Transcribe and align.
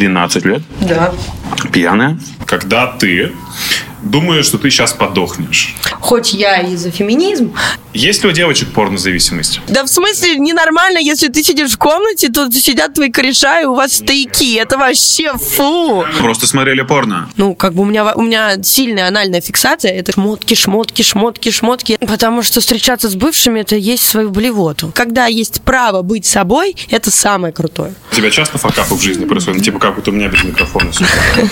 13 0.00 0.46
лет? 0.46 0.62
Да. 0.80 1.12
Пьяная? 1.70 2.18
Когда 2.46 2.86
ты 2.86 3.32
думаешь, 4.02 4.46
что 4.46 4.56
ты 4.56 4.70
сейчас 4.70 4.94
подохнешь. 4.94 5.74
Хоть 6.00 6.32
я 6.32 6.62
и 6.62 6.74
за 6.74 6.90
феминизм. 6.90 7.52
Есть 7.92 8.22
ли 8.22 8.28
у 8.28 8.32
девочек 8.32 8.72
порнозависимость? 8.72 9.60
Да 9.68 9.84
в 9.84 9.88
смысле 9.88 10.36
ненормально, 10.36 10.98
если 10.98 11.28
ты 11.28 11.42
сидишь 11.42 11.72
в 11.72 11.78
комнате, 11.78 12.28
то 12.28 12.50
сидят 12.50 12.94
твои 12.94 13.10
кореша, 13.10 13.62
и 13.62 13.64
у 13.64 13.74
вас 13.74 13.94
стояки. 13.94 14.56
Это 14.56 14.78
вообще 14.78 15.32
фу. 15.32 16.04
Просто 16.18 16.46
смотрели 16.46 16.82
порно. 16.82 17.28
Ну, 17.36 17.54
как 17.54 17.74
бы 17.74 17.82
у 17.82 17.84
меня, 17.84 18.12
у 18.14 18.22
меня 18.22 18.62
сильная 18.62 19.08
анальная 19.08 19.40
фиксация. 19.40 19.92
Это 19.92 20.12
шмотки, 20.12 20.54
шмотки, 20.54 21.02
шмотки, 21.02 21.50
шмотки. 21.50 21.98
Потому 22.00 22.42
что 22.42 22.60
встречаться 22.60 23.08
с 23.08 23.14
бывшими, 23.14 23.60
это 23.60 23.76
есть 23.76 24.04
свою 24.04 24.30
блевоту. 24.30 24.92
Когда 24.94 25.26
есть 25.26 25.62
право 25.62 26.02
быть 26.02 26.26
собой, 26.26 26.76
это 26.90 27.10
самое 27.10 27.52
крутое. 27.52 27.94
У 28.12 28.14
тебя 28.14 28.30
часто 28.30 28.58
факапы 28.58 28.94
в 28.94 29.00
жизни 29.00 29.24
происходят? 29.24 29.58
Ну, 29.58 29.64
типа 29.64 29.78
как 29.78 29.96
вот 29.96 30.06
у 30.08 30.12
меня 30.12 30.28
без 30.28 30.44
микрофона. 30.44 30.92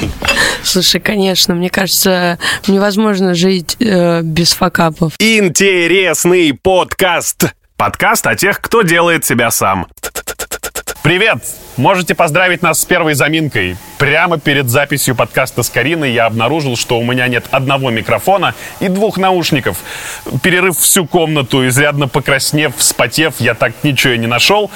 Слушай, 0.63 1.01
конечно, 1.01 1.55
мне 1.55 1.71
кажется, 1.71 2.39
невозможно 2.67 3.35
жить 3.35 3.77
э, 3.81 4.23
без 4.23 4.53
факапов. 4.53 5.15
Интересный 6.29 6.53
подкаст. 6.53 7.55
Подкаст 7.79 8.27
о 8.27 8.37
тех, 8.37 8.61
кто 8.61 8.83
делает 8.83 9.25
себя 9.25 9.51
сам. 9.51 9.87
Привет! 11.03 11.39
Можете 11.79 12.17
поздравить 12.17 12.61
нас 12.61 12.81
с 12.81 12.85
первой 12.85 13.15
заминкой. 13.15 13.77
Прямо 13.99 14.41
перед 14.41 14.69
записью 14.69 15.15
подкаста 15.15 15.63
с 15.63 15.71
Кариной 15.71 16.11
я 16.11 16.27
обнаружил, 16.27 16.77
что 16.77 16.99
у 16.99 17.05
меня 17.05 17.29
нет 17.29 17.45
одного 17.53 17.91
микрофона 17.91 18.57
и 18.81 18.89
двух 18.89 19.17
наушников. 19.17 19.77
Перерыв 20.43 20.77
всю 20.77 21.07
комнату, 21.07 21.67
изрядно 21.69 22.09
покраснев, 22.09 22.75
вспотев, 22.77 23.35
я 23.39 23.55
так 23.55 23.73
ничего 23.85 24.15
и 24.15 24.19
не 24.19 24.27
нашел. 24.27 24.73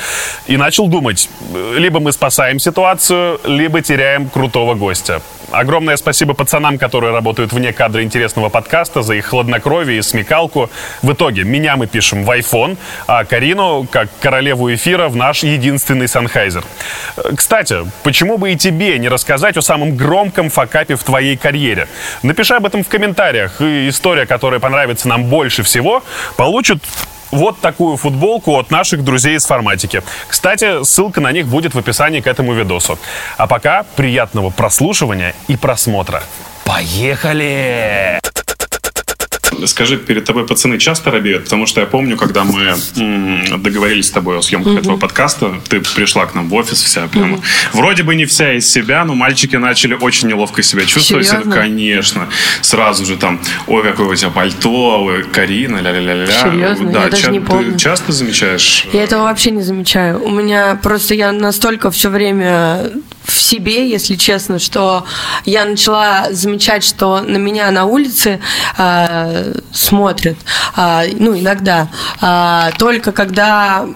И 0.46 0.57
начал 0.57 0.87
думать, 0.87 1.29
либо 1.77 1.98
мы 1.98 2.12
спасаем 2.12 2.60
ситуацию, 2.60 3.41
либо 3.43 3.80
теряем 3.80 4.29
крутого 4.29 4.74
гостя. 4.74 5.23
Огромное 5.51 5.96
спасибо 5.98 6.32
пацанам, 6.32 6.79
которые 6.79 7.12
работают 7.12 7.52
вне 7.52 7.73
кадра 7.74 8.02
интересного 8.02 8.49
подкаста, 8.49 9.02
за 9.02 9.15
их 9.15 9.27
хладнокровие 9.27 9.99
и 9.99 10.02
смекалку. 10.02 10.71
В 11.02 11.12
итоге 11.12 11.45
меня 11.45 11.77
мы 11.77 11.87
пишем 11.87 12.24
в 12.24 12.30
iPhone, 12.30 12.79
а 13.07 13.24
Карину, 13.24 13.87
как 13.90 14.09
королеву 14.21 14.73
эфира, 14.73 15.09
в 15.09 15.16
наш 15.16 15.43
единственный 15.43 16.09
Санхайзер. 16.09 16.65
Кстати, 17.37 17.76
почему 18.02 18.38
бы 18.38 18.52
и 18.52 18.57
тебе 18.57 18.98
не 18.98 19.09
рассказать 19.09 19.57
о 19.57 19.62
самом 19.62 19.96
громком 19.96 20.51
факапе 20.51 20.96
в 20.96 21.04
твоей 21.04 21.37
карьере? 21.37 21.88
Напиши 22.23 22.54
об 22.54 22.66
этом 22.66 22.84
в 22.84 22.88
комментариях, 22.88 23.60
и 23.60 23.88
история, 23.88 24.26
которая 24.26 24.60
понравится 24.60 25.09
нам 25.09 25.24
больше 25.24 25.62
всего, 25.62 26.02
получит 26.37 26.82
вот 27.32 27.60
такую 27.60 27.96
футболку 27.96 28.59
от 28.59 28.71
наших 28.71 29.02
друзей 29.02 29.37
из 29.37 29.46
форматики. 29.46 30.02
Кстати, 30.29 30.84
ссылка 30.84 31.21
на 31.21 31.32
них 31.32 31.46
будет 31.46 31.74
в 31.74 31.79
описании 31.79 32.21
к 32.21 32.26
этому 32.26 32.52
видосу. 32.52 32.99
А 33.37 33.46
пока 33.46 33.84
приятного 33.96 34.51
прослушивания 34.51 35.34
и 35.49 35.56
просмотра. 35.56 36.23
Поехали! 36.65 38.21
Скажи, 39.66 39.96
перед 39.96 40.24
тобой 40.24 40.46
пацаны 40.46 40.79
часто 40.79 41.10
робеют? 41.10 41.45
Потому 41.45 41.66
что 41.66 41.80
я 41.80 41.87
помню, 41.87 42.16
когда 42.16 42.45
мы 42.45 42.74
договорились 43.59 44.07
с 44.07 44.10
тобой 44.10 44.38
о 44.38 44.43
съемках 44.43 44.74
mm-hmm. 44.74 44.79
этого 44.80 44.96
подкаста, 44.96 45.55
ты 45.68 45.80
пришла 45.80 46.27
к 46.27 46.35
нам 46.35 46.49
в 46.49 46.55
офис 46.55 46.82
вся 46.82 47.07
прямо. 47.09 47.37
Mm-hmm. 47.37 47.43
Вроде 47.73 48.02
бы 48.02 48.15
не 48.15 48.27
вся 48.27 48.55
из 48.55 48.71
себя, 48.71 49.05
но 49.05 49.15
мальчики 49.15 49.57
начали 49.57 49.95
очень 49.95 50.29
неловко 50.29 50.63
себя 50.63 50.85
чувствовать. 50.85 51.27
Серьезно? 51.27 51.52
Конечно. 51.52 52.29
Сразу 52.60 53.05
же 53.05 53.16
там, 53.16 53.40
ой, 53.66 53.83
какое 53.83 54.09
у 54.09 54.15
тебя 54.15 54.30
пальто, 54.30 55.05
ой, 55.05 55.24
Карина, 55.24 55.79
ля-ля-ля-ля. 55.79 56.27
Серьезно? 56.27 56.90
Да, 56.90 57.05
я 57.05 57.10
даже 57.10 57.23
ча- 57.23 57.30
не 57.30 57.40
помню. 57.40 57.73
Ты 57.73 57.79
часто 57.79 58.13
замечаешь? 58.13 58.87
Я 58.93 59.05
этого 59.05 59.23
вообще 59.23 59.51
не 59.51 59.63
замечаю. 59.63 60.23
У 60.23 60.30
меня 60.30 60.79
просто 60.83 61.15
я 61.15 61.33
настолько 61.33 61.90
все 61.90 62.09
время 62.09 62.90
в 63.24 63.40
себе, 63.40 63.88
если 63.88 64.16
честно, 64.16 64.59
что 64.59 65.05
я 65.44 65.65
начала 65.65 66.33
замечать, 66.33 66.84
что 66.84 67.21
на 67.21 67.37
меня 67.37 67.71
на 67.71 67.84
улице 67.84 68.41
э, 68.78 69.52
смотрят, 69.72 70.37
э, 70.77 71.12
ну, 71.19 71.39
иногда, 71.39 71.89
э, 72.21 72.71
только 72.79 73.13
когда 73.13 73.87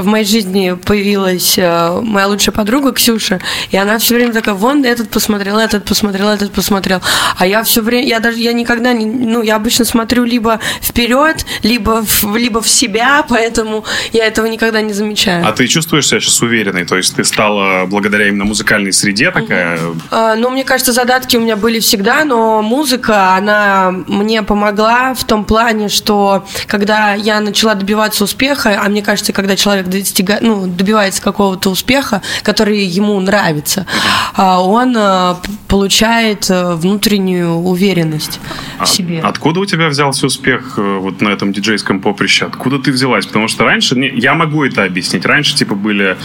в 0.00 0.06
моей 0.06 0.24
жизни 0.24 0.76
появилась 0.84 1.58
э, 1.58 2.00
моя 2.02 2.26
лучшая 2.26 2.54
подруга 2.54 2.92
Ксюша, 2.92 3.40
и 3.70 3.76
она 3.76 3.98
все 3.98 4.14
время 4.14 4.32
такая, 4.32 4.54
вон 4.54 4.84
этот 4.84 5.10
посмотрел, 5.10 5.58
этот 5.58 5.84
посмотрел, 5.84 6.28
этот 6.28 6.52
посмотрел, 6.52 7.00
а 7.36 7.46
я 7.46 7.62
все 7.62 7.82
время, 7.82 8.06
я 8.06 8.20
даже, 8.20 8.38
я 8.38 8.52
никогда 8.52 8.92
не, 8.92 9.06
ну, 9.06 9.42
я 9.42 9.56
обычно 9.56 9.84
смотрю 9.84 10.24
либо 10.24 10.60
вперед, 10.80 11.44
либо 11.62 12.04
в, 12.04 12.36
либо 12.36 12.60
в 12.60 12.68
себя, 12.68 13.24
поэтому 13.28 13.84
я 14.12 14.26
этого 14.26 14.46
никогда 14.46 14.80
не 14.80 14.92
замечаю. 14.92 15.46
А 15.46 15.52
ты 15.52 15.66
чувствуешь 15.66 16.06
себя 16.06 16.20
сейчас 16.20 16.40
уверенной? 16.42 16.84
То 16.84 16.96
есть 16.96 17.14
ты 17.14 17.24
стала 17.24 17.86
благодаря 17.86 18.28
именно 18.28 18.44
музыкальной 18.44 18.92
среде 18.92 19.30
такая? 19.30 19.78
А, 20.10 20.34
Ну, 20.36 20.50
мне 20.50 20.64
кажется, 20.64 20.92
задатки 20.92 21.36
у 21.36 21.40
меня 21.40 21.56
были 21.56 21.80
всегда, 21.80 22.24
но 22.24 22.62
музыка, 22.62 23.34
она 23.34 23.90
мне 24.06 24.42
помогла 24.42 25.14
в 25.14 25.24
том 25.24 25.44
плане, 25.44 25.88
что 25.88 26.46
когда 26.66 27.14
я 27.14 27.40
начала 27.40 27.74
добиваться 27.74 28.24
успеха, 28.24 28.80
а 28.82 28.88
мне 28.88 29.02
кажется, 29.02 29.32
когда 29.32 29.56
человек 29.56 29.81
достига, 29.82 30.38
ну, 30.40 30.66
добивается 30.66 31.22
какого-то 31.22 31.70
успеха, 31.70 32.22
который 32.42 32.84
ему 32.84 33.18
нравится, 33.20 33.86
а, 34.34 34.60
он 34.62 34.94
а, 34.96 35.34
п- 35.34 35.48
получает 35.68 36.46
а, 36.50 36.76
внутреннюю 36.76 37.54
уверенность 37.54 38.40
А 38.78 38.84
в 38.84 38.88
себе. 38.88 39.20
Откуда 39.20 39.60
у 39.60 39.66
тебя 39.66 39.88
взялся 39.88 40.26
успех 40.26 40.74
э, 40.76 40.98
вот 41.00 41.20
на 41.20 41.28
этом 41.28 41.52
диджейском 41.52 42.00
поприще? 42.00 42.46
Откуда 42.46 42.78
ты 42.78 42.92
взялась? 42.92 43.26
Потому 43.26 43.48
что 43.48 43.64
раньше, 43.64 43.94
не- 43.96 44.08
я 44.14 44.34
могу 44.34 44.64
это 44.64 44.84
объяснить, 44.84 45.24
раньше 45.26 45.54
типа 45.54 45.74
были 45.74 46.16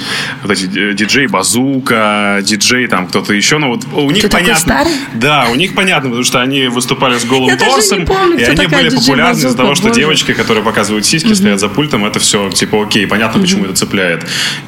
вот 0.44 0.52
эти 0.52 0.66
э, 0.92 0.94
диджей 0.94 1.28
Базука, 1.28 2.40
диджей 2.44 2.88
там 2.88 3.08
кто-то 3.08 3.34
еще, 3.34 3.58
но 3.58 3.70
вот 3.70 3.86
у 3.94 4.10
них 4.12 4.24
Ты 4.24 4.30
понятно. 4.30 4.86
Да, 5.14 5.48
у 5.52 5.56
них 5.56 5.76
понятно, 5.76 6.10
потому 6.10 6.24
что 6.24 6.42
они 6.42 6.68
выступали 6.68 7.18
с 7.18 7.26
голым 7.26 7.50
Я 7.50 7.58
торсом, 7.58 8.06
помню, 8.06 8.40
и 8.40 8.44
они 8.44 8.68
были 8.68 8.90
популярны 8.90 9.38
из-за 9.40 9.56
того, 9.58 9.76
что 9.76 9.90
девочки, 9.90 10.34
которые 10.34 10.64
показывают 10.64 11.06
сиськи, 11.06 11.34
стоят 11.34 11.60
за 11.60 11.70
пультом, 11.70 12.06
это 12.06 12.20
все 12.20 12.50
типа 12.50 12.84
окей, 12.84 13.08
понятно, 13.08 13.37
почему 13.40 13.66
это 13.66 13.76
цепляет. 13.76 14.26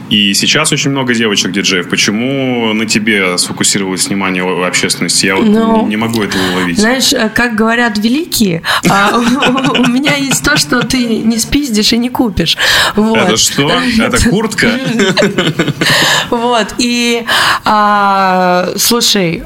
И 0.09 0.33
сейчас 0.33 0.71
очень 0.71 0.91
много 0.91 1.13
девочек-диджеев. 1.13 1.89
Почему 1.89 2.73
на 2.73 2.85
тебе 2.85 3.37
сфокусировалось 3.37 4.07
внимание 4.07 4.43
общественности? 4.65 5.27
Я 5.27 5.35
вот 5.35 5.45
Ну, 5.45 5.87
не 5.87 5.97
могу 5.97 6.23
этого 6.23 6.41
уловить. 6.53 6.79
Знаешь, 6.79 7.13
э, 7.13 7.29
как 7.29 7.55
говорят 7.55 7.97
великие, 7.97 8.63
а, 8.89 9.17
у 9.17 9.87
меня 9.87 10.15
есть 10.15 10.43
то, 10.43 10.57
что 10.57 10.81
ты 10.81 10.97
не 11.19 11.37
спиздишь 11.37 11.93
и 11.93 11.97
не 11.97 12.09
купишь. 12.09 12.57
Это 12.95 13.37
что? 13.37 13.71
Это 13.99 14.29
куртка? 14.29 14.69
Вот, 16.29 16.75
и 16.77 17.25
а, 17.65 18.69
слушай, 18.77 19.43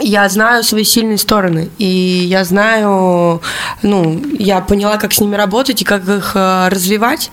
я 0.00 0.28
знаю 0.28 0.62
свои 0.62 0.84
сильные 0.84 1.18
стороны, 1.18 1.70
и 1.78 1.86
я 1.86 2.44
знаю, 2.44 3.42
ну, 3.82 4.22
я 4.38 4.60
поняла, 4.60 4.96
как 4.96 5.12
с 5.12 5.20
ними 5.20 5.36
работать 5.36 5.82
и 5.82 5.84
как 5.84 6.08
их 6.08 6.32
э, 6.34 6.68
развивать, 6.68 7.30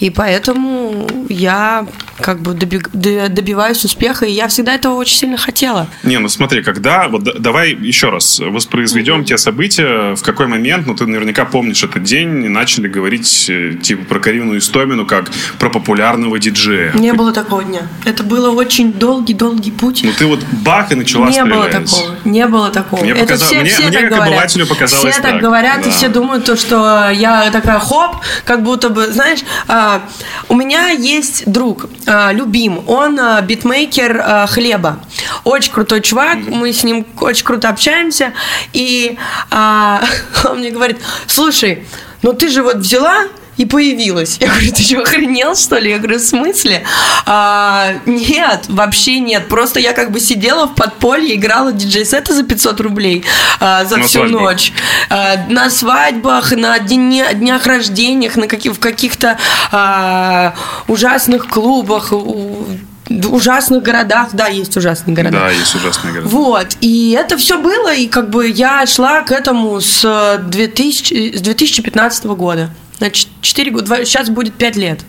и 0.00 0.10
поэтому 0.10 1.06
я 1.28 1.86
как 2.20 2.40
бы 2.40 2.54
добиваюсь 2.54 3.84
успеха, 3.84 4.26
и 4.26 4.32
я 4.32 4.48
всегда 4.48 4.74
этого 4.74 4.94
очень 4.94 5.16
сильно 5.16 5.36
хотела. 5.38 5.88
Не, 6.02 6.18
ну 6.18 6.28
смотри, 6.28 6.62
когда... 6.62 7.08
Вот 7.08 7.22
да- 7.22 7.34
давай 7.38 7.72
еще 7.72 8.10
раз 8.10 8.40
воспроизведем 8.40 9.24
те 9.24 9.38
события, 9.38 10.14
в 10.14 10.22
какой 10.22 10.46
момент, 10.46 10.86
ну 10.86 10.94
ты 10.94 11.06
наверняка 11.06 11.44
помнишь 11.44 11.82
этот 11.82 12.02
день, 12.02 12.28
начали 12.48 12.88
говорить 12.88 13.46
э, 13.48 13.74
типа 13.80 14.04
про 14.04 14.20
Карину 14.20 14.56
Истомину 14.58 15.06
как 15.06 15.30
про 15.58 15.70
популярного 15.70 16.38
диджея. 16.38 16.92
Не 16.94 17.12
было 17.12 17.32
такого 17.32 17.64
дня. 17.64 17.82
Это 18.04 18.22
было 18.22 18.50
очень 18.50 18.92
долгий-долгий 18.92 19.70
путь. 19.70 20.02
Ну 20.04 20.12
ты 20.18 20.26
вот 20.26 20.40
бах 20.64 20.92
и 20.92 20.94
начала 20.94 21.28
не 21.30 21.44
было 21.44 21.64
стрелять. 21.64 21.99
Такого. 22.00 22.16
Не 22.24 22.46
было 22.46 22.70
такого. 22.70 23.00
Мне 23.02 23.12
это 23.12 23.20
показа- 23.34 23.44
все, 23.46 23.60
мне- 23.60 23.70
все 23.70 23.82
мне 23.82 23.92
так 23.92 24.00
как 24.02 24.10
говорят. 24.10 24.28
обывателю 24.28 24.66
показалось 24.66 25.12
все 25.12 25.22
так, 25.22 25.32
так, 25.32 25.40
говорят, 25.40 25.82
да. 25.82 25.88
и 25.88 25.92
все 25.92 26.08
думают, 26.08 26.44
то, 26.44 26.56
что 26.56 27.10
я 27.10 27.50
такая 27.50 27.78
хоп, 27.78 28.16
как 28.44 28.62
будто 28.62 28.88
бы, 28.88 29.08
знаешь, 29.08 29.40
а, 29.68 30.02
у 30.48 30.54
меня 30.54 30.88
есть 30.90 31.50
друг, 31.50 31.86
а, 32.06 32.32
любим, 32.32 32.82
он 32.88 33.18
а, 33.18 33.40
битмейкер 33.40 34.22
а, 34.24 34.46
хлеба. 34.46 35.00
Очень 35.44 35.72
крутой 35.72 36.00
чувак, 36.00 36.38
мы 36.48 36.72
с 36.72 36.84
ним 36.84 37.06
очень 37.20 37.44
круто 37.44 37.68
общаемся, 37.68 38.32
и 38.72 39.18
а, 39.50 40.02
он 40.44 40.58
мне 40.58 40.70
говорит, 40.70 40.98
слушай, 41.26 41.86
ну 42.22 42.32
ты 42.32 42.48
же 42.48 42.62
вот 42.62 42.76
взяла 42.76 43.24
и 43.60 43.66
появилась. 43.66 44.38
Я 44.40 44.48
говорю, 44.48 44.72
ты 44.72 44.82
что, 44.82 45.00
охренел, 45.02 45.54
что 45.54 45.76
ли? 45.78 45.90
Я 45.90 45.98
говорю, 45.98 46.18
в 46.18 46.22
смысле? 46.22 46.82
«А, 47.26 47.92
нет, 48.06 48.64
вообще 48.68 49.20
нет. 49.20 49.48
Просто 49.48 49.80
я 49.80 49.92
как 49.92 50.10
бы 50.12 50.18
сидела 50.20 50.66
в 50.66 50.74
подполье, 50.74 51.34
играла 51.34 51.70
диджей-сеты 51.72 52.32
за 52.32 52.42
500 52.42 52.80
рублей 52.80 53.22
а, 53.60 53.84
за 53.84 53.98
На 53.98 54.04
всю 54.04 54.20
свадьбах. 54.20 54.40
ночь. 54.40 54.72
А, 55.10 55.36
на 55.50 55.68
свадьбах, 55.68 56.52
на 56.52 56.78
дне- 56.78 57.34
днях 57.34 57.66
рождениях, 57.66 58.36
на 58.36 58.46
каких, 58.48 58.72
в 58.72 58.78
каких-то 58.78 59.36
а, 59.72 60.54
ужасных 60.88 61.46
клубах, 61.48 62.12
у- 62.12 62.64
ужасных 63.10 63.82
городах. 63.82 64.28
Да, 64.32 64.46
есть 64.48 64.74
ужасные 64.76 65.14
города. 65.14 65.38
Да, 65.38 65.50
есть 65.50 65.74
ужасные 65.74 66.14
города. 66.14 66.28
Вот, 66.30 66.68
и 66.80 67.10
это 67.10 67.36
все 67.36 67.58
было, 67.58 67.92
и 67.94 68.06
как 68.08 68.30
бы 68.30 68.48
я 68.48 68.86
шла 68.86 69.20
к 69.22 69.32
этому 69.32 69.80
с, 69.80 70.00
э, 70.04 70.38
2000, 70.38 71.36
с 71.36 71.40
2015 71.42 72.34
года. 72.36 72.70
Значит, 73.40 73.56
4 73.56 73.70
года, 73.70 74.04
сейчас 74.04 74.28
будет 74.28 74.54
5 74.54 74.76
лет. 74.76 75.00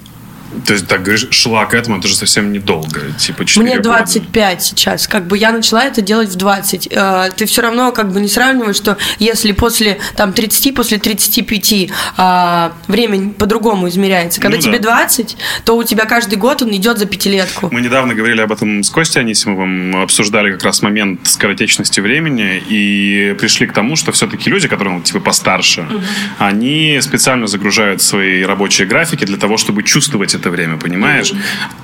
То 0.65 0.73
есть, 0.73 0.87
так 0.87 1.03
говоришь, 1.03 1.27
шла 1.31 1.65
к 1.65 1.73
этому, 1.73 1.99
это 1.99 2.07
же 2.07 2.15
совсем 2.15 2.51
недолго, 2.51 3.01
типа 3.17 3.45
4 3.45 3.65
Мне 3.65 3.77
года. 3.77 3.89
25 3.89 4.63
сейчас. 4.63 5.07
Как 5.07 5.25
бы 5.27 5.37
я 5.37 5.51
начала 5.51 5.83
это 5.83 6.01
делать 6.01 6.29
в 6.29 6.35
20. 6.35 6.87
Э, 6.91 7.29
Ты 7.35 7.45
все 7.45 7.61
равно 7.61 7.91
как 7.91 8.11
бы 8.11 8.19
не 8.19 8.27
сравниваешь, 8.27 8.75
что 8.75 8.97
если 9.19 9.51
после 9.51 9.99
там 10.15 10.33
30, 10.33 10.75
после 10.75 10.97
35 10.97 11.89
а, 12.17 12.73
время 12.87 13.31
по-другому 13.33 13.87
измеряется. 13.89 14.39
Когда 14.41 14.57
Ну 14.57 14.63
тебе 14.63 14.79
да. 14.79 14.97
20, 15.01 15.37
то 15.65 15.77
у 15.77 15.83
тебя 15.83 16.05
каждый 16.05 16.35
год 16.37 16.61
он 16.61 16.71
идет 16.75 16.97
за 16.97 17.05
пятилетку. 17.05 17.69
Мы 17.71 17.81
недавно 17.81 18.13
говорили 18.13 18.41
об 18.41 18.51
этом 18.51 18.83
с 18.83 18.89
Костей 18.89 19.19
Анисимовым, 19.21 20.01
обсуждали 20.01 20.51
как 20.51 20.63
раз 20.63 20.81
момент 20.81 21.27
скоротечности 21.27 21.99
времени 21.99 22.61
и 22.69 23.35
пришли 23.39 23.67
к 23.67 23.73
тому, 23.73 23.95
что 23.95 24.11
все-таки 24.11 24.49
люди, 24.49 24.67
которые 24.67 24.95
ну, 24.95 25.01
типа 25.01 25.19
постарше, 25.19 25.87
они 26.37 26.99
специально 27.01 27.47
загружают 27.47 28.01
свои 28.01 28.43
рабочие 28.43 28.87
графики 28.87 29.25
для 29.25 29.37
того, 29.37 29.57
чтобы 29.57 29.83
чувствовать 29.83 30.35
это 30.41 30.49
время, 30.49 30.77
понимаешь? 30.77 31.33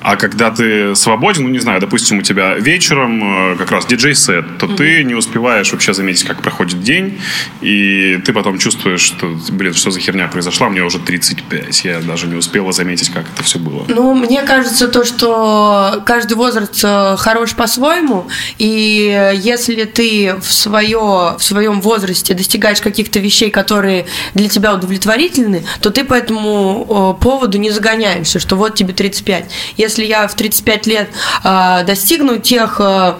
А 0.02 0.16
когда 0.16 0.50
ты 0.50 0.94
свободен, 0.94 1.44
ну 1.44 1.48
не 1.48 1.58
знаю, 1.58 1.80
допустим, 1.80 2.18
у 2.18 2.22
тебя 2.22 2.54
вечером 2.54 3.52
э, 3.52 3.56
как 3.56 3.70
раз 3.70 3.86
диджей-сет, 3.86 4.58
то 4.58 4.66
ты 4.66 5.04
не 5.04 5.14
успеваешь 5.14 5.72
вообще 5.72 5.94
заметить, 5.94 6.24
как 6.24 6.42
проходит 6.42 6.82
день, 6.82 7.20
и 7.60 8.20
ты 8.24 8.32
потом 8.32 8.58
чувствуешь, 8.58 9.00
что, 9.00 9.38
блин, 9.50 9.74
что 9.74 9.90
за 9.90 10.00
херня 10.00 10.28
произошла, 10.28 10.68
мне 10.68 10.82
уже 10.82 10.98
35, 10.98 11.84
я 11.84 12.00
даже 12.00 12.26
не 12.26 12.34
успела 12.34 12.72
заметить, 12.72 13.10
как 13.10 13.24
это 13.34 13.42
все 13.42 13.58
было. 13.58 13.84
Ну, 13.88 14.14
мне 14.14 14.42
кажется, 14.42 14.88
то, 14.88 15.04
что 15.04 16.02
каждый 16.04 16.34
возраст 16.36 16.80
э, 16.84 17.16
хорош 17.18 17.54
по-своему, 17.54 18.28
и 18.58 19.32
если 19.36 19.84
ты 19.84 20.34
в, 20.40 20.52
свое, 20.52 21.36
в 21.38 21.40
своем 21.40 21.80
возрасте 21.80 22.34
достигаешь 22.34 22.80
каких-то 22.80 23.20
вещей, 23.20 23.50
которые 23.50 24.06
для 24.34 24.48
тебя 24.48 24.74
удовлетворительны, 24.74 25.64
то 25.80 25.90
ты 25.90 26.04
по 26.04 26.14
этому 26.14 27.14
э, 27.18 27.22
поводу 27.22 27.58
не 27.58 27.70
загоняешься, 27.70 28.40
что 28.48 28.56
вот 28.56 28.74
тебе 28.74 28.94
35. 28.94 29.44
Если 29.76 30.04
я 30.06 30.26
в 30.26 30.34
35 30.34 30.86
лет 30.86 31.10
э, 31.44 31.84
достигну 31.86 32.38
тех 32.38 32.80
э, 32.80 33.16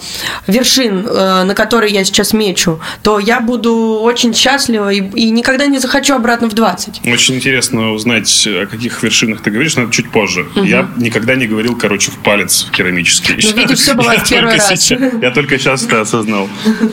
вершин, 0.46 1.06
э, 1.06 1.44
на 1.44 1.54
которые 1.54 1.92
я 1.92 2.02
сейчас 2.02 2.32
мечу, 2.32 2.80
то 3.02 3.18
я 3.18 3.40
буду 3.40 4.00
очень 4.00 4.32
счастлива 4.32 4.90
и, 4.90 5.00
и 5.00 5.28
никогда 5.28 5.66
не 5.66 5.80
захочу 5.80 6.14
обратно 6.14 6.48
в 6.48 6.54
20. 6.54 7.06
Очень 7.06 7.34
интересно 7.34 7.92
узнать, 7.92 8.46
о 8.46 8.64
каких 8.64 9.02
вершинах 9.02 9.42
ты 9.42 9.50
говоришь, 9.50 9.76
но 9.76 9.82
это 9.82 9.92
чуть 9.92 10.10
позже. 10.10 10.46
Я 10.54 10.88
никогда 10.96 11.34
не 11.34 11.46
говорил, 11.46 11.76
короче, 11.76 12.10
в 12.10 12.16
палец 12.20 12.66
керамический. 12.72 13.36
Ну, 13.42 13.60
видишь, 13.60 13.80
всё 13.80 13.94
бывает 13.94 14.20
Я 14.20 14.36
первый 14.38 14.54
раз. 14.54 14.80
сейчас- 14.80 15.12
Я 15.20 15.30
только 15.30 15.58
сейчас 15.58 15.84
это 15.84 16.00
осознал. 16.00 16.48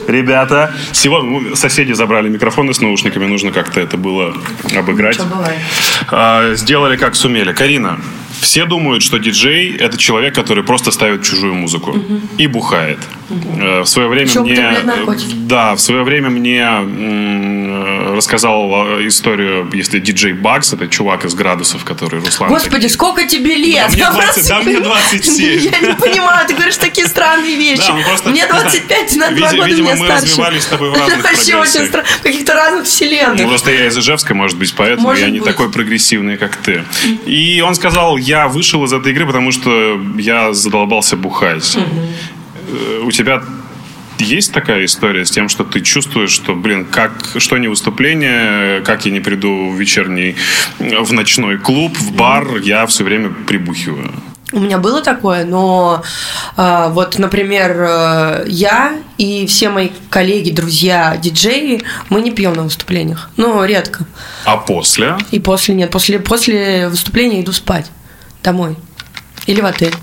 Ребята, 0.08 0.74
сегодня 0.92 1.40
ну, 1.40 1.56
соседи 1.56 1.94
забрали 1.94 2.28
микрофоны 2.28 2.74
с 2.74 2.82
наушниками, 2.82 3.24
нужно 3.24 3.50
как-то 3.50 3.80
это 3.80 3.96
было 3.96 4.36
обыграть. 4.76 5.14
Что 5.14 5.24
бывает? 5.24 6.58
Сделали 6.58 6.98
как 6.98 7.14
сумели. 7.14 7.54
Карина, 7.54 7.98
все 8.40 8.66
думают, 8.66 9.02
что 9.02 9.18
диджей– 9.18 9.76
это 9.78 9.96
человек, 9.96 10.34
который 10.34 10.64
просто 10.64 10.90
ставит 10.90 11.22
чужую 11.22 11.54
музыку 11.54 11.96
и 12.38 12.46
бухает. 12.46 12.98
Э, 13.28 13.80
В 13.82 13.86
свое 13.86 14.08
время 14.08 14.28
Ещё 14.28 14.42
мне... 14.42 14.70
наркотики. 14.84 15.34
Да, 15.34 15.74
в 15.74 15.80
свое 15.80 16.02
время 16.04 16.30
мне 16.30 16.60
м, 16.60 18.14
рассказал 18.16 18.70
э, 19.00 19.06
историю, 19.08 19.68
если 19.72 19.98
диджей 19.98 20.32
Бакс, 20.32 20.72
это 20.72 20.86
чувак 20.88 21.24
из 21.24 21.34
градусов, 21.34 21.84
который 21.84 22.20
Руслан. 22.20 22.48
Господи, 22.50 22.74
такие. 22.74 22.90
сколько 22.90 23.26
тебе 23.26 23.54
лет? 23.56 23.86
Да 23.90 23.92
мне 23.92 23.98
Я 23.98 24.10
20, 24.12 24.32
просто 24.34 24.48
да 24.48 24.58
не 24.60 24.64
мне 24.64 24.74
понимаю. 24.78 25.00
27. 25.10 25.60
Я 25.60 25.80
не 25.88 25.94
понимаю, 25.94 26.46
ты 26.46 26.54
говоришь 26.54 26.76
такие 26.76 27.06
странные 27.06 27.56
вещи. 27.56 27.86
Да, 27.88 27.96
просто, 28.08 28.28
Мне 28.30 28.40
не 28.42 28.46
знаю, 28.46 28.62
25, 28.62 29.08
ты 29.10 29.18
на 29.18 29.30
два 29.30 29.34
видимо- 29.34 29.56
года 29.56 29.68
видимо, 29.68 29.88
меня 29.88 29.96
мы 30.00 30.06
старше. 30.06 30.22
развивались 30.26 30.62
с 30.62 30.66
тобой 30.66 30.90
в 30.90 30.94
разных 30.98 31.22
Вообще 31.24 31.56
очень 31.56 31.86
странно. 31.86 32.08
В 32.18 32.22
каких-то 32.22 32.54
разных 32.54 32.84
вселенных. 32.84 33.40
Ну, 33.40 33.48
просто 33.48 33.70
я 33.72 33.86
из 33.86 33.98
Ижевска, 33.98 34.34
может 34.34 34.56
быть, 34.58 34.74
поэтому 34.76 35.08
Может 35.08 35.24
я 35.24 35.30
не 35.30 35.38
быть. 35.40 35.48
такой 35.48 35.70
прогрессивный, 35.70 36.36
как 36.36 36.56
ты. 36.56 36.84
И 37.26 37.60
он 37.60 37.74
сказал, 37.74 38.16
я 38.16 38.48
вышел 38.48 38.84
из 38.84 38.92
этой 38.92 39.12
игры, 39.12 39.26
потому 39.26 39.50
что 39.52 40.00
я 40.18 40.52
задолбался 40.52 41.16
бухать. 41.16 41.76
Э, 41.76 41.80
У 43.02 43.10
тебя 43.10 43.42
есть 44.18 44.52
такая 44.52 44.84
история 44.84 45.24
с 45.24 45.30
тем, 45.30 45.48
что 45.48 45.64
ты 45.64 45.80
чувствуешь, 45.80 46.30
что, 46.30 46.54
блин, 46.54 46.84
как, 46.84 47.12
что 47.38 47.58
не 47.58 47.68
выступление, 47.68 48.80
как 48.82 49.04
я 49.06 49.12
не 49.12 49.20
приду 49.20 49.70
в 49.70 49.78
вечерний, 49.78 50.36
в 50.78 51.12
ночной 51.12 51.58
клуб, 51.58 51.96
в 51.98 52.12
бар, 52.12 52.56
я 52.58 52.86
все 52.86 53.04
время 53.04 53.30
прибухиваю. 53.46 54.12
У 54.52 54.60
меня 54.60 54.78
было 54.78 55.02
такое, 55.02 55.44
но 55.44 56.04
э, 56.56 56.88
вот, 56.90 57.18
например, 57.18 57.76
э, 57.78 58.44
я 58.46 58.96
и 59.18 59.44
все 59.46 59.70
мои 59.70 59.88
коллеги, 60.08 60.52
друзья, 60.52 61.16
диджеи, 61.20 61.82
мы 62.10 62.22
не 62.22 62.30
пьем 62.30 62.54
на 62.54 62.62
выступлениях. 62.62 63.28
Ну, 63.36 63.64
редко. 63.64 64.06
А 64.44 64.56
после? 64.56 65.16
И 65.32 65.40
после 65.40 65.74
нет. 65.74 65.90
После, 65.90 66.20
после 66.20 66.88
выступления 66.88 67.40
иду 67.42 67.50
спать 67.50 67.90
домой. 68.44 68.76
Или 69.46 69.60
в 69.60 69.66
отель. 69.66 69.94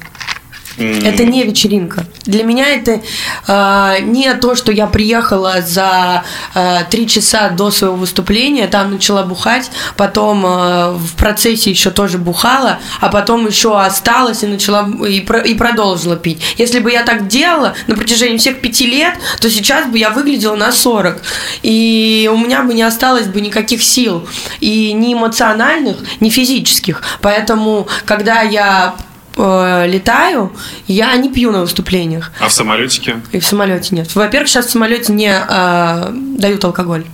Это 0.78 1.24
не 1.26 1.44
вечеринка. 1.44 2.06
Для 2.26 2.44
меня 2.44 2.68
это 2.70 3.02
э, 3.48 4.02
не 4.04 4.34
то, 4.36 4.56
что 4.56 4.72
я 4.72 4.88
приехала 4.88 5.62
за 5.62 6.24
э, 6.56 6.80
три 6.90 7.08
часа 7.08 7.50
до 7.50 7.70
своего 7.70 7.96
выступления, 7.96 8.68
там 8.68 8.92
начала 8.92 9.24
бухать, 9.24 9.70
потом 9.98 10.46
э, 10.46 10.92
в 10.94 11.16
процессе 11.16 11.70
еще 11.70 11.92
тоже 11.92 12.18
бухала, 12.18 12.80
а 13.02 13.10
потом 13.10 13.46
еще 13.48 13.80
осталась 13.80 14.44
и 14.44 14.48
начала 14.48 14.90
и, 15.08 15.22
про- 15.22 15.42
и 15.42 15.54
продолжила 15.54 16.16
пить. 16.16 16.42
Если 16.58 16.80
бы 16.80 16.92
я 16.92 17.04
так 17.04 17.28
делала 17.28 17.76
на 17.88 17.96
протяжении 17.96 18.38
всех 18.38 18.62
пяти 18.62 18.86
лет, 18.88 19.14
то 19.40 19.50
сейчас 19.50 19.88
бы 19.88 20.00
я 20.00 20.10
выглядела 20.10 20.56
на 20.56 20.72
40. 20.72 21.22
И 21.62 22.30
у 22.34 22.38
меня 22.38 22.64
бы 22.64 22.74
не 22.74 22.84
осталось 22.84 23.28
бы 23.28 23.42
никаких 23.42 23.84
сил. 23.84 24.28
И 24.60 24.94
ни 24.94 25.14
эмоциональных, 25.14 25.98
ни 26.20 26.30
физических. 26.30 27.02
Поэтому, 27.22 27.88
когда 28.06 28.42
я 28.42 28.96
э, 29.36 29.88
летаю, 29.88 30.54
я 30.88 31.16
не 31.16 31.32
пью 31.32 31.52
на 31.52 31.62
выступлениях. 31.62 32.32
А 32.40 32.48
в 32.48 32.54
самолетике? 32.54 33.22
И 33.32 33.40
в 33.40 33.46
самолете 33.46 33.96
нет. 33.96 34.14
Во-первых, 34.16 34.50
сейчас 34.50 34.68
в 34.68 34.72
самолете 34.72 35.14
не 35.14 35.32
э, 35.32 36.12
дают 36.38 36.64
алкоголь. 36.64 37.06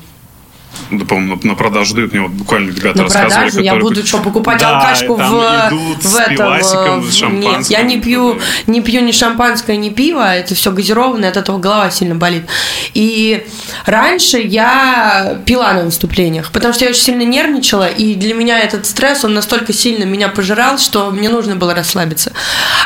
Да, 0.92 1.06
по-моему, 1.06 1.40
на 1.44 1.56
продажу 1.56 1.94
дают. 1.96 2.12
Мне 2.14 2.22
вот 2.24 2.32
буквально 2.32 2.72
ребята 2.72 2.98
На 2.98 3.04
рассказывали. 3.04 3.34
продажу 3.34 3.60
я 3.62 3.72
которые- 3.74 3.82
буду 3.84 4.06
что, 4.08 4.18
покупать 4.20 4.60
Да, 4.60 4.80
алкашку 4.80 5.16
в, 5.16 5.22
идут 5.22 6.04
в 6.04 6.08
с 6.08 6.16
этом. 6.18 6.36
пивасиком, 6.36 7.00
э, 7.08 7.12
с 7.12 7.22
Нет, 7.22 7.66
я 7.70 7.82
не 7.84 8.00
пью, 8.02 8.40
не 8.68 8.82
пью 8.82 9.02
ни 9.02 9.12
шампанское, 9.12 9.78
ни 9.78 9.90
пиво, 9.90 10.34
это 10.34 10.56
все 10.56 10.72
газированное, 10.72 11.30
от 11.30 11.38
этого 11.38 11.60
голова 11.60 11.92
сильно 11.92 12.16
болит. 12.16 12.44
И 12.94 13.46
раньше 13.86 14.38
я 14.40 15.40
пила 15.46 15.74
на 15.74 15.84
выступлениях, 15.84 16.52
потому 16.52 16.74
что 16.74 16.86
я 16.86 16.92
очень 16.92 17.02
сильно 17.04 17.24
нервничала, 17.24 17.88
и 17.88 18.16
для 18.16 18.34
меня 18.34 18.60
этот 18.60 18.86
стресс, 18.86 19.24
он 19.24 19.34
настолько 19.34 19.74
сильно 19.74 20.06
меня 20.06 20.30
пожирал, 20.30 20.78
что 20.80 21.12
мне 21.12 21.30
нужно 21.30 21.56
было 21.56 21.76
расслабиться. 21.76 22.32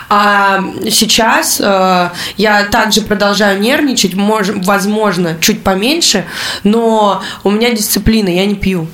А 0.10 0.64
сейчас 0.92 1.60
э, 1.64 2.10
я 2.38 2.64
также 2.66 3.02
продолжаю 3.02 3.60
нервничать, 3.60 4.14
мож- 4.14 4.62
возможно, 4.66 5.36
чуть 5.40 5.64
поменьше, 5.64 6.26
но 6.64 7.22
у 7.44 7.52
меня 7.52 7.70
дисциплина, 7.94 8.30
я 8.30 8.46
не 8.46 8.56
пью. 8.56 8.88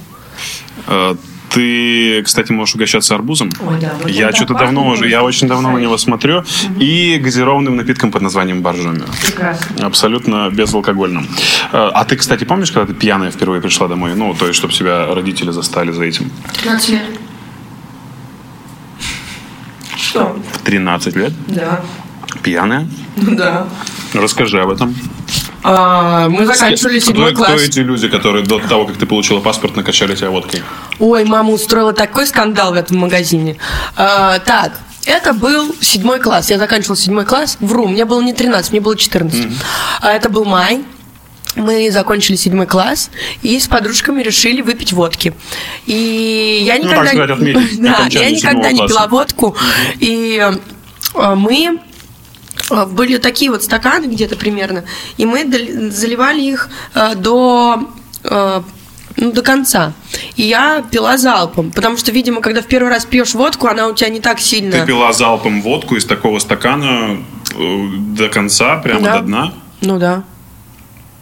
Э, 0.88 1.16
Ты, 1.50 2.22
кстати, 2.24 2.52
можешь 2.52 2.76
угощаться 2.76 3.16
арбузом. 3.16 3.50
Ой, 3.66 3.80
да, 3.82 3.94
вот 4.00 4.12
я 4.12 4.32
что-то 4.32 4.54
давно 4.54 4.88
уже, 4.90 5.08
я 5.10 5.24
очень 5.24 5.48
давно 5.48 5.72
на 5.72 5.80
него 5.80 5.98
смотрю. 5.98 6.44
И 6.80 7.18
газированным 7.24 7.76
напитком 7.78 8.12
под 8.12 8.22
названием 8.22 8.62
боржоми. 8.62 9.02
Прекрасно. 9.26 9.86
Абсолютно 9.88 10.50
безалкогольным. 10.52 11.28
Э, 11.72 11.90
А 11.94 12.04
ты, 12.06 12.18
кстати, 12.18 12.44
помнишь, 12.44 12.72
когда 12.72 12.86
ты 12.86 12.94
пьяная 12.94 13.32
впервые 13.32 13.62
пришла 13.62 13.88
домой? 13.88 14.14
Ну, 14.16 14.34
то 14.36 14.46
есть, 14.48 14.58
чтобы 14.60 14.74
себя 14.74 15.08
родители 15.16 15.52
застали 15.52 15.92
за 15.92 16.04
этим. 16.04 16.30
15 16.62 16.90
лет. 16.90 17.04
Что? 19.98 20.38
В 20.54 20.58
13 20.60 21.16
лет? 21.16 21.34
Да. 21.48 21.82
Пьяная? 22.44 22.88
Ну 23.16 23.36
да. 23.36 23.68
Расскажи 24.14 24.62
об 24.62 24.70
этом. 24.70 24.96
А, 25.72 26.28
мы 26.30 26.48
заканчивали 26.48 26.98
седьмой 26.98 27.34
класс. 27.36 27.52
кто 27.52 27.62
эти 27.62 27.80
люди, 27.80 28.08
которые 28.08 28.44
до 28.44 28.60
того, 28.60 28.88
как 28.88 28.98
ты 28.98 29.06
получила 29.06 29.40
паспорт, 29.40 29.76
накачали 29.76 30.16
тебя 30.16 30.32
водкой? 30.32 30.64
Ой, 30.98 31.26
мама 31.26 31.52
устроила 31.52 31.94
такой 31.94 32.26
скандал 32.26 32.72
в 32.72 32.76
этом 32.76 32.98
магазине. 32.98 33.58
А, 33.96 34.40
так, 34.40 34.80
это 35.06 35.34
был 35.34 35.76
седьмой 35.80 36.20
класс. 36.20 36.50
Я 36.50 36.58
заканчивала 36.58 36.98
седьмой 36.98 37.26
класс. 37.26 37.58
Вру, 37.60 37.88
мне 37.88 38.06
было 38.06 38.20
не 38.22 38.34
13, 38.34 38.72
мне 38.72 38.82
было 38.82 38.98
14. 38.98 39.48
А 40.02 40.12
это 40.12 40.30
был 40.30 40.44
май. 40.46 40.84
Мы 41.56 41.92
закончили 41.92 42.36
седьмой 42.36 42.66
класс 42.66 43.12
и 43.44 43.60
с 43.60 43.68
подружками 43.68 44.24
решили 44.24 44.62
выпить 44.62 44.94
водки. 44.94 45.34
И 45.86 46.64
я 46.66 46.78
Ну, 46.78 46.84
никогда, 46.86 47.04
так 47.04 47.10
сказать, 47.10 47.30
отметить 47.30 47.82
да, 47.82 48.08
я 48.10 48.32
никогда 48.32 48.72
не 48.72 48.88
пила 48.88 49.08
водку. 49.08 49.56
И 50.00 50.40
э, 51.16 51.36
мы 51.36 51.80
были 52.70 53.18
такие 53.18 53.52
вот 53.52 53.64
стаканы 53.64 54.06
где-то 54.06 54.36
примерно, 54.36 54.84
и 55.18 55.26
мы 55.26 55.44
заливали 55.92 56.42
их 56.42 56.70
э, 56.94 57.16
до 57.16 57.90
э, 58.24 58.62
ну, 59.18 59.32
до 59.32 59.42
конца. 59.42 59.94
И 60.36 60.44
я 60.44 60.84
пила 60.90 61.18
залпом, 61.18 61.72
потому 61.72 61.98
что, 61.98 62.12
видимо, 62.12 62.42
когда 62.42 62.62
в 62.62 62.68
первый 62.68 62.90
раз 62.90 63.06
пьешь 63.06 63.34
водку, 63.34 63.68
она 63.68 63.88
у 63.88 63.94
тебя 63.94 64.10
не 64.10 64.20
так 64.20 64.40
сильно. 64.40 64.72
Ты 64.72 64.86
пила 64.86 65.12
залпом 65.14 65.62
водку 65.62 65.96
из 65.96 66.06
такого 66.06 66.40
стакана 66.40 67.18
э, 67.56 67.88
до 68.16 68.30
конца, 68.30 68.78
прямо 68.78 69.02
Да. 69.02 69.20
до 69.20 69.26
дна? 69.26 69.54
Ну 69.82 70.00
да. 70.00 70.24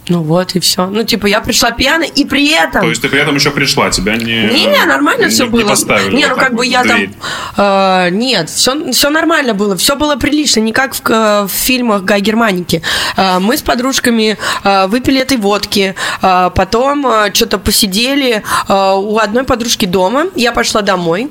Ну 0.10 0.22
вот 0.22 0.56
и 0.56 0.60
все. 0.60 0.88
Ну, 0.88 1.04
типа, 1.04 1.28
я 1.28 1.42
пришла 1.42 1.72
пьяной, 1.72 2.08
и 2.08 2.24
при 2.26 2.50
этом... 2.50 2.82
То 2.82 2.90
есть 2.90 3.02
ты 3.02 3.10
при 3.10 3.20
этом 3.20 3.36
еще 3.36 3.52
пришла, 3.52 3.90
тебя 3.90 4.16
не... 4.16 4.48
Не, 4.48 4.86
нормально 4.86 5.26
не, 5.26 5.30
все 5.30 5.46
не 5.46 5.50
было. 5.50 5.70
поставили 5.70 6.16
не, 6.16 6.28
ну 6.28 6.36
как 6.36 6.52
бы 6.52 6.58
вот 6.58 6.64
я 6.64 6.84
в 6.84 6.88
там... 6.88 6.98
дверь. 6.98 7.12
э, 7.58 8.10
нет, 8.12 8.50
все, 8.50 8.92
все 8.92 9.10
нормально 9.10 9.54
было, 9.54 9.76
все 9.76 9.96
было 9.96 10.16
прилично, 10.16 10.62
не 10.62 10.72
как 10.72 10.96
в, 10.96 11.48
в 11.48 11.52
фильмах 11.52 12.04
Гай 12.04 12.22
Германики. 12.22 12.82
Э, 13.18 13.40
мы 13.40 13.58
с 13.58 13.62
подружками 13.62 14.38
э, 14.64 14.88
выпили 14.88 15.20
этой 15.20 15.38
водки, 15.38 15.96
э, 16.22 16.52
потом 16.56 17.06
что-то 17.34 17.58
посидели 17.58 18.44
э, 18.68 18.94
у 18.96 19.18
одной 19.18 19.44
подружки 19.44 19.86
дома, 19.86 20.28
я 20.36 20.52
пошла 20.52 20.82
домой, 20.82 21.30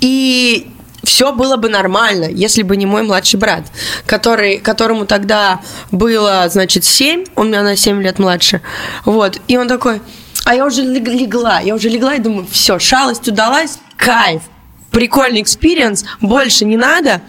и 0.00 0.68
все 1.04 1.32
было 1.32 1.56
бы 1.56 1.68
нормально, 1.68 2.24
если 2.30 2.62
бы 2.62 2.76
не 2.76 2.86
мой 2.86 3.02
младший 3.02 3.38
брат, 3.38 3.64
который, 4.06 4.58
которому 4.58 5.06
тогда 5.06 5.60
было, 5.90 6.48
значит, 6.50 6.84
7, 6.84 7.24
он 7.36 7.48
меня 7.48 7.62
на 7.62 7.76
7 7.76 8.02
лет 8.02 8.18
младше. 8.18 8.60
Вот. 9.04 9.40
И 9.48 9.56
он 9.56 9.68
такой, 9.68 10.00
а 10.44 10.54
я 10.54 10.64
уже 10.66 10.82
лег- 10.82 11.08
легла, 11.08 11.60
я 11.60 11.74
уже 11.74 11.88
легла 11.88 12.14
и 12.14 12.18
думаю, 12.18 12.46
все, 12.50 12.78
шалость 12.78 13.26
удалась, 13.28 13.78
кайф. 13.96 14.42
Прикольный 14.90 15.42
experience, 15.42 16.04
больше 16.22 16.64
не 16.64 16.78
надо. 16.78 17.20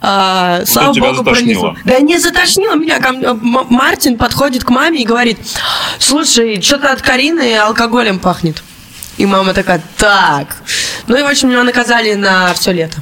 А, 0.00 0.62
слава 0.66 0.92
тебя 0.92 1.10
богу, 1.12 1.22
пронесло. 1.22 1.76
Да 1.84 2.00
не 2.00 2.18
затошнило 2.18 2.74
меня. 2.74 2.98
ко 2.98 3.12
мне- 3.12 3.32
Мартин 3.32 4.18
подходит 4.18 4.64
к 4.64 4.70
маме 4.70 5.00
и 5.02 5.04
говорит, 5.06 5.38
слушай, 6.00 6.60
что-то 6.60 6.90
от 6.90 7.02
Карины 7.02 7.56
алкоголем 7.56 8.18
пахнет. 8.18 8.62
И 9.16 9.26
мама 9.26 9.54
такая, 9.54 9.80
так. 9.96 10.56
Ну 11.06 11.16
и, 11.16 11.22
в 11.22 11.26
общем, 11.26 11.50
меня 11.50 11.62
наказали 11.62 12.14
на 12.14 12.52
все 12.52 12.72
лето. 12.72 12.96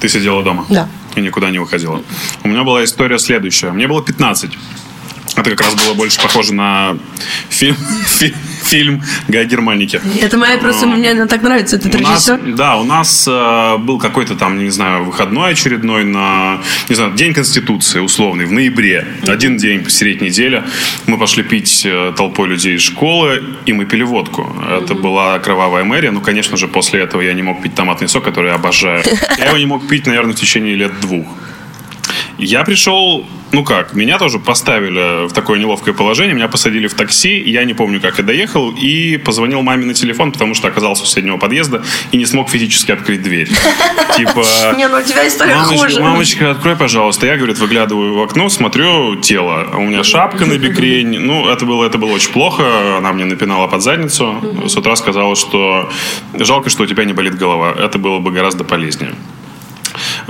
Ты 0.00 0.08
сидела 0.08 0.42
дома? 0.42 0.64
Да. 0.68 0.88
И 1.14 1.20
никуда 1.20 1.50
не 1.50 1.58
выходила. 1.58 2.02
У 2.42 2.48
меня 2.48 2.64
была 2.64 2.84
история 2.84 3.18
следующая. 3.18 3.70
Мне 3.72 3.86
было 3.88 4.02
15. 4.02 4.50
Это 5.36 5.50
как 5.50 5.60
раз 5.60 5.74
было 5.74 5.94
больше 5.94 6.20
похоже 6.20 6.54
на 6.54 6.96
фильм, 7.48 7.76
фи- 8.04 8.34
фильм 8.70 9.02
Гай 9.28 9.46
Германики. 9.46 10.00
Это 10.22 10.38
моя 10.38 10.58
просто, 10.58 10.86
мне 10.86 11.10
она 11.10 11.26
так 11.26 11.42
нравится, 11.42 11.76
этот 11.76 11.94
режиссер. 11.94 12.54
да, 12.56 12.76
у 12.76 12.84
нас 12.84 13.26
э, 13.28 13.76
был 13.78 13.98
какой-то 13.98 14.36
там, 14.36 14.58
не 14.58 14.70
знаю, 14.70 15.04
выходной 15.04 15.52
очередной 15.52 16.04
на, 16.04 16.60
не 16.88 16.94
знаю, 16.94 17.12
День 17.14 17.34
Конституции 17.34 18.00
условный, 18.00 18.46
в 18.46 18.52
ноябре. 18.52 19.06
Один 19.26 19.56
день 19.56 19.82
посередине 19.82 20.28
недели. 20.28 20.62
Мы 21.06 21.18
пошли 21.18 21.42
пить 21.42 21.82
э, 21.84 22.12
толпой 22.16 22.48
людей 22.48 22.76
из 22.76 22.82
школы, 22.82 23.42
и 23.66 23.72
мы 23.72 23.86
пили 23.86 24.04
водку. 24.04 24.54
Это 24.70 24.94
была 24.94 25.38
кровавая 25.38 25.84
мэрия. 25.84 26.10
Ну, 26.10 26.20
конечно 26.20 26.56
же, 26.56 26.68
после 26.68 27.00
этого 27.00 27.22
я 27.22 27.32
не 27.32 27.42
мог 27.42 27.62
пить 27.62 27.74
томатный 27.74 28.08
сок, 28.08 28.24
который 28.24 28.48
я 28.48 28.54
обожаю. 28.54 29.02
Я 29.38 29.46
его 29.46 29.56
не 29.58 29.66
мог 29.66 29.88
пить, 29.88 30.06
наверное, 30.06 30.32
в 30.34 30.36
течение 30.36 30.74
лет 30.74 30.92
двух. 31.00 31.26
Я 32.38 32.64
пришел, 32.64 33.26
ну 33.52 33.64
как, 33.64 33.94
меня 33.94 34.18
тоже 34.18 34.38
поставили 34.38 35.26
в 35.26 35.32
такое 35.32 35.58
неловкое 35.58 35.94
положение, 35.94 36.34
меня 36.34 36.48
посадили 36.48 36.86
в 36.86 36.94
такси, 36.94 37.40
я 37.40 37.64
не 37.64 37.74
помню, 37.74 38.00
как 38.00 38.18
я 38.18 38.24
доехал, 38.24 38.70
и 38.70 39.16
позвонил 39.16 39.62
маме 39.62 39.86
на 39.86 39.94
телефон, 39.94 40.32
потому 40.32 40.54
что 40.54 40.68
оказался 40.68 41.02
у 41.02 41.06
соседнего 41.06 41.36
подъезда 41.36 41.82
и 42.12 42.16
не 42.16 42.26
смог 42.26 42.48
физически 42.48 42.92
открыть 42.92 43.22
дверь. 43.22 43.48
Типа... 44.16 44.44
Не, 44.76 44.88
ну 44.88 44.98
у 44.98 45.02
тебя 45.02 45.26
история 45.26 45.54
Мамочка, 45.54 45.86
хуже. 45.86 46.00
мамочка, 46.00 46.50
открой, 46.50 46.76
пожалуйста. 46.76 47.26
Я, 47.26 47.36
говорит, 47.36 47.58
выглядываю 47.58 48.14
в 48.14 48.22
окно, 48.22 48.48
смотрю 48.48 49.16
тело. 49.16 49.68
У 49.74 49.82
меня 49.82 50.04
шапка 50.04 50.46
на 50.46 50.58
бикрень. 50.58 51.18
Ну, 51.30 51.48
это 51.48 51.64
было, 51.64 51.84
это 51.84 51.98
было 51.98 52.12
очень 52.12 52.32
плохо. 52.32 52.96
Она 52.98 53.12
мне 53.12 53.24
напинала 53.24 53.68
под 53.68 53.82
задницу. 53.82 54.42
С 54.66 54.76
утра 54.76 54.96
сказала, 54.96 55.36
что 55.36 55.90
жалко, 56.34 56.70
что 56.70 56.82
у 56.82 56.86
тебя 56.86 57.04
не 57.04 57.12
болит 57.12 57.36
голова. 57.36 57.72
Это 57.78 57.98
было 57.98 58.18
бы 58.18 58.32
гораздо 58.32 58.64
полезнее. 58.64 59.14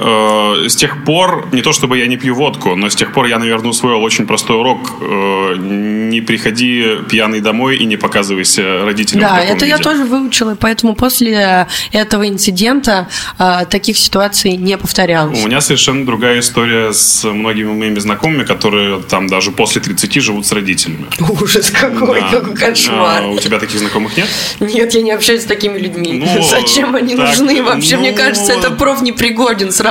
Э, 0.03 0.67
С 0.69 0.77
тех 0.77 1.05
пор, 1.05 1.49
не 1.53 1.63
то 1.63 1.73
чтобы 1.73 1.99
я 1.99 2.07
не 2.07 2.17
пью 2.17 2.35
водку, 2.35 2.75
но 2.75 2.89
с 2.89 2.95
тех 2.95 3.13
пор 3.13 3.27
я, 3.27 3.39
наверное, 3.39 3.71
усвоил 3.71 4.03
очень 4.03 4.27
простой 4.27 4.57
урок. 4.57 4.93
Э, 5.01 5.57
Не 5.59 6.21
приходи 6.23 6.97
пьяный 7.09 7.41
домой 7.41 7.77
и 7.77 7.85
не 7.85 7.97
показывайся 7.97 8.85
родителям. 8.85 9.23
Да, 9.23 9.41
это 9.43 9.65
я 9.67 9.77
виде. 9.77 9.85
тоже 9.85 10.05
выучила, 10.05 10.57
поэтому 10.59 10.95
после 10.95 11.67
этого 11.93 12.27
инцидента 12.29 13.09
а, 13.39 13.65
таких 13.65 13.97
ситуаций 13.99 14.57
не 14.57 14.77
повторялось. 14.77 15.43
У 15.43 15.47
меня 15.47 15.61
совершенно 15.61 16.05
другая 16.07 16.41
история 16.41 16.93
с 16.93 17.25
многими 17.25 17.73
моими 17.73 17.99
знакомыми, 17.99 18.45
которые 18.45 19.01
там 19.03 19.27
даже 19.29 19.51
после 19.53 19.81
30 19.81 20.15
живут 20.23 20.47
с 20.47 20.53
родителями. 20.53 21.07
Ужас 21.43 21.71
какой, 21.71 22.21
Да. 22.21 22.31
какой 22.31 22.55
кошмар. 22.55 23.23
А, 23.25 23.29
у 23.29 23.39
тебя 23.39 23.59
таких 23.59 23.79
знакомых 23.81 24.17
нет? 24.17 24.29
Нет, 24.61 24.95
я 24.95 25.03
не 25.03 25.13
общаюсь 25.13 25.43
с 25.43 25.47
такими 25.47 25.79
людьми. 25.79 26.13
Ну, 26.25 26.43
Зачем 26.43 26.95
они 26.97 27.15
так, 27.17 27.29
нужны 27.29 27.63
вообще? 27.63 27.97
Мне 27.97 28.11
ну, 28.13 28.17
кажется, 28.17 28.53
это 28.53 28.71
проф 28.71 29.03
непригоден 29.03 29.71
сразу. 29.73 29.90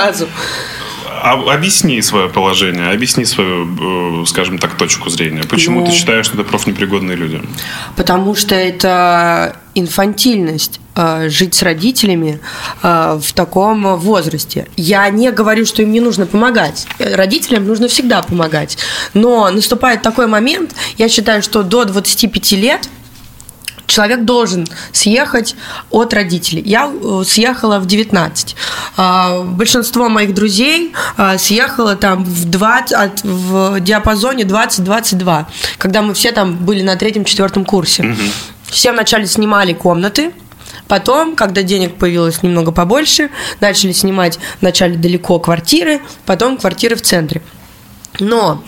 А, 1.22 1.34
объясни 1.53 2.01
свое 2.01 2.29
положение, 2.29 2.91
объясни 2.91 3.25
свою, 3.25 4.22
э, 4.22 4.25
скажем 4.25 4.58
так, 4.58 4.75
точку 4.77 5.10
зрения. 5.10 5.44
Почему 5.44 5.82
Ну. 5.82 5.86
ты 5.86 5.91
считаешь, 5.91 6.25
что 6.25 6.36
это 6.36 6.44
профнепригодные 6.50 7.18
люди? 7.18 7.41
Потому 7.98 8.36
что 8.36 8.56
это 8.56 9.58
инфантильность 9.75 10.79
э, 10.96 11.29
жить 11.29 11.56
с 11.56 11.63
родителями 11.63 12.39
э, 12.84 13.20
в 13.22 13.34
таком 13.34 13.98
возрасте. 13.98 14.68
Я 14.77 15.10
не 15.10 15.32
говорю, 15.32 15.65
что 15.65 15.82
им 15.82 15.91
не 15.91 16.00
нужно 16.00 16.25
помогать. 16.25 16.88
Родителям 17.00 17.65
нужно 17.68 17.88
всегда 17.89 18.22
помогать. 18.22 18.77
Но 19.13 19.50
наступает 19.51 20.01
такой 20.01 20.27
момент, 20.27 20.74
я 20.98 21.10
считаю, 21.10 21.41
что 21.44 21.63
до 21.63 21.84
25 21.86 22.51
лет 22.53 22.89
человек 23.89 24.24
должен 24.24 24.67
съехать 24.93 25.55
от 25.89 26.13
родителей. 26.13 26.62
Я 26.65 26.89
э, 26.91 27.24
съехала 27.25 27.79
в 27.79 27.86
19. 27.86 28.55
А, 28.98 29.41
Большинство 29.43 30.10
моих 30.10 30.34
друзей 30.34 30.93
а, 31.17 31.38
съехало 31.38 31.96
там 31.96 32.24
в, 32.24 32.46
20, 32.46 32.93
от- 32.93 33.24
в 33.24 33.79
диапазоне 33.81 34.43
20-22, 34.43 35.46
когда 35.77 36.01
мы 36.01 36.13
все 36.13 36.31
там 36.31 36.55
были 36.55 36.81
на 36.81 36.96
третьем-четвертом 36.96 37.65
курсе. 37.65 38.15
Все 38.69 38.91
вначале 38.91 39.27
снимали 39.27 39.74
комнаты, 39.74 40.31
Потом, 40.88 41.36
когда 41.36 41.62
денег 41.62 41.98
появилось 41.98 42.41
немного 42.41 42.72
побольше, 42.72 43.29
начали 43.60 43.91
снимать 43.91 44.39
вначале 44.60 44.98
далеко 44.98 45.38
квартиры, 45.38 46.01
потом 46.25 46.58
квартиры 46.58 46.96
в 46.96 47.01
центре. 47.03 47.43
Но 48.19 48.63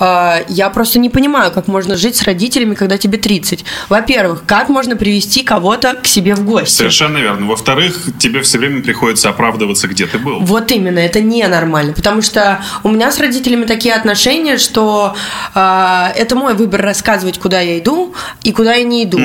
э, 0.00 0.44
я 0.48 0.70
просто 0.70 0.98
не 0.98 1.10
понимаю, 1.10 1.52
как 1.52 1.68
можно 1.68 1.96
жить 1.96 2.16
с 2.16 2.22
родителями, 2.22 2.74
когда 2.74 2.98
тебе 2.98 3.18
30. 3.18 3.64
Во-первых, 3.88 4.44
как 4.46 4.68
можно 4.68 4.96
привести 4.96 5.42
кого-то 5.42 5.94
к 5.94 6.06
себе 6.06 6.34
в 6.34 6.44
гости? 6.44 6.74
Совершенно 6.74 7.18
верно. 7.18 7.46
Во-вторых, 7.46 7.98
тебе 8.18 8.42
все 8.42 8.58
время 8.58 8.82
приходится 8.82 9.28
оправдываться, 9.28 9.88
где 9.88 10.06
ты 10.06 10.18
был. 10.18 10.40
Вот 10.40 10.70
именно, 10.70 10.98
это 10.98 11.20
ненормально, 11.20 11.92
потому 11.92 12.22
что 12.22 12.62
у 12.82 12.88
меня 12.88 13.10
с 13.10 13.18
родителями 13.20 13.64
такие 13.64 13.94
отношения, 13.94 14.58
что 14.58 15.14
э, 15.54 16.06
это 16.16 16.36
мой 16.36 16.54
выбор 16.54 16.82
рассказывать, 16.82 17.38
куда 17.38 17.60
я 17.60 17.78
иду 17.78 18.14
и 18.42 18.52
куда 18.52 18.74
я 18.74 18.84
не 18.84 19.04
иду. 19.04 19.20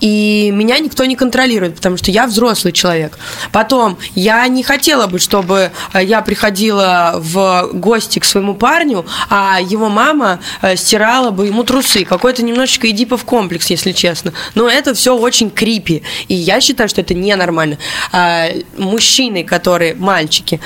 И 0.00 0.50
меня 0.52 0.78
никто 0.78 1.04
не 1.04 1.16
контролирует, 1.16 1.76
потому 1.76 1.96
что 1.96 2.10
я 2.10 2.26
взрослый 2.26 2.72
человек. 2.72 3.18
Потом, 3.50 3.98
я 4.14 4.46
не 4.48 4.62
хотела 4.62 5.06
бы, 5.06 5.18
чтобы 5.18 5.70
э, 5.92 6.04
я 6.04 6.20
приходила 6.22 7.14
в 7.16 7.70
гости 7.72 8.18
к 8.18 8.24
своему 8.24 8.54
парню, 8.54 9.04
а 9.28 9.60
его 9.60 9.88
мама 9.88 10.40
э, 10.60 10.76
стирала 10.76 11.30
бы 11.30 11.46
ему 11.46 11.64
трусы. 11.64 12.04
Какой-то 12.04 12.42
немножечко 12.42 12.90
эдипов 12.90 13.24
комплекс, 13.24 13.66
если 13.70 13.92
честно. 13.92 14.32
Но 14.54 14.68
это 14.68 14.94
все 14.94 15.16
очень 15.16 15.50
крипи. 15.50 16.02
И 16.28 16.34
я 16.34 16.60
считаю, 16.60 16.88
что 16.88 17.00
это 17.00 17.14
ненормально. 17.14 17.78
А, 18.12 18.48
мужчины, 18.76 19.44
которые, 19.44 19.94
мальчики, 19.94 20.60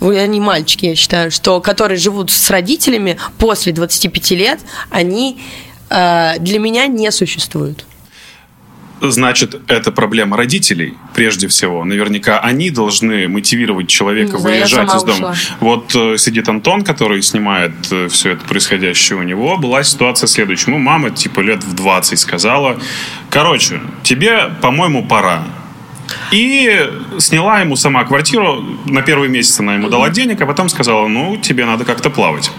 они 0.00 0.40
мальчики, 0.40 0.86
я 0.86 0.96
считаю, 0.96 1.30
что 1.30 1.60
которые 1.60 1.98
живут 1.98 2.30
с 2.30 2.50
родителями 2.50 3.18
после 3.38 3.72
25 3.72 4.30
лет, 4.32 4.60
они 4.90 5.40
э, 5.90 6.38
для 6.38 6.58
меня 6.58 6.86
не 6.86 7.10
существуют. 7.10 7.84
Значит, 9.04 9.60
это 9.66 9.90
проблема 9.90 10.36
родителей, 10.36 10.94
прежде 11.12 11.48
всего. 11.48 11.84
Наверняка 11.84 12.38
они 12.38 12.70
должны 12.70 13.26
мотивировать 13.26 13.88
человека 13.88 14.36
я 14.36 14.42
выезжать 14.42 14.94
из 14.94 15.02
дома. 15.02 15.30
ушла. 15.30 15.34
Вот 15.58 15.92
э, 15.96 16.16
сидит 16.18 16.48
Антон, 16.48 16.82
который 16.82 17.20
снимает 17.20 17.72
все 18.10 18.30
это 18.30 18.44
происходящее 18.44 19.18
у 19.18 19.22
него. 19.22 19.56
Была 19.56 19.82
ситуация 19.82 20.28
следующая. 20.28 20.70
Ну, 20.70 20.78
мама, 20.78 21.10
типа, 21.10 21.40
лет 21.40 21.64
в 21.64 21.74
20 21.74 22.16
сказала, 22.16 22.78
короче, 23.28 23.80
тебе, 24.04 24.50
по-моему, 24.60 25.04
пора. 25.04 25.42
И 26.30 26.90
сняла 27.18 27.60
ему 27.60 27.74
сама 27.74 28.04
квартиру. 28.04 28.64
На 28.86 29.02
первый 29.02 29.28
месяц 29.28 29.58
она 29.60 29.74
ему 29.74 29.88
дала 29.88 30.10
денег, 30.10 30.40
а 30.40 30.46
потом 30.46 30.68
сказала, 30.68 31.08
ну, 31.08 31.36
тебе 31.36 31.66
надо 31.66 31.84
как-то 31.84 32.08
плавать. 32.08 32.52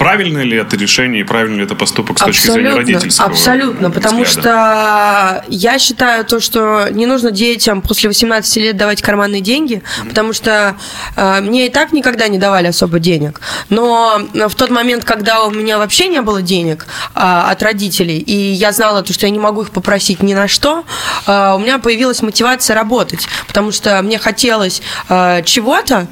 Правильно 0.00 0.38
ли 0.38 0.56
это 0.56 0.78
решение 0.78 1.20
и 1.20 1.24
правильный 1.24 1.58
ли 1.58 1.64
это 1.64 1.74
поступок 1.74 2.18
с 2.18 2.22
точки 2.22 2.46
зрения 2.46 2.74
родительского 2.74 3.28
Абсолютно, 3.28 3.90
потому 3.90 4.22
взгляда? 4.22 5.42
что 5.42 5.44
я 5.48 5.78
считаю 5.78 6.24
то, 6.24 6.40
что 6.40 6.88
не 6.90 7.04
нужно 7.04 7.30
детям 7.30 7.82
после 7.82 8.08
18 8.08 8.56
лет 8.56 8.78
давать 8.78 9.02
карманные 9.02 9.42
деньги, 9.42 9.82
потому 10.08 10.32
что 10.32 10.76
э, 11.16 11.40
мне 11.42 11.66
и 11.66 11.68
так 11.68 11.92
никогда 11.92 12.28
не 12.28 12.38
давали 12.38 12.68
особо 12.68 12.98
денег. 12.98 13.42
Но 13.68 14.22
в 14.32 14.54
тот 14.54 14.70
момент, 14.70 15.04
когда 15.04 15.44
у 15.44 15.50
меня 15.50 15.76
вообще 15.76 16.08
не 16.08 16.22
было 16.22 16.40
денег 16.40 16.86
э, 17.14 17.20
от 17.20 17.62
родителей, 17.62 18.16
и 18.20 18.32
я 18.32 18.72
знала 18.72 19.02
то, 19.02 19.12
что 19.12 19.26
я 19.26 19.30
не 19.30 19.38
могу 19.38 19.60
их 19.60 19.70
попросить 19.70 20.22
ни 20.22 20.32
на 20.32 20.48
что, 20.48 20.84
э, 21.26 21.52
у 21.54 21.58
меня 21.58 21.78
появилась 21.78 22.22
мотивация 22.22 22.74
работать, 22.74 23.28
потому 23.46 23.70
что 23.70 24.00
мне 24.00 24.18
хотелось 24.18 24.80
э, 25.10 25.42
чего-то, 25.44 26.06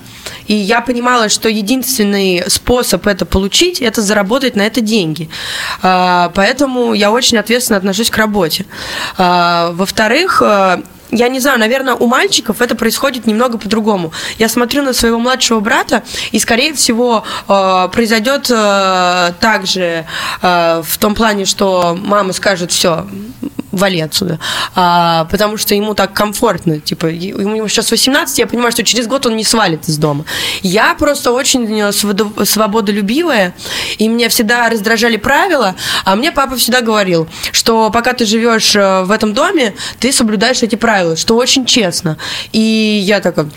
И 0.47 0.55
я 0.55 0.81
понимала, 0.81 1.29
что 1.29 1.49
единственный 1.49 2.45
способ 2.49 3.07
это 3.07 3.27
получить, 3.27 3.81
это 3.81 4.03
заработать 4.03 4.57
на 4.57 4.63
это 4.63 4.81
деньги. 4.81 5.29
А, 5.83 6.31
поэтому 6.35 6.95
я 6.95 7.11
очень 7.11 7.39
ответственно 7.39 7.79
отношусь 7.79 8.11
к 8.11 8.17
работе. 8.17 8.67
А, 9.17 9.73
во-вторых, 9.73 10.43
э, 10.45 10.83
я 11.11 11.29
не 11.29 11.41
знаю, 11.41 11.59
наверное, 11.59 11.95
у 11.95 12.07
мальчиков 12.07 12.61
это 12.61 12.75
происходит 12.75 13.27
немного 13.27 13.59
по-другому. 13.59 14.13
Я 14.39 14.49
смотрю 14.49 14.83
на 14.83 14.93
своего 14.93 15.19
младшего 15.19 15.61
брата, 15.61 16.03
и, 16.33 16.39
скорее 16.39 16.75
всего, 16.75 17.25
э, 17.49 17.89
произойдет 17.93 18.51
э, 18.51 19.33
так 19.41 19.67
же 19.67 20.05
э, 20.43 20.83
в 20.85 20.99
том 20.99 21.15
плане, 21.15 21.45
что 21.45 21.99
мама 22.01 22.33
скажет, 22.33 22.73
все, 22.73 23.07
вали 23.73 24.01
отсюда. 24.01 24.39
А, 24.75 25.27
потому 25.31 25.57
что 25.57 25.75
ему 25.75 25.95
так 25.95 26.13
комфортно. 26.13 26.81
Типа, 26.81 27.07
ему 27.07 27.69
сейчас 27.69 27.91
18, 27.91 28.39
я 28.39 28.47
понимаю, 28.47 28.73
что 28.73 28.85
через 28.85 29.07
год 29.07 29.27
он 29.27 29.37
не 29.37 29.45
свалит 29.45 29.89
из 29.89 29.99
дома. 29.99 30.25
Я 30.63 30.95
просто 30.95 31.33
очень 31.33 31.93
свободолюбивая, 32.45 33.55
и 33.99 34.09
меня 34.09 34.29
всегда 34.29 34.69
раздражали 34.69 35.17
правила, 35.17 35.75
а 36.05 36.17
мне 36.17 36.33
папа 36.33 36.57
всегда 36.57 36.81
говорил, 36.81 37.29
что 37.53 37.91
пока 37.91 38.13
ты 38.13 38.25
живешь 38.25 38.75
в 38.75 39.11
этом 39.11 39.33
доме, 39.35 39.75
ты 40.01 40.13
соблюдаешь 40.13 40.63
эти 40.63 40.77
правила 40.77 40.98
правила, 40.99 41.17
что 41.17 41.37
очень 41.37 41.65
честно. 41.65 42.17
И 42.53 42.59
я 43.05 43.21
такая, 43.21 43.49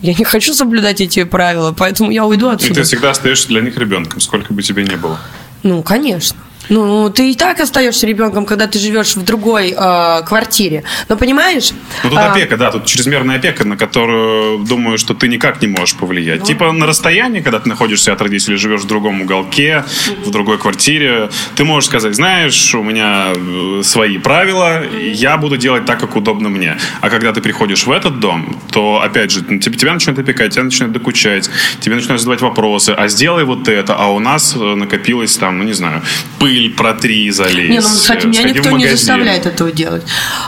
я 0.00 0.14
не 0.14 0.24
хочу 0.24 0.52
соблюдать 0.52 1.00
эти 1.00 1.22
правила, 1.22 1.72
поэтому 1.76 2.10
я 2.10 2.26
уйду 2.26 2.48
отсюда. 2.48 2.72
И 2.72 2.76
ты 2.76 2.82
всегда 2.82 3.10
остаешься 3.10 3.48
для 3.48 3.60
них 3.60 3.76
ребенком, 3.76 4.20
сколько 4.20 4.52
бы 4.52 4.62
тебе 4.62 4.84
ни 4.84 4.96
было. 4.96 5.18
Ну, 5.62 5.82
конечно. 5.82 6.36
Ну, 6.68 7.10
ты 7.10 7.32
и 7.32 7.34
так 7.34 7.60
остаешься 7.60 8.06
ребенком, 8.06 8.46
когда 8.46 8.66
ты 8.66 8.78
живешь 8.78 9.16
в 9.16 9.24
другой 9.24 9.74
э, 9.76 10.22
квартире. 10.24 10.84
Но 11.08 11.16
понимаешь? 11.16 11.72
Ну, 12.04 12.10
тут 12.10 12.18
а... 12.18 12.32
опека, 12.32 12.56
да, 12.56 12.70
тут 12.70 12.86
чрезмерная 12.86 13.36
опека, 13.36 13.64
на 13.66 13.76
которую, 13.76 14.64
думаю, 14.64 14.98
что 14.98 15.14
ты 15.14 15.28
никак 15.28 15.60
не 15.60 15.68
можешь 15.68 15.96
повлиять. 15.96 16.40
Ну... 16.40 16.46
Типа 16.46 16.72
на 16.72 16.86
расстоянии, 16.86 17.40
когда 17.40 17.58
ты 17.58 17.68
находишься 17.68 18.12
от 18.12 18.22
родителей, 18.22 18.56
живешь 18.56 18.82
в 18.82 18.86
другом 18.86 19.22
уголке, 19.22 19.84
в 20.24 20.30
другой 20.30 20.58
квартире, 20.58 21.30
ты 21.56 21.64
можешь 21.64 21.88
сказать, 21.88 22.14
знаешь, 22.14 22.74
у 22.74 22.82
меня 22.82 23.32
э, 23.34 23.82
свои 23.82 24.18
правила, 24.18 24.82
я 24.92 25.36
буду 25.36 25.56
делать 25.56 25.84
так, 25.84 26.00
как 26.00 26.16
удобно 26.16 26.48
мне. 26.48 26.78
А 27.00 27.10
когда 27.10 27.32
ты 27.32 27.40
приходишь 27.40 27.86
в 27.86 27.90
этот 27.90 28.20
дом, 28.20 28.60
то, 28.70 29.02
опять 29.02 29.30
же, 29.30 29.42
тебя, 29.42 29.76
тебя 29.76 29.94
начинают 29.94 30.20
опекать, 30.20 30.52
тебя 30.52 30.64
начинают 30.64 30.92
докучать, 30.92 31.50
тебе 31.80 31.96
начинают 31.96 32.20
задавать 32.20 32.40
вопросы, 32.40 32.90
а 32.90 33.08
сделай 33.08 33.44
вот 33.44 33.68
это, 33.68 33.94
а 33.94 34.08
у 34.08 34.20
нас 34.20 34.54
э, 34.54 34.58
накопилось 34.58 35.36
там, 35.36 35.58
ну, 35.58 35.64
не 35.64 35.72
знаю, 35.72 36.02
пыль, 36.38 36.51
пыль 36.52 36.74
протри, 36.74 37.30
залезь. 37.30 37.70
Не, 37.70 37.80
ну, 37.80 37.88
кстати, 37.88 38.26
меня 38.26 38.42
никто 38.42 38.70
не 38.70 38.88
заставляет 38.88 39.46
этого 39.46 39.72
делать. 39.72 40.02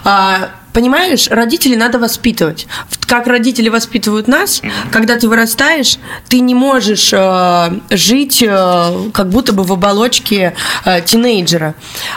А, 0.05 0.51
понимаешь, 0.73 1.29
родителей 1.31 1.77
надо 1.77 1.99
воспитывать. 1.99 2.67
Как 3.07 3.27
родители 3.27 3.69
воспитывают 3.69 4.29
нас, 4.29 4.61
mm-hmm. 4.61 4.91
когда 4.91 5.17
ты 5.17 5.29
вырастаешь, 5.29 5.97
ты 6.29 6.41
не 6.41 6.55
можешь 6.55 7.11
э, 7.13 7.81
жить 7.91 8.43
э, 8.47 9.11
как 9.13 9.29
будто 9.31 9.53
бы 9.53 9.63
в 9.65 9.73
оболочке 9.73 10.55
э, 10.85 11.01
тинейджера. 11.03 11.75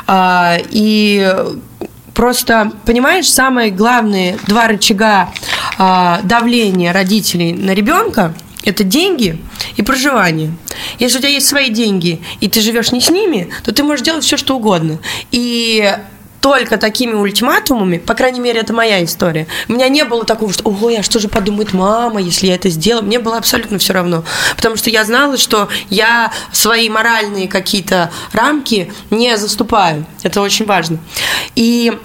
Э, 0.07 0.57
и 0.69 1.33
просто, 2.13 2.71
понимаешь, 2.85 3.29
самые 3.29 3.71
главные 3.71 4.37
два 4.47 4.67
рычага 4.67 5.29
э, 5.77 6.17
давления 6.23 6.91
родителей 6.91 7.53
на 7.53 7.73
ребенка– 7.73 8.33
это 8.67 8.83
деньги 8.83 9.41
и 9.77 9.81
проживание. 9.81 10.51
Если 10.99 11.17
у 11.17 11.21
тебя 11.21 11.31
есть 11.31 11.47
свои 11.47 11.69
деньги, 11.69 12.21
и 12.41 12.49
ты 12.49 12.59
живешь 12.59 12.91
не 12.91 12.99
с 12.99 13.09
ними, 13.09 13.49
то 13.63 13.73
ты 13.73 13.81
можешь 13.81 14.03
делать 14.03 14.25
все, 14.25 14.35
что 14.35 14.57
угодно. 14.57 14.99
И 15.31 15.97
только 16.41 16.77
такими 16.77 17.13
ультиматумами, 17.13 17.97
по 17.97 18.13
крайней 18.13 18.41
мере, 18.41 18.59
это 18.59 18.73
моя 18.73 19.03
история. 19.05 19.47
У 19.69 19.73
меня 19.73 19.87
не 19.87 20.03
было 20.03 20.25
такого, 20.25 20.51
что, 20.51 20.63
ой, 20.65 20.97
а 20.97 21.03
что 21.03 21.19
же 21.19 21.29
подумает 21.29 21.73
мама, 21.73 22.21
если 22.21 22.47
я 22.47 22.55
это 22.55 22.69
сделаю? 22.69 23.05
Мне 23.05 23.19
было 23.19 23.37
абсолютно 23.37 23.79
все 23.79 23.93
равно. 23.93 24.25
Потому 24.57 24.75
что 24.75 24.89
я 24.89 25.05
знала, 25.05 25.37
что 25.37 25.69
я 25.89 26.33
свои 26.51 26.89
моральные 26.89 27.47
какие-то 27.47 28.11
рамки 28.33 28.91
не 29.09 29.37
заступаю. 29.37 30.05
Это 30.23 30.41
очень 30.41 30.65
важно. 30.65 30.99
И 31.55 31.97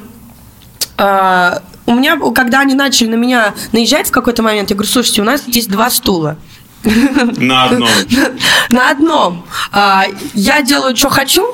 э, 0.97 1.59
у 1.87 1.95
меня, 1.95 2.19
когда 2.35 2.61
они 2.61 2.75
начали 2.75 3.09
на 3.09 3.17
меня 3.17 3.55
наезжать 3.73 4.09
в 4.09 4.13
какой-то 4.13 4.43
момент, 4.43 4.71
я 4.71 4.77
говорю, 4.77 4.91
слушайте, 4.91 5.23
у 5.23 5.25
нас 5.25 5.45
есть 5.47 5.71
два 5.71 5.91
стула. 5.91 6.37
На 7.37 7.65
одном. 7.65 7.89
На 8.71 8.91
одном. 8.91 9.45
А, 9.71 10.05
я 10.35 10.63
делаю, 10.63 10.97
что 10.97 11.11
хочу. 11.11 11.47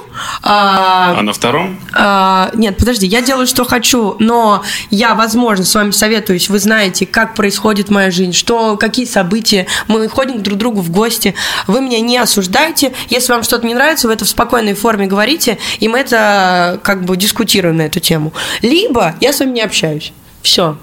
А, 0.42 1.16
а 1.18 1.22
на 1.22 1.32
втором? 1.32 1.78
А, 1.92 2.50
нет, 2.54 2.76
подожди, 2.78 3.06
я 3.06 3.20
делаю, 3.20 3.46
что 3.46 3.64
хочу, 3.64 4.16
но 4.18 4.62
я, 4.90 5.14
возможно, 5.14 5.64
с 5.64 5.74
вами 5.74 5.90
советуюсь. 5.90 6.48
Вы 6.48 6.58
знаете, 6.58 7.06
как 7.06 7.34
происходит 7.34 7.90
моя 7.90 8.10
жизнь, 8.10 8.32
что, 8.32 8.76
какие 8.76 9.04
события. 9.04 9.66
Мы 9.86 10.08
ходим 10.08 10.42
друг 10.42 10.56
к 10.56 10.60
другу 10.60 10.80
в 10.80 10.90
гости. 10.90 11.34
Вы 11.66 11.80
меня 11.82 12.00
не 12.00 12.16
осуждаете. 12.16 12.92
Если 13.08 13.32
вам 13.32 13.42
что-то 13.42 13.66
не 13.66 13.74
нравится, 13.74 14.08
вы 14.08 14.14
это 14.14 14.24
в 14.24 14.28
спокойной 14.28 14.74
форме 14.74 15.06
говорите, 15.06 15.58
и 15.78 15.88
мы 15.88 15.98
это 15.98 16.80
как 16.82 17.04
бы 17.04 17.16
дискутируем 17.16 17.76
на 17.76 17.82
эту 17.82 18.00
тему. 18.00 18.32
Либо 18.62 19.14
я 19.20 19.32
с 19.32 19.40
вами 19.40 19.52
не 19.52 19.62
общаюсь. 19.62 20.12
Все. 20.42 20.76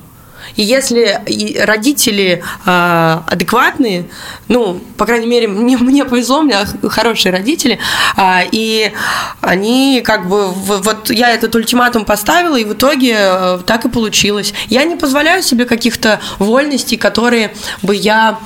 И 0.56 0.62
если 0.62 1.20
родители 1.66 2.44
э, 2.66 3.20
адекватные, 3.28 4.06
ну, 4.48 4.80
по 4.98 5.06
крайней 5.06 5.28
мере, 5.28 5.48
мне, 5.48 5.78
мне 5.78 6.06
повезло, 6.06 6.40
у 6.40 6.44
меня 6.44 6.66
хорошие 6.90 7.32
родители, 7.32 7.80
э, 8.16 8.22
и 8.52 8.94
они 9.42 10.02
как 10.06 10.30
бы, 10.30 10.48
вот 10.52 11.10
я 11.10 11.32
этот 11.32 11.56
ультиматум 11.56 12.06
поставила, 12.06 12.56
и 12.56 12.64
в 12.64 12.74
итоге 12.74 13.16
э, 13.18 13.60
так 13.66 13.86
и 13.86 13.90
получилось. 13.90 14.54
Я 14.68 14.86
не 14.86 14.96
позволяю 14.96 15.42
себе 15.44 15.66
каких-то 15.66 16.20
вольностей, 16.40 16.98
которые 16.98 17.54
бы 17.82 17.96
я 17.96 18.40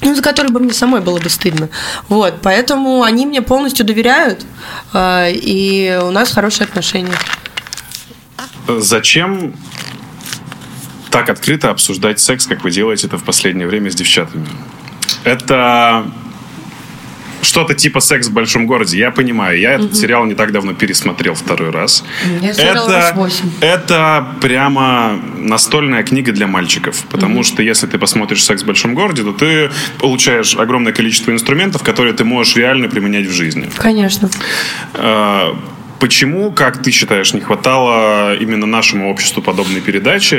ну, 0.00 0.14
за 0.14 0.20
которые 0.20 0.52
бы 0.52 0.60
мне 0.60 0.74
самой 0.74 1.00
было 1.00 1.18
бы 1.18 1.30
стыдно. 1.30 1.70
Вот, 2.10 2.34
поэтому 2.42 3.02
они 3.04 3.24
мне 3.24 3.40
полностью 3.40 3.86
доверяют, 3.86 4.44
э, 4.92 5.32
и 5.32 5.98
у 6.02 6.10
нас 6.10 6.30
хорошие 6.30 6.66
отношения. 6.66 7.14
Зачем 8.68 9.54
так 11.14 11.30
открыто 11.30 11.70
обсуждать 11.70 12.18
секс, 12.18 12.44
как 12.44 12.64
вы 12.64 12.72
делаете 12.72 13.06
это 13.06 13.18
в 13.18 13.22
последнее 13.22 13.68
время 13.68 13.88
с 13.88 13.94
девчатами. 13.94 14.48
Это 15.22 16.04
что-то 17.42 17.74
типа 17.74 18.00
секс 18.00 18.26
в 18.26 18.32
большом 18.32 18.66
городе. 18.66 18.98
Я 18.98 19.12
понимаю, 19.12 19.60
я 19.60 19.74
этот 19.74 19.94
сериал 19.94 20.24
не 20.24 20.34
так 20.34 20.50
давно 20.50 20.74
пересмотрел 20.74 21.34
второй 21.34 21.70
раз. 21.70 22.04
Я 22.42 22.50
это, 22.50 23.30
это 23.60 24.26
прямо 24.40 25.20
настольная 25.38 26.02
книга 26.02 26.32
для 26.32 26.48
мальчиков. 26.48 27.04
Потому 27.10 27.36
угу. 27.36 27.44
что 27.44 27.62
если 27.62 27.86
ты 27.86 27.96
посмотришь 27.96 28.42
секс 28.42 28.64
в 28.64 28.66
большом 28.66 28.96
городе, 28.96 29.22
то 29.22 29.32
ты 29.32 29.70
получаешь 30.00 30.56
огромное 30.56 30.92
количество 30.92 31.30
инструментов, 31.30 31.84
которые 31.84 32.14
ты 32.14 32.24
можешь 32.24 32.56
реально 32.56 32.88
применять 32.88 33.26
в 33.26 33.32
жизни. 33.32 33.70
Конечно. 33.76 34.28
Почему, 36.00 36.52
как 36.52 36.82
ты 36.82 36.90
считаешь, 36.90 37.32
не 37.32 37.40
хватало 37.40 38.34
именно 38.36 38.66
нашему 38.66 39.10
обществу 39.10 39.42
подобной 39.42 39.80
передачи? 39.80 40.38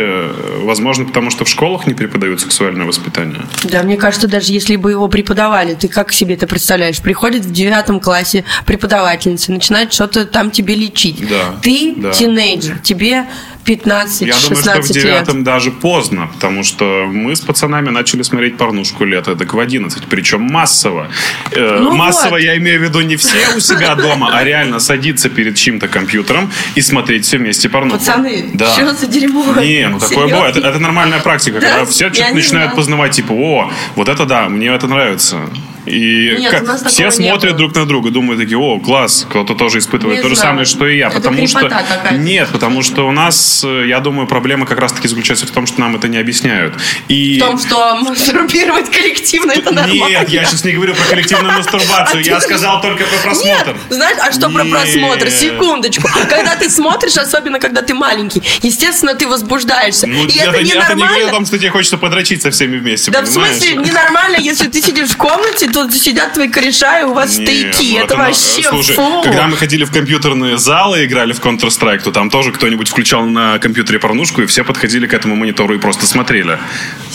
Возможно, 0.64 1.06
потому 1.06 1.32
что 1.32 1.46
в 1.46 1.50
школах 1.50 1.88
не 1.88 1.94
преподают 1.94 2.42
сексуальное 2.42 2.86
воспитание? 2.86 3.42
Да, 3.64 3.84
мне 3.84 3.98
кажется, 3.98 4.28
даже 4.28 4.54
если 4.54 4.76
бы 4.76 4.92
его 4.92 5.08
преподавали, 5.08 5.74
ты 5.74 5.88
как 5.88 6.12
себе 6.12 6.36
это 6.36 6.48
представляешь? 6.48 7.02
Приходит 7.02 7.46
в 7.46 7.52
девятом 7.52 8.00
классе 8.00 8.44
преподавательница, 8.66 9.52
начинает 9.52 9.94
что-то 9.94 10.26
там 10.26 10.52
тебе 10.52 10.76
лечить. 10.76 11.28
Да, 11.28 11.56
ты 11.62 11.94
да. 11.98 12.12
тинейджер, 12.12 12.80
тебе 12.80 13.26
15 13.66 14.22
Я 14.22 14.36
думаю, 14.36 14.64
что 14.64 14.82
в 14.82 14.90
девятом 14.90 15.44
даже 15.44 15.72
поздно, 15.72 16.30
потому 16.34 16.64
что 16.64 17.08
мы 17.08 17.36
с 17.36 17.42
пацанами 17.42 17.90
начали 17.90 18.22
смотреть 18.22 18.58
порнушку 18.58 19.06
лет 19.06 19.26
так 19.26 19.54
в 19.54 19.60
11, 19.60 20.04
причем 20.06 20.42
массово. 20.44 21.10
Э, 21.52 21.80
ну 21.80 21.96
массово 21.96 22.32
вот. 22.32 22.42
я 22.42 22.58
имею 22.58 22.80
в 22.80 22.84
виду 22.84 23.02
не 23.02 23.16
все 23.16 23.56
у 23.56 23.60
себя 23.60 23.96
дома, 23.96 24.30
а 24.34 24.44
реально 24.44 24.80
садиться 24.80 25.30
перед 25.30 25.56
чьим-то 25.56 25.88
компьютером 25.88 26.52
и 26.76 26.82
смотреть 26.82 27.26
все 27.26 27.38
вместе 27.38 27.68
порнуху. 27.68 27.98
Пацаны, 27.98 28.52
да. 28.54 28.72
что 28.72 28.94
за 28.94 29.08
дерьмо? 29.08 29.44
Не, 29.60 29.90
ну 29.90 30.00
такое 30.00 30.18
Серьезно? 30.18 30.36
бывает. 30.36 30.58
Это, 30.58 30.68
это 30.68 30.80
нормальная 30.80 31.20
практика, 31.20 31.60
да? 31.60 31.70
когда 31.70 31.86
все 31.86 32.10
начинают 32.34 32.76
познавать, 32.76 33.14
типа, 33.14 33.34
о, 33.34 33.72
вот 33.96 34.10
это 34.10 34.26
да, 34.26 34.48
мне 34.48 34.68
это 34.68 34.88
нравится. 34.88 35.38
И 35.86 36.36
Нет, 36.40 36.52
как, 36.52 36.88
все 36.88 37.12
смотрят 37.12 37.56
друг 37.56 37.76
на 37.76 37.86
друга, 37.86 38.10
думают 38.10 38.42
такие, 38.42 38.58
о, 38.58 38.80
класс, 38.80 39.26
кто-то 39.30 39.56
тоже 39.56 39.80
испытывает 39.80 40.18
не 40.18 40.24
то 40.24 40.30
же 40.30 40.36
самое, 40.36 40.66
что 40.66 40.88
и 40.88 40.98
я. 40.98 41.08
Это 41.08 41.18
потому 41.22 41.48
что 41.48 41.72
Нет, 42.14 42.50
потому 42.52 42.82
что 42.82 43.08
у 43.08 43.12
нас, 43.12 43.64
э, 43.64 43.86
я 43.88 44.00
думаю, 44.00 44.28
проблема 44.28 44.66
как 44.66 44.80
раз-таки 44.80 45.08
заключается 45.08 45.46
в 45.46 45.52
том, 45.52 45.68
что 45.68 45.80
нам 45.82 45.96
это 45.96 46.08
не 46.08 46.18
объясняют. 46.18 46.76
И... 47.08 47.38
В 47.38 47.40
том, 47.40 47.60
что 47.60 47.96
мастурбировать 47.98 48.90
коллективно 48.90 49.52
это 49.52 49.72
нормально. 49.72 50.08
Нет, 50.08 50.30
я 50.30 50.46
сейчас 50.46 50.64
не 50.64 50.74
говорю 50.74 50.96
про 50.96 51.04
коллективную 51.06 51.54
мастурбацию, 51.58 52.24
я 52.24 52.40
сказал 52.42 52.82
только 52.82 53.04
про 53.04 53.18
просмотр. 53.18 53.78
Знаешь, 53.90 54.18
а 54.22 54.32
что 54.32 54.50
про 54.50 54.66
просмотр? 54.66 55.30
Секундочку. 55.30 56.10
Когда 56.30 56.56
ты 56.56 56.70
смотришь, 56.70 57.18
особенно 57.18 57.60
когда 57.60 57.82
ты 57.82 57.94
маленький, 57.94 58.42
естественно, 58.62 59.14
ты 59.14 59.28
возбуждаешься. 59.28 60.08
Ну, 60.08 60.26
и 60.26 60.38
это 60.38 60.64
ненормально. 60.64 60.84
Это 60.86 60.96
не 60.96 61.04
говорит 61.04 61.28
о 61.28 61.32
том, 61.32 61.46
что 61.46 61.58
тебе 61.58 61.70
хочется 61.70 61.98
подрочить 61.98 62.42
со 62.42 62.52
всеми 62.52 62.78
вместе, 62.78 63.12
Да 63.12 63.22
в 63.22 63.28
смысле, 63.28 63.76
ненормально, 63.76 64.38
если 64.40 64.68
ты 64.68 64.82
сидишь 64.82 65.10
в 65.10 65.18
комнате, 65.18 65.68
тут 65.76 65.94
сидят 65.94 66.34
твои 66.34 66.48
кореша, 66.48 67.02
и 67.02 67.04
у 67.04 67.14
вас 67.14 67.38
Не, 67.38 67.46
стейки. 67.46 67.98
ну 68.00 68.06
это 68.06 68.16
на- 68.18 68.24
вообще 68.28 68.64
Слушай, 68.64 68.96
фу. 68.96 69.22
когда 69.24 69.48
мы 69.48 69.58
ходили 69.58 69.84
в 69.84 69.92
компьютерные 69.92 70.58
залы 70.58 71.02
и 71.02 71.06
играли 71.06 71.34
в 71.34 71.40
Counter-Strike, 71.40 72.02
то 72.04 72.12
там 72.12 72.30
тоже 72.30 72.52
кто-нибудь 72.54 72.88
включал 72.90 73.26
на 73.26 73.60
компьютере 73.60 74.00
порнушку, 74.00 74.42
и 74.42 74.46
все 74.46 74.64
подходили 74.64 75.06
к 75.06 75.14
этому 75.14 75.36
монитору 75.36 75.76
и 75.76 75.78
просто 75.78 76.06
смотрели. 76.06 76.58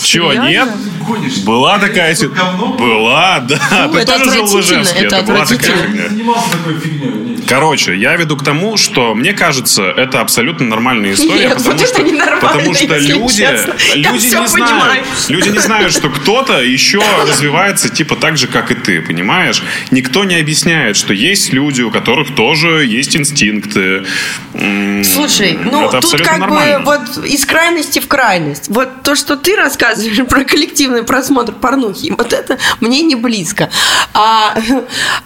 Чего, 0.03 0.33
нет? 0.33 0.69
Была 1.43 1.79
такая 1.79 2.13
ситуация. 2.15 2.51
Была, 2.77 3.39
да. 3.39 3.57
Фу, 3.87 3.93
Ты 3.93 3.99
это 3.99 4.17
тоже 4.19 4.31
жил 4.31 4.45
в 4.45 4.59
Ижевске. 4.61 5.05
это 5.05 5.15
Это 5.17 5.25
была 5.25 5.45
такая 5.45 5.75
фигня. 5.77 7.41
Короче, 7.47 7.95
я 7.97 8.15
веду 8.15 8.37
к 8.37 8.43
тому, 8.43 8.77
что 8.77 9.13
мне 9.13 9.33
кажется, 9.33 9.83
это 9.83 10.21
абсолютно 10.21 10.67
нормальная 10.67 11.13
история, 11.15 11.47
Нет, 11.49 11.57
потому, 11.57 11.71
вот 11.73 11.81
это 11.81 11.93
что, 11.93 12.03
ненормально, 12.03 12.41
потому 12.41 12.73
что 12.73 12.83
если 12.95 13.11
люди, 13.13 13.37
честно. 13.37 13.73
Я 13.95 14.11
люди 14.11 14.27
всё 14.27 14.41
не 14.41 14.47
понимаю. 14.47 14.81
знают, 14.81 15.07
люди 15.29 15.49
не 15.49 15.59
знают, 15.59 15.91
что 15.93 16.09
кто-то 16.09 16.61
еще 16.61 17.01
развивается 17.27 17.89
типа 17.89 18.15
так 18.15 18.37
же, 18.37 18.47
как 18.51 18.71
и 18.71 18.75
ты, 18.75 19.01
понимаешь? 19.01 19.63
Никто 19.89 20.23
не 20.23 20.35
объясняет, 20.35 20.95
что 20.95 21.13
есть 21.13 21.53
люди, 21.53 21.81
у 21.81 21.91
которых 21.91 22.35
тоже 22.35 22.85
есть 22.85 23.15
инстинкты. 23.15 24.05
Слушай, 25.03 25.57
ну 25.63 25.87
это 25.87 26.01
тут 26.01 26.21
как 26.21 26.39
нормально. 26.39 26.79
бы 26.79 26.85
вот 26.85 27.25
из 27.25 27.45
крайности 27.45 27.99
в 27.99 28.07
крайность. 28.07 28.67
Вот 28.69 29.03
то, 29.03 29.15
что 29.15 29.37
ты 29.37 29.55
рассказываешь 29.55 30.25
про 30.29 30.43
коллективный 30.43 31.03
просмотр 31.03 31.53
порнухи, 31.53 32.13
вот 32.17 32.33
это 32.33 32.57
мне 32.79 33.01
не 33.01 33.15
близко. 33.15 33.69
А, 34.13 34.55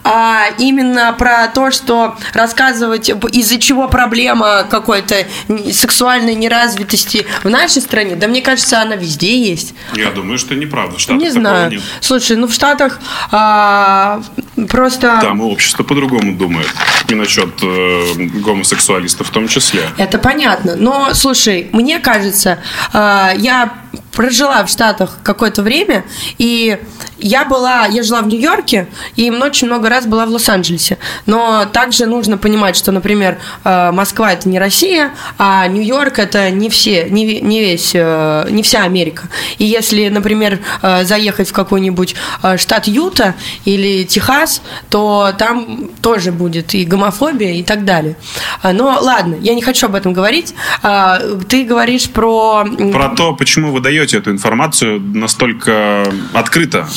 а 0.03 0.47
именно 0.57 1.13
про 1.17 1.47
то, 1.47 1.71
что 1.71 2.17
рассказывать, 2.33 3.09
из-за 3.09 3.59
чего 3.59 3.87
проблема 3.87 4.65
какой-то 4.69 5.25
сексуальной 5.71 6.35
неразвитости 6.35 7.25
в 7.43 7.49
нашей 7.49 7.81
стране, 7.81 8.15
да 8.15 8.27
мне 8.27 8.41
кажется, 8.41 8.81
она 8.81 8.95
везде 8.95 9.37
есть. 9.37 9.73
Я 9.95 10.11
думаю, 10.11 10.37
что 10.37 10.55
неправда. 10.55 10.97
В 10.97 11.01
Штатах 11.01 11.21
не 11.21 11.29
знаю. 11.29 11.71
нет. 11.71 11.81
Слушай, 12.01 12.37
ну 12.37 12.47
в 12.47 12.53
Штатах 12.53 12.99
а, 13.31 14.21
просто... 14.69 15.19
Там 15.21 15.41
общество 15.41 15.83
по-другому 15.83 16.35
думает. 16.35 16.69
И 17.07 17.15
насчет 17.15 17.61
э, 17.61 18.13
гомосексуалистов 18.43 19.27
в 19.27 19.31
том 19.31 19.47
числе. 19.47 19.81
Это 19.97 20.17
понятно. 20.17 20.75
Но, 20.75 21.13
слушай, 21.13 21.69
мне 21.71 21.99
кажется, 21.99 22.59
э, 22.93 23.31
я 23.37 23.73
прожила 24.11 24.63
в 24.63 24.69
Штатах 24.69 25.17
какое-то 25.23 25.61
время, 25.61 26.05
и 26.37 26.77
я 27.17 27.45
была, 27.45 27.85
я 27.85 28.03
жила 28.03 28.21
в 28.21 28.27
Нью-Йорке, 28.27 28.87
и 29.15 29.29
очень 29.31 29.67
много 29.67 29.89
раз 29.89 30.05
была 30.05 30.25
в 30.25 30.29
Лос-Анджелесе. 30.29 30.97
Но 31.25 31.65
также 31.65 32.05
нужно 32.05 32.37
понимать, 32.37 32.75
что, 32.75 32.91
например, 32.91 33.37
э, 33.63 33.91
Москва 33.91 34.33
это 34.33 34.49
не 34.49 34.59
Россия, 34.59 35.11
а 35.37 35.67
Нью-Йорк 35.67 36.19
это 36.19 36.51
не 36.51 36.69
все, 36.69 37.09
не, 37.09 37.39
не 37.41 37.61
весь, 37.61 37.91
э, 37.93 38.47
не 38.49 38.63
вся 38.63 38.83
Америка. 38.83 39.29
И 39.57 39.65
если, 39.65 40.09
например, 40.09 40.59
э, 40.81 41.05
заехать 41.05 41.49
в 41.49 41.53
какой-нибудь 41.53 42.15
штат 42.57 42.87
Юта 42.87 43.35
или 43.63 44.03
Техас, 44.03 44.61
то 44.89 45.31
там 45.37 45.89
тоже 46.01 46.31
будет 46.31 46.73
и 46.73 46.85
гомофобия 46.85 47.53
и 47.53 47.63
так 47.63 47.85
далее. 47.85 48.15
А, 48.61 48.73
Но 48.73 48.97
ладно, 49.01 49.35
я 49.41 49.55
не 49.55 49.61
хочу 49.61 49.87
об 49.87 49.95
этом 49.95 50.13
говорить. 50.13 50.53
А, 50.81 51.19
Ты 51.47 51.63
говоришь 51.63 52.09
про... 52.09 52.65
Про 52.91 53.09
то, 53.09 53.33
почему 53.33 53.71
вы 53.71 53.81
даете 53.85 54.17
эту 54.17 54.31
информацию 54.31 54.99
настолько 54.99 56.11
открыто. 56.33 56.87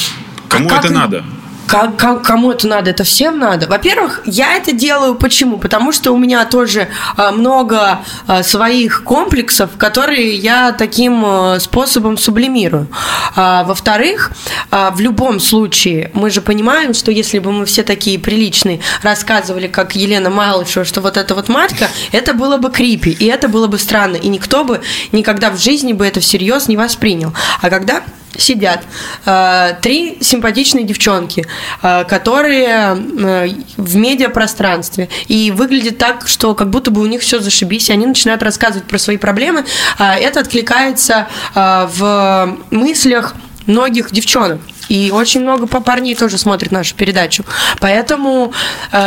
Кому 0.48 0.70
А 0.70 0.78
это 0.78 0.90
надо? 0.90 1.22
Как, 1.68 1.96
как- 1.96 2.22
кому 2.22 2.50
это 2.50 2.66
надо? 2.66 2.90
Это 2.90 3.04
всем 3.04 3.38
надо. 3.38 3.66
Во-первых, 3.66 4.22
я 4.24 4.54
это 4.56 4.72
делаю 4.72 5.14
почему? 5.14 5.58
Потому 5.58 5.92
что 5.92 6.12
у 6.12 6.18
меня 6.18 6.46
тоже 6.46 6.88
а, 7.16 7.30
много 7.30 7.98
а, 8.26 8.42
своих 8.42 9.04
комплексов, 9.04 9.70
которые 9.76 10.34
я 10.34 10.72
таким 10.72 11.22
а, 11.24 11.60
способом 11.60 12.16
сублимирую. 12.16 12.88
Во-вторых, 13.36 14.32
в 14.70 15.00
любом 15.00 15.38
случае, 15.38 16.10
мы 16.14 16.30
же 16.30 16.40
понимаем, 16.40 16.94
что 16.94 17.12
если 17.12 17.38
бы 17.38 17.52
мы 17.52 17.66
все 17.66 17.82
такие 17.82 18.18
приличные 18.18 18.80
рассказывали, 19.02 19.68
как 19.68 19.94
Елена 19.94 20.30
Малышева, 20.30 20.84
что 20.84 21.00
вот 21.00 21.16
эта 21.16 21.34
вот 21.34 21.48
матка, 21.48 21.88
это 22.10 22.32
было 22.34 22.56
бы 22.56 22.70
крипи, 22.70 23.10
и 23.10 23.26
это 23.26 23.48
было 23.48 23.66
бы 23.66 23.78
странно, 23.78 24.16
и 24.16 24.28
никто 24.28 24.64
бы 24.64 24.80
никогда 25.12 25.50
в 25.50 25.58
жизни 25.60 25.92
бы 25.92 26.06
это 26.06 26.20
всерьез 26.20 26.68
не 26.68 26.76
воспринял. 26.76 27.32
А 27.60 27.70
когда 27.70 28.02
сидят 28.36 28.84
э, 29.26 29.74
три 29.80 30.18
симпатичные 30.20 30.84
девчонки, 30.84 31.46
э, 31.82 32.04
которые 32.04 32.96
э, 32.96 33.48
в 33.76 33.96
медиапространстве 33.96 35.08
и 35.26 35.50
выглядит 35.50 35.98
так, 35.98 36.28
что 36.28 36.54
как 36.54 36.70
будто 36.70 36.90
бы 36.90 37.00
у 37.00 37.06
них 37.06 37.22
все 37.22 37.40
зашибись, 37.40 37.90
и 37.90 37.92
они 37.92 38.06
начинают 38.06 38.42
рассказывать 38.42 38.86
про 38.86 38.98
свои 38.98 39.16
проблемы. 39.16 39.64
Э, 39.98 40.14
это 40.14 40.40
откликается 40.40 41.28
э, 41.54 41.88
в 41.94 42.58
мыслях 42.70 43.34
многих 43.66 44.10
девчонок. 44.12 44.60
И 44.88 45.10
очень 45.12 45.42
много 45.42 45.66
па- 45.66 45.80
парней 45.80 46.14
тоже 46.14 46.38
смотрят 46.38 46.72
нашу 46.72 46.94
передачу. 46.94 47.44
Поэтому, 47.78 48.54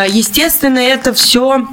естественно, 0.09 0.77
это 0.77 1.11
все 1.15 1.65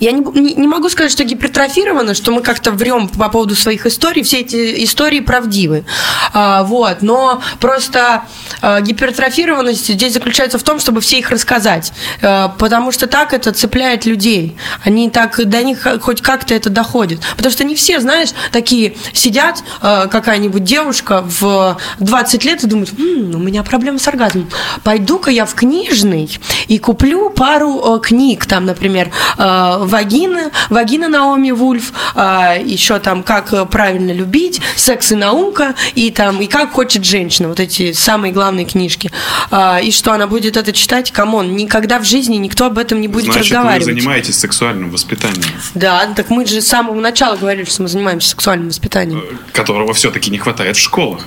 я 0.00 0.12
не, 0.12 0.20
не, 0.38 0.54
не 0.54 0.68
могу 0.68 0.88
сказать, 0.88 1.12
что 1.12 1.24
гипертрофировано, 1.24 2.14
что 2.14 2.32
мы 2.32 2.42
как-то 2.42 2.70
врем 2.70 3.08
по 3.08 3.28
поводу 3.28 3.54
своих 3.54 3.86
историй. 3.86 4.22
Все 4.22 4.40
эти 4.40 4.84
истории 4.84 5.20
правдивы. 5.20 5.84
А, 6.32 6.62
вот. 6.64 7.02
Но 7.02 7.40
просто 7.60 8.24
а, 8.60 8.80
гипертрофированность 8.80 9.86
здесь 9.86 10.12
заключается 10.12 10.58
в 10.58 10.62
том, 10.62 10.80
чтобы 10.80 11.00
все 11.00 11.18
их 11.18 11.30
рассказать. 11.30 11.92
А, 12.22 12.48
потому 12.48 12.92
что 12.92 13.06
так 13.06 13.32
это 13.32 13.52
цепляет 13.52 14.06
людей. 14.06 14.56
Они 14.84 15.10
так, 15.10 15.48
до 15.48 15.62
них 15.62 15.86
хоть 16.00 16.22
как-то 16.22 16.54
это 16.54 16.70
доходит. 16.70 17.20
Потому 17.36 17.52
что 17.52 17.64
не 17.64 17.74
все, 17.74 18.00
знаешь, 18.00 18.30
такие 18.52 18.96
сидят, 19.12 19.62
а, 19.80 20.06
какая-нибудь 20.06 20.64
девушка 20.64 21.22
в 21.24 21.78
20 22.00 22.44
лет 22.44 22.64
и 22.64 22.66
думают, 22.66 22.90
«М, 22.98 23.34
у 23.34 23.38
меня 23.38 23.62
проблема 23.62 23.98
с 23.98 24.08
оргазмом. 24.08 24.48
Пойду-ка 24.82 25.30
я 25.30 25.46
в 25.46 25.54
книжный 25.54 26.30
и 26.66 26.78
куплю 26.78 27.30
пару 27.30 27.96
э, 27.96 28.00
книг, 28.00 28.46
там, 28.46 28.64
например, 28.64 29.10
э, 29.36 29.67
«Вагина», 29.78 30.50
«Вагина» 30.70 31.08
Наоми 31.08 31.50
Вульф, 31.50 31.92
э, 32.14 32.62
еще 32.64 32.98
там 32.98 33.22
«Как 33.22 33.52
э, 33.52 33.66
правильно 33.66 34.12
любить», 34.12 34.60
«Секс 34.76 35.12
и 35.12 35.14
наука» 35.14 35.74
и 35.94 36.10
там 36.10 36.40
«И 36.40 36.46
как 36.46 36.72
хочет 36.72 37.04
женщина», 37.04 37.48
вот 37.48 37.60
эти 37.60 37.92
самые 37.92 38.32
главные 38.32 38.64
книжки. 38.64 39.10
Э, 39.50 39.82
и 39.82 39.90
что, 39.92 40.12
она 40.12 40.26
будет 40.26 40.56
это 40.56 40.72
читать? 40.72 41.10
Come 41.12 41.36
on, 41.36 41.54
никогда 41.56 41.98
в 41.98 42.04
жизни 42.04 42.36
никто 42.36 42.66
об 42.66 42.78
этом 42.78 43.00
не 43.00 43.08
будет 43.08 43.24
Значит, 43.32 43.50
вы 43.50 43.56
разговаривать. 43.56 43.84
занимаетесь 43.84 44.38
сексуальным 44.38 44.90
воспитанием, 44.90 45.44
Да, 45.74 46.06
так 46.16 46.30
мы 46.30 46.46
же 46.46 46.60
с 46.60 46.68
самого 46.68 46.98
начала 47.00 47.36
говорили, 47.36 47.64
что 47.64 47.82
мы 47.82 47.88
занимаемся 47.88 48.30
сексуальным 48.30 48.68
воспитанием. 48.68 49.22
которого 49.52 49.92
все-таки 49.92 50.30
не 50.30 50.38
хватает 50.38 50.76
в 50.76 50.80
школах. 50.80 51.20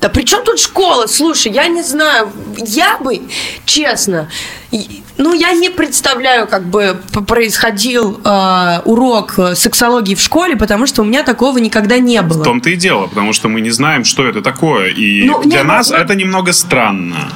Да 0.00 0.08
при 0.08 0.22
чем 0.22 0.44
тут 0.44 0.60
школа? 0.60 1.06
Слушай, 1.06 1.52
я 1.52 1.66
не 1.66 1.82
знаю, 1.82 2.30
я 2.56 2.98
бы, 2.98 3.20
честно, 3.64 4.28
ну, 5.16 5.34
я 5.34 5.52
не 5.52 5.70
представляю, 5.70 6.46
как 6.46 6.64
бы 6.66 7.00
происходил 7.26 8.20
э, 8.24 8.80
урок 8.84 9.34
сексологии 9.54 10.14
в 10.14 10.20
школе, 10.20 10.56
потому 10.56 10.86
что 10.86 11.02
у 11.02 11.04
меня 11.04 11.24
такого 11.24 11.58
никогда 11.58 11.98
не 11.98 12.22
было. 12.22 12.42
В 12.42 12.44
том-то 12.44 12.70
и 12.70 12.76
дело, 12.76 13.08
потому 13.08 13.32
что 13.32 13.48
мы 13.48 13.60
не 13.60 13.70
знаем, 13.70 14.04
что 14.04 14.26
это 14.26 14.40
такое. 14.40 14.90
И 14.90 15.24
Ну, 15.24 15.42
для 15.42 15.62
не, 15.62 15.64
нас 15.64 15.90
ну, 15.90 15.96
это 15.96 16.14
немного 16.14 16.52
странно. 16.52 17.32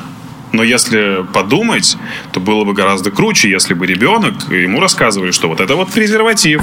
Но 0.52 0.62
если 0.62 1.26
подумать, 1.32 1.96
то 2.30 2.38
было 2.38 2.64
бы 2.64 2.74
гораздо 2.74 3.10
круче, 3.10 3.50
если 3.50 3.74
бы 3.74 3.86
ребенок 3.86 4.34
ему 4.50 4.80
рассказывали, 4.80 5.30
что 5.32 5.48
вот 5.48 5.60
это 5.60 5.74
вот 5.76 5.90
презерватив. 5.90 6.62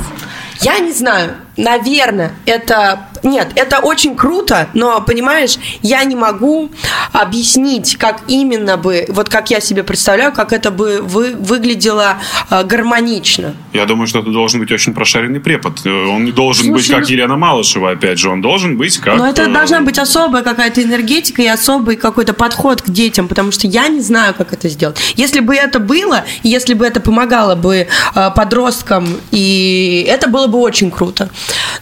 Я 0.62 0.80
не 0.80 0.94
знаю, 0.94 1.36
наверное, 1.58 2.34
это... 2.46 3.09
Нет, 3.24 3.50
это 3.56 3.80
очень 3.80 4.16
круто, 4.16 4.70
но, 4.74 5.02
понимаешь, 5.02 5.58
я 5.82 6.04
не 6.04 6.16
могу 6.16 6.70
объяснить, 7.12 7.98
как 7.98 8.22
именно 8.28 8.78
бы, 8.78 9.06
вот 9.10 9.30
как 9.30 9.50
я 9.50 9.60
себе 9.60 9.84
представляю, 9.84 10.32
как 10.32 10.54
это 10.54 10.72
бы 10.72 11.02
вы, 11.02 11.36
выглядело 11.36 12.18
э, 12.50 12.64
гармонично. 12.64 13.56
Я 13.74 13.86
думаю, 13.86 14.08
что 14.08 14.20
это 14.20 14.32
должен 14.32 14.60
быть 14.60 14.72
очень 14.72 14.94
прошаренный 14.94 15.40
препод. 15.40 15.86
Э, 15.86 16.06
Он 16.08 16.26
не 16.26 16.32
должен 16.32 16.66
Слушай, 16.66 16.76
быть 16.76 16.88
как 16.88 17.02
ну- 17.02 17.08
Елена 17.08 17.38
Малышева, 17.38 17.92
опять 17.92 18.20
же. 18.20 18.30
Он 18.30 18.42
должен 18.42 18.78
быть 18.78 18.98
как... 18.98 19.18
Но 19.18 19.28
это 19.28 19.44
э, 19.44 19.54
должна 19.54 19.82
быть 19.82 20.00
особая 20.00 20.44
какая-то 20.44 20.84
энергетика 20.84 21.42
и 21.42 21.48
особый 21.48 21.96
какой-то 21.96 22.34
подход 22.34 22.82
к 22.82 22.90
детям, 22.90 23.28
потому 23.28 23.52
что 23.52 23.68
я 23.68 23.88
не 23.88 24.02
знаю, 24.02 24.34
как 24.34 24.54
это 24.54 24.70
сделать. 24.70 24.98
Если 25.16 25.40
бы 25.40 25.56
это 25.56 25.80
было, 25.80 26.24
если 26.44 26.74
бы 26.74 26.86
это 26.86 27.00
помогало 27.00 27.56
бы 27.56 27.88
э, 28.16 28.32
подросткам, 28.36 29.08
и 29.32 30.06
это 30.08 30.28
было 30.28 30.48
бы 30.48 30.60
очень 30.60 30.92
круто. 30.92 31.30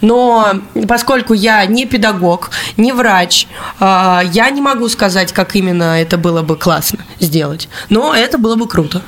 Но 0.02 0.54
поскольку 0.88 1.26
я 1.33 1.65
не 1.65 1.85
педагог, 1.85 2.51
не 2.77 2.91
врач, 2.91 3.47
э, 3.79 4.21
я 4.31 4.49
не 4.49 4.61
могу 4.61 4.89
сказать, 4.89 5.33
как 5.33 5.55
именно 5.55 5.99
это 5.99 6.17
было 6.17 6.41
бы 6.41 6.55
классно 6.55 6.99
сделать. 7.19 7.69
Но 7.89 8.13
это 8.13 8.37
было 8.37 8.55
бы 8.55 8.67
круто. 8.67 9.01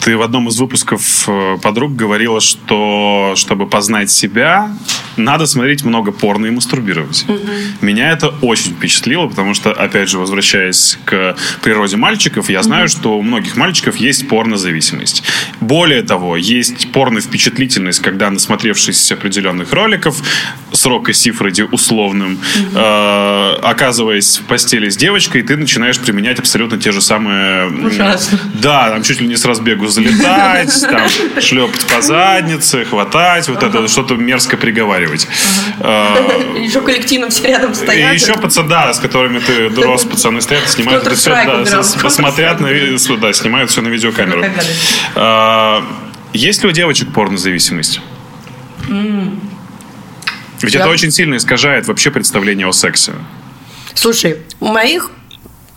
Ты 0.00 0.16
в 0.16 0.22
одном 0.22 0.48
из 0.48 0.58
выпусков 0.58 1.28
э, 1.28 1.56
подруг 1.62 1.96
говорила, 1.96 2.40
что 2.40 3.34
чтобы 3.36 3.66
познать 3.66 4.10
себя, 4.10 4.70
надо 5.16 5.46
смотреть 5.46 5.84
много 5.84 6.12
порно 6.12 6.46
и 6.46 6.50
мастурбировать. 6.50 7.26
Меня 7.80 8.12
это 8.12 8.28
очень 8.42 8.72
впечатлило, 8.72 9.26
потому 9.26 9.54
что, 9.54 9.72
опять 9.72 10.08
же, 10.08 10.18
возвращаясь 10.18 10.98
к 11.04 11.36
природе 11.62 11.96
мальчиков, 11.96 12.50
я 12.50 12.62
знаю, 12.62 12.88
что 12.88 13.18
у 13.18 13.22
многих 13.22 13.56
мальчиков 13.56 13.96
есть 13.96 14.28
порнозависимость. 14.28 15.22
Более 15.60 16.02
того, 16.02 16.36
есть 16.36 16.92
порно-впечатлительность, 16.92 18.00
когда, 18.00 18.30
насмотревшись 18.30 19.10
определенных 19.12 19.72
роликов, 19.72 20.16
срока 20.72 21.12
Сифроди 21.12 21.62
условным, 21.62 22.38
э, 22.74 23.56
оказываясь 23.62 24.38
в 24.38 24.44
постели 24.44 24.88
с 24.88 24.96
девочкой, 24.96 25.42
ты 25.42 25.56
начинаешь 25.56 25.98
применять 25.98 26.38
абсолютно 26.38 26.78
те 26.78 26.92
же 26.92 27.00
самые... 27.00 27.68
Ужасно. 27.86 28.38
Да, 28.54 28.90
там 28.90 29.02
чуть 29.02 29.20
ли 29.20 29.26
не 29.26 29.36
с 29.36 29.44
разбегу 29.44 29.85
залетать, 29.88 30.72
там 30.82 31.08
шлепать 31.40 31.86
по 31.86 32.00
заднице, 32.02 32.84
хватать, 32.84 33.48
вот 33.48 33.62
это, 33.62 33.88
что-то 33.88 34.14
мерзко 34.16 34.56
приговаривать. 34.56 35.28
Э, 35.80 36.54
Еще 36.58 36.80
коллективно 36.80 37.28
все 37.30 37.48
рядом 37.48 37.72
и 37.72 37.74
стоят. 37.74 38.14
еще 38.14 38.34
пацаны, 38.34 38.68
да, 38.68 38.92
с 38.92 38.98
которыми 38.98 39.38
ты 39.38 39.68
рос, 39.70 40.04
пацаны 40.04 40.40
стоят, 40.40 40.68
снимают 40.68 41.06
это 41.06 41.14
все, 41.16 41.30
да, 41.30 41.82
посмотрят 42.02 42.60
на 42.60 42.68
ви- 42.68 42.96
с- 42.98 43.06
да, 43.16 43.32
снимают 43.32 43.70
все 43.70 43.80
на 43.82 43.88
видеокамеру. 43.88 44.44
А, 45.14 45.82
Есть 46.32 46.62
ли 46.62 46.68
у 46.68 46.72
девочек 46.72 47.12
порнозависимость? 47.12 48.00
Ведь 50.62 50.74
это 50.74 50.88
очень 50.88 51.10
сильно 51.10 51.36
искажает 51.36 51.86
вообще 51.86 52.10
представление 52.10 52.66
о 52.66 52.72
сексе. 52.72 53.12
Слушай, 53.94 54.38
у 54.60 54.66
моих 54.66 55.10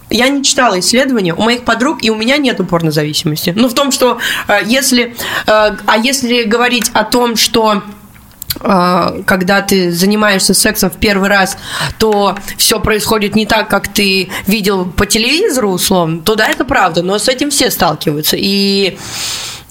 я 0.10 0.30
не 0.30 0.43
читала 0.43 0.80
исследования, 0.80 1.34
у 1.34 1.41
моих 1.41 1.63
подруг 1.63 2.04
и 2.04 2.10
у 2.10 2.15
меня 2.15 2.38
нет 2.38 2.60
порнозависимости. 2.69 3.54
Ну, 3.56 3.67
в 3.67 3.74
том, 3.74 3.91
что 3.91 4.19
э, 4.48 4.60
если... 4.65 5.15
э, 5.45 5.78
а 5.86 5.98
если 5.98 6.43
говорить 6.43 6.89
о 6.93 7.04
том, 7.04 7.36
что 7.36 7.84
э, 8.60 9.24
когда 9.26 9.62
ты 9.62 9.91
занимаешься 9.91 10.54
сексом 10.54 10.89
в 10.89 10.98
первый 10.98 11.30
раз, 11.30 11.58
то 12.00 12.38
все 12.58 12.80
происходит 12.80 13.36
не 13.36 13.45
так, 13.45 13.69
как 13.69 13.88
ты 13.88 14.30
видел 14.48 14.86
по 14.86 15.06
телевизору, 15.06 15.69
условно, 15.72 16.22
то 16.22 16.36
да, 16.36 16.48
это 16.48 16.65
правда, 16.65 17.04
но 17.04 17.17
с 17.19 17.28
этим 17.28 17.52
все 17.52 17.69
сталкиваются. 17.69 18.36
И 18.38 18.98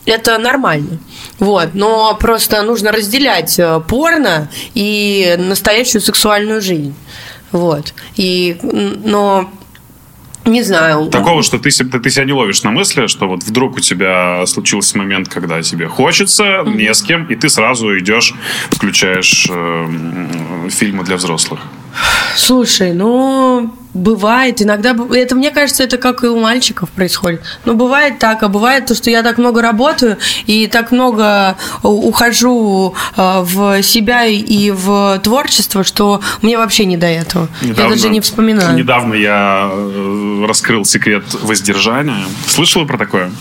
это 0.07 0.39
нормально. 0.39 0.99
Вот, 1.39 1.71
но 1.75 2.17
просто 2.19 2.63
нужно 2.63 2.91
разделять 2.91 3.61
порно 3.87 4.49
и 4.75 5.37
настоящую 5.39 6.01
сексуальную 6.01 6.61
жизнь. 6.63 6.95
Вот. 7.53 7.95
И, 8.17 8.59
но 8.63 9.51
не 10.45 10.63
знаю. 10.63 11.07
Такого, 11.11 11.43
что 11.43 11.59
ты, 11.59 11.71
ты 11.71 12.11
себя 12.11 12.25
не 12.25 12.33
ловишь 12.33 12.63
на 12.63 12.71
мысли, 12.71 13.07
что 13.07 13.29
вот 13.29 13.43
вдруг 13.43 13.77
у 13.77 13.81
тебя 13.81 14.45
случился 14.47 14.99
момент, 14.99 15.29
когда 15.29 15.63
тебе 15.63 15.87
хочется, 15.89 16.63
не 16.65 16.93
с 16.93 17.03
кем, 17.03 17.27
и 17.27 17.37
ты 17.37 17.49
сразу 17.49 17.99
идешь, 17.99 18.35
включаешь 18.71 19.47
э, 19.51 20.69
фильмы 20.71 21.05
для 21.05 21.17
взрослых. 21.17 21.61
Слушай, 22.37 22.93
ну 22.93 23.75
бывает, 23.95 24.63
иногда 24.63 24.95
это 25.13 25.35
мне 25.35 25.51
кажется, 25.51 25.83
это 25.83 25.97
как 25.97 26.23
и 26.23 26.27
у 26.29 26.39
мальчиков 26.39 26.89
происходит. 26.91 27.43
Ну 27.65 27.75
бывает 27.75 28.19
так, 28.19 28.43
а 28.43 28.49
бывает 28.49 28.87
то, 28.87 28.95
что 28.95 29.11
я 29.11 29.23
так 29.23 29.39
много 29.39 29.61
работаю 29.63 30.19
и 30.47 30.67
так 30.69 30.93
много 30.93 31.57
у- 31.83 32.09
ухожу 32.09 32.95
э, 33.17 33.41
в 33.43 33.83
себя 33.83 34.27
и 34.27 34.71
в 34.71 35.19
творчество, 35.25 35.83
что 35.85 36.21
мне 36.43 36.57
вообще 36.59 36.85
не 36.85 36.97
до 36.97 37.07
этого. 37.07 37.49
я 37.63 37.75
даже 37.89 38.09
не 38.09 38.21
вспоминаю. 38.21 38.77
Недавно 38.77 39.15
я 39.15 39.69
э, 39.73 40.45
раскрыл 40.47 40.85
секрет 40.85 41.25
воздержания. 41.43 42.25
Слышала 42.47 42.85
про 42.85 42.99
такое? 42.99 43.33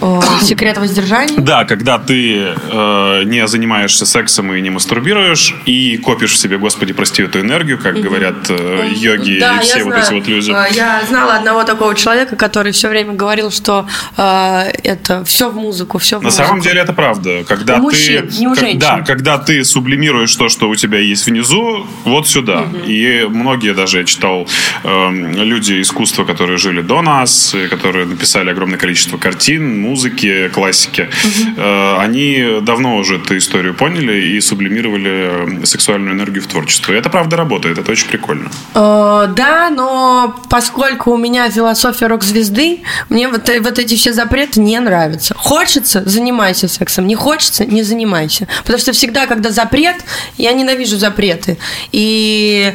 О, 0.00 0.22
Секрет 0.42 0.78
воздержания. 0.78 1.34
Да, 1.38 1.64
когда 1.64 1.98
ты 1.98 2.54
э, 2.70 3.22
не 3.24 3.46
занимаешься 3.48 4.06
сексом 4.06 4.52
и 4.54 4.60
не 4.60 4.70
мастурбируешь, 4.70 5.54
и 5.66 5.96
копишь 5.98 6.32
в 6.32 6.36
себе, 6.36 6.56
Господи, 6.58 6.92
прости 6.92 7.22
эту 7.22 7.40
энергию, 7.40 7.78
как 7.78 7.96
говорят 8.00 8.48
э, 8.48 8.90
йоги 8.94 9.38
Да, 9.40 9.56
и 9.58 9.60
все 9.64 9.82
вот 9.82 9.90
знаю. 9.94 10.04
эти 10.04 10.12
вот 10.14 10.28
люди. 10.28 10.50
Э, 10.52 10.66
Я 10.72 11.02
знала 11.08 11.34
одного 11.34 11.64
такого 11.64 11.94
человека, 11.94 12.36
который 12.36 12.72
все 12.72 12.88
время 12.88 13.14
говорил, 13.14 13.50
что 13.50 13.86
э, 14.16 14.70
это 14.84 15.24
все 15.24 15.50
в 15.50 15.56
музыку, 15.56 15.98
все 15.98 16.18
в 16.18 16.22
На 16.22 16.26
музыку. 16.28 16.46
самом 16.46 16.60
деле 16.60 16.80
это 16.80 16.92
правда. 16.92 17.44
Когда 17.48 17.78
мужчин, 17.78 18.28
ты, 18.28 18.38
не 18.38 18.46
у 18.46 18.54
как- 18.54 18.78
да, 18.78 19.02
когда 19.06 19.38
ты 19.38 19.64
сублимируешь 19.64 20.34
то, 20.36 20.48
что 20.48 20.68
у 20.68 20.76
тебя 20.76 20.98
есть 20.98 21.26
внизу, 21.26 21.86
вот 22.04 22.28
сюда. 22.28 22.66
И 22.86 23.26
многие 23.28 23.74
даже 23.74 23.98
я 23.98 24.04
читал 24.04 24.46
эм, 24.84 25.32
люди 25.34 25.80
искусства, 25.82 26.24
которые 26.24 26.58
жили 26.58 26.82
до 26.82 27.02
нас, 27.02 27.54
которые 27.70 28.06
написали 28.06 28.50
огромное 28.50 28.78
количество 28.78 29.18
картин, 29.18 29.87
музыки, 29.88 30.48
классики. 30.48 31.08
Э, 31.56 31.96
они 31.98 32.60
давно 32.62 32.96
уже 32.96 33.16
эту 33.16 33.36
историю 33.36 33.74
поняли 33.74 34.36
и 34.36 34.40
сублимировали 34.40 35.62
э, 35.62 35.66
сексуальную 35.66 36.14
энергию 36.14 36.42
в 36.42 36.46
творчество. 36.46 36.92
И 36.92 36.96
это 36.96 37.10
правда 37.10 37.36
работает, 37.36 37.78
это 37.78 37.90
очень 37.90 38.08
прикольно. 38.08 38.50
Э, 38.74 39.26
да, 39.34 39.70
но 39.70 40.34
поскольку 40.50 41.12
у 41.12 41.16
меня 41.16 41.50
философия 41.50 42.06
рок-звезды, 42.06 42.80
мне 43.08 43.28
вот, 43.28 43.48
эти 43.48 43.96
все 43.96 44.12
запреты 44.12 44.60
не 44.60 44.78
нравятся. 44.80 45.34
Хочется– 45.36 46.02
занимайся 46.06 46.68
сексом, 46.68 47.06
не 47.06 47.14
хочется– 47.14 47.64
не 47.66 47.82
занимайся. 47.82 48.46
Потому 48.62 48.78
что 48.78 48.92
всегда, 48.92 49.26
когда 49.26 49.50
запрет, 49.50 49.96
я 50.36 50.52
ненавижу 50.52 50.96
запреты. 50.96 51.58
И 51.92 52.74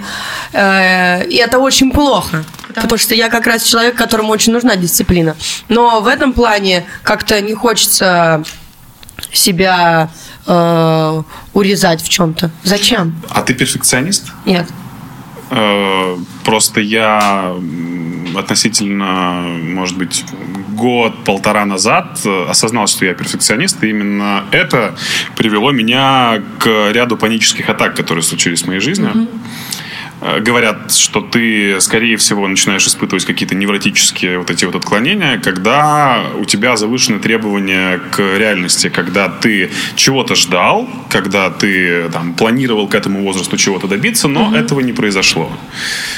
это 0.53 1.59
очень 1.59 1.91
плохо. 1.91 2.43
Потому 2.81 2.97
что 2.97 3.15
я 3.15 3.29
как 3.29 3.47
раз 3.47 3.63
человек, 3.63 3.95
которому 3.95 4.31
очень 4.31 4.53
нужна 4.53 4.75
дисциплина. 4.75 5.35
Но 5.69 6.01
в 6.01 6.07
этом 6.07 6.33
плане 6.33 6.85
как-то 7.03 7.41
не 7.41 7.53
хочется 7.53 8.43
себя 9.31 10.09
э, 10.45 11.23
урезать 11.53 12.01
в 12.01 12.09
чем-то. 12.09 12.51
Зачем? 12.63 13.15
А 13.29 13.41
ты 13.41 13.53
перфекционист? 13.53 14.31
Нет. 14.45 14.67
Э, 15.49 16.17
Просто 16.43 16.81
я 16.81 17.55
относительно, 18.35 19.45
может 19.61 19.97
быть, 19.97 20.25
год-полтора 20.69 21.65
назад 21.65 22.19
э, 22.25 22.45
осознал, 22.49 22.87
что 22.87 23.05
я 23.05 23.13
перфекционист, 23.13 23.83
и 23.83 23.89
именно 23.89 24.43
это 24.51 24.95
привело 25.35 25.71
меня 25.71 26.41
к 26.59 26.91
ряду 26.91 27.15
панических 27.15 27.69
атак, 27.69 27.95
которые 27.95 28.23
случились 28.23 28.63
в 28.63 28.67
моей 28.67 28.79
жизни. 28.79 29.09
Э, 29.13 29.27
Говорят, 30.41 30.93
что 30.93 31.21
ты, 31.21 31.79
скорее 31.81 32.17
всего, 32.17 32.47
начинаешь 32.47 32.87
испытывать 32.87 33.25
какие-то 33.25 33.55
невротические 33.55 34.37
вот 34.39 34.49
эти 34.49 34.65
вот 34.65 34.75
отклонения, 34.75 35.37
когда 35.37 36.23
у 36.37 36.45
тебя 36.45 36.77
завышены 36.77 37.19
требования 37.19 37.99
к 38.11 38.19
реальности, 38.37 38.89
когда 38.89 39.27
ты 39.29 39.69
чего-то 39.95 40.35
ждал, 40.35 40.89
когда 41.09 41.49
ты 41.49 42.09
там, 42.11 42.33
планировал 42.33 42.87
к 42.87 42.95
этому 42.95 43.23
возрасту 43.23 43.57
чего-то 43.57 43.87
добиться, 43.87 44.27
но 44.27 44.55
этого 44.55 44.79
не 44.79 44.93
произошло 44.93 45.51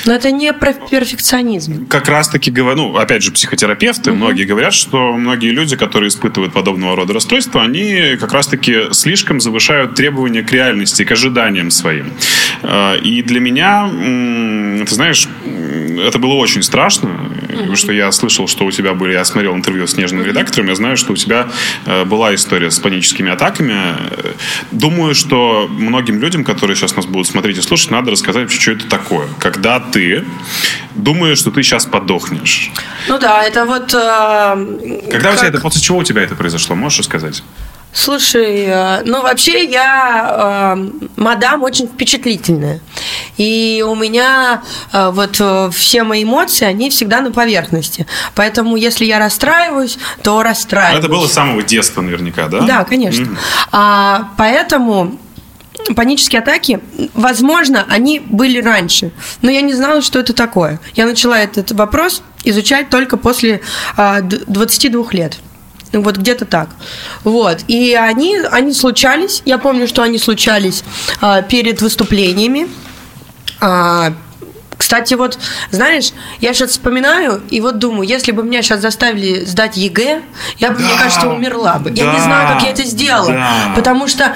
Но 0.05 0.13
это 0.13 0.31
не 0.31 0.53
про 0.53 0.73
перфекционизм. 0.73 1.87
как 1.87 2.07
раз-таки 2.09 2.51
говорю, 2.51 2.77
ну, 2.77 2.97
опять 2.97 3.23
же, 3.23 3.31
психотерапевты, 3.31 4.11
многие 4.11 4.45
говорят, 4.45 4.73
что 4.73 5.13
многие 5.13 5.51
люди, 5.51 5.75
которые 5.75 6.09
испытывают 6.09 6.53
подобного 6.53 6.95
рода 6.95 7.13
расстройства, 7.13 7.63
они 7.63 8.17
как 8.19 8.33
раз-таки 8.33 8.93
слишком 8.93 9.39
завышают 9.39 9.95
требования 9.95 10.43
к 10.43 10.51
реальности, 10.51 11.03
к 11.03 11.11
ожиданиям 11.11 11.71
своим. 11.71 12.11
Э, 12.61 12.97
И 13.01 13.21
для 13.23 13.39
меня, 13.39 13.89
ты 14.85 14.93
знаешь, 14.95 15.27
это 16.07 16.19
было 16.19 16.33
очень 16.33 16.61
страшно, 16.63 17.31
потому 17.47 17.75
что 17.75 17.93
я 17.93 18.11
слышал, 18.11 18.47
что 18.47 18.65
у 18.65 18.71
тебя 18.71 18.93
были, 18.93 19.13
я 19.13 19.25
смотрел 19.25 19.55
интервью 19.55 19.87
с 19.87 19.97
нежным 19.97 20.23
редактором, 20.23 20.67
я 20.67 20.75
знаю, 20.75 20.97
что 20.97 21.13
у 21.13 21.15
тебя 21.15 21.47
э, 21.85 22.03
была 22.05 22.35
история 22.35 22.69
с 22.71 22.79
паническими 22.79 23.31
атаками. 23.31 23.73
Э, 23.73 24.33
Думаю, 24.71 25.15
что 25.15 25.67
многим 25.69 26.19
людям, 26.19 26.43
которые 26.43 26.75
сейчас 26.75 26.95
нас 26.95 27.05
будут 27.05 27.27
смотреть 27.27 27.57
и 27.57 27.61
слушать, 27.61 27.91
надо 27.91 28.11
рассказать 28.11 28.51
что 28.51 28.71
это 28.71 28.87
такое. 28.87 29.27
Когда 29.39 29.79
ты 29.79 30.23
думаешь, 30.95 31.37
что 31.39 31.51
ты 31.51 31.63
сейчас 31.63 31.85
подохнешь. 31.85 32.71
Ну 33.07 33.17
да, 33.19 33.43
это 33.43 33.65
вот... 33.65 33.93
э, 33.93 35.07
Когда 35.11 35.29
у 35.31 35.33
тебя 35.33 35.41
как- 35.41 35.43
это, 35.43 35.59
после 35.61 35.81
чего 35.81 35.99
у 35.99 36.03
тебя 36.03 36.21
это 36.23 36.35
произошло, 36.35 36.75
можешь 36.75 36.99
рассказать? 36.99 37.43
Слушай, 37.95 38.65
э, 38.67 39.03
ну 39.05 39.21
вообще 39.21 39.63
я 39.63 40.75
э, 40.77 40.89
мадам 41.15 41.63
очень 41.63 41.87
впечатлительная. 41.87 42.81
И 43.37 43.83
у 43.87 43.95
меня 43.95 44.63
э, 44.91 45.11
вот 45.11 45.37
э, 45.39 45.69
все 45.71 46.03
мои 46.03 46.25
эмоции, 46.25 46.65
они 46.65 46.89
всегда 46.89 47.21
на 47.21 47.31
поверхности. 47.31 48.05
Поэтому 48.35 48.75
если 48.75 49.05
я 49.05 49.17
расстраиваюсь, 49.17 49.97
то 50.23 50.43
расстраиваюсь. 50.43 50.99
Это 50.99 51.07
было 51.07 51.25
с 51.25 51.31
самого 51.31 51.63
детства 51.63 52.01
наверняка, 52.01 52.49
да? 52.49 52.59
Да, 52.61 52.83
конечно. 52.83 53.37
А, 53.71 54.29
поэтому 54.37 55.17
панические 55.95 56.41
атаки, 56.41 56.81
возможно, 57.13 57.85
они 57.87 58.19
были 58.19 58.61
раньше, 58.61 59.11
но 59.41 59.49
я 59.49 59.61
не 59.61 59.73
знала, 59.73 60.01
что 60.01 60.19
это 60.19 60.33
такое. 60.33 60.81
Я 60.95 61.05
начала 61.05 61.39
этот 61.39 61.71
вопрос 61.71 62.21
изучать 62.43 62.89
только 62.89 63.15
после 63.15 63.61
а, 63.95 64.19
д- 64.19 64.41
22 64.47 65.05
лет. 65.11 65.37
Ну, 65.95 66.03
Вот 66.03 66.17
где-то 66.17 66.45
так. 66.45 66.69
Вот. 67.23 67.59
И 67.67 67.93
они, 67.93 68.37
они 68.51 68.73
случались. 68.73 69.41
Я 69.45 69.57
помню, 69.57 69.87
что 69.87 70.03
они 70.03 70.17
случались 70.17 70.83
а, 71.21 71.41
перед 71.41 71.81
выступлениями. 71.81 72.67
А, 73.61 74.13
кстати, 74.77 75.13
вот, 75.13 75.39
знаешь, 75.71 76.11
я 76.41 76.53
сейчас 76.53 76.71
вспоминаю 76.71 77.41
и 77.49 77.61
вот 77.61 77.79
думаю, 77.79 78.07
если 78.07 78.31
бы 78.33 78.43
меня 78.43 78.61
сейчас 78.61 78.81
заставили 78.81 79.45
сдать 79.45 79.77
ЕГЭ, 79.77 80.21
я 80.57 80.71
бы, 80.71 80.79
мне 80.79 80.93
Да, 80.97 81.03
кажется, 81.03 81.29
умерла 81.29 81.75
бы. 81.79 81.89
Я 81.91 82.07
не 82.11 82.17
да, 82.17 82.23
знаю, 82.23 82.53
как 82.53 82.63
я 82.63 82.71
это 82.71 82.83
сделала. 82.83 83.31
да. 83.31 83.71
Потому 83.75 84.07
что 84.09 84.35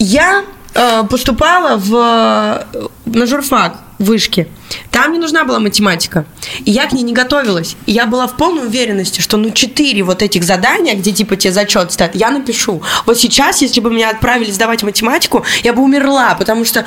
я 0.00 0.42
э, 0.74 1.04
поступала 1.04 1.76
в, 1.76 2.66
на 3.06 3.26
журфак 3.26 3.76
вышке. 3.98 4.48
Там 4.90 5.12
не 5.12 5.18
нужна 5.18 5.44
была 5.44 5.60
математика. 5.60 6.24
И 6.64 6.70
я 6.70 6.86
к 6.86 6.92
ней 6.92 7.02
не 7.02 7.12
готовилась. 7.12 7.76
И 7.86 7.92
я 7.92 8.06
была 8.06 8.26
в 8.26 8.36
полной 8.36 8.66
уверенности, 8.66 9.20
что 9.20 9.36
ну 9.36 9.50
четыре 9.50 10.02
вот 10.02 10.22
этих 10.22 10.44
задания, 10.44 10.94
где 10.94 11.12
типа 11.12 11.36
тебе 11.36 11.52
зачет 11.52 11.92
стоят, 11.92 12.14
я 12.14 12.30
напишу. 12.30 12.82
Вот 13.06 13.18
сейчас, 13.18 13.62
если 13.62 13.80
бы 13.80 13.90
меня 13.90 14.10
отправили 14.10 14.50
сдавать 14.50 14.82
математику, 14.82 15.44
я 15.62 15.72
бы 15.72 15.82
умерла, 15.82 16.34
потому 16.34 16.64
что 16.64 16.84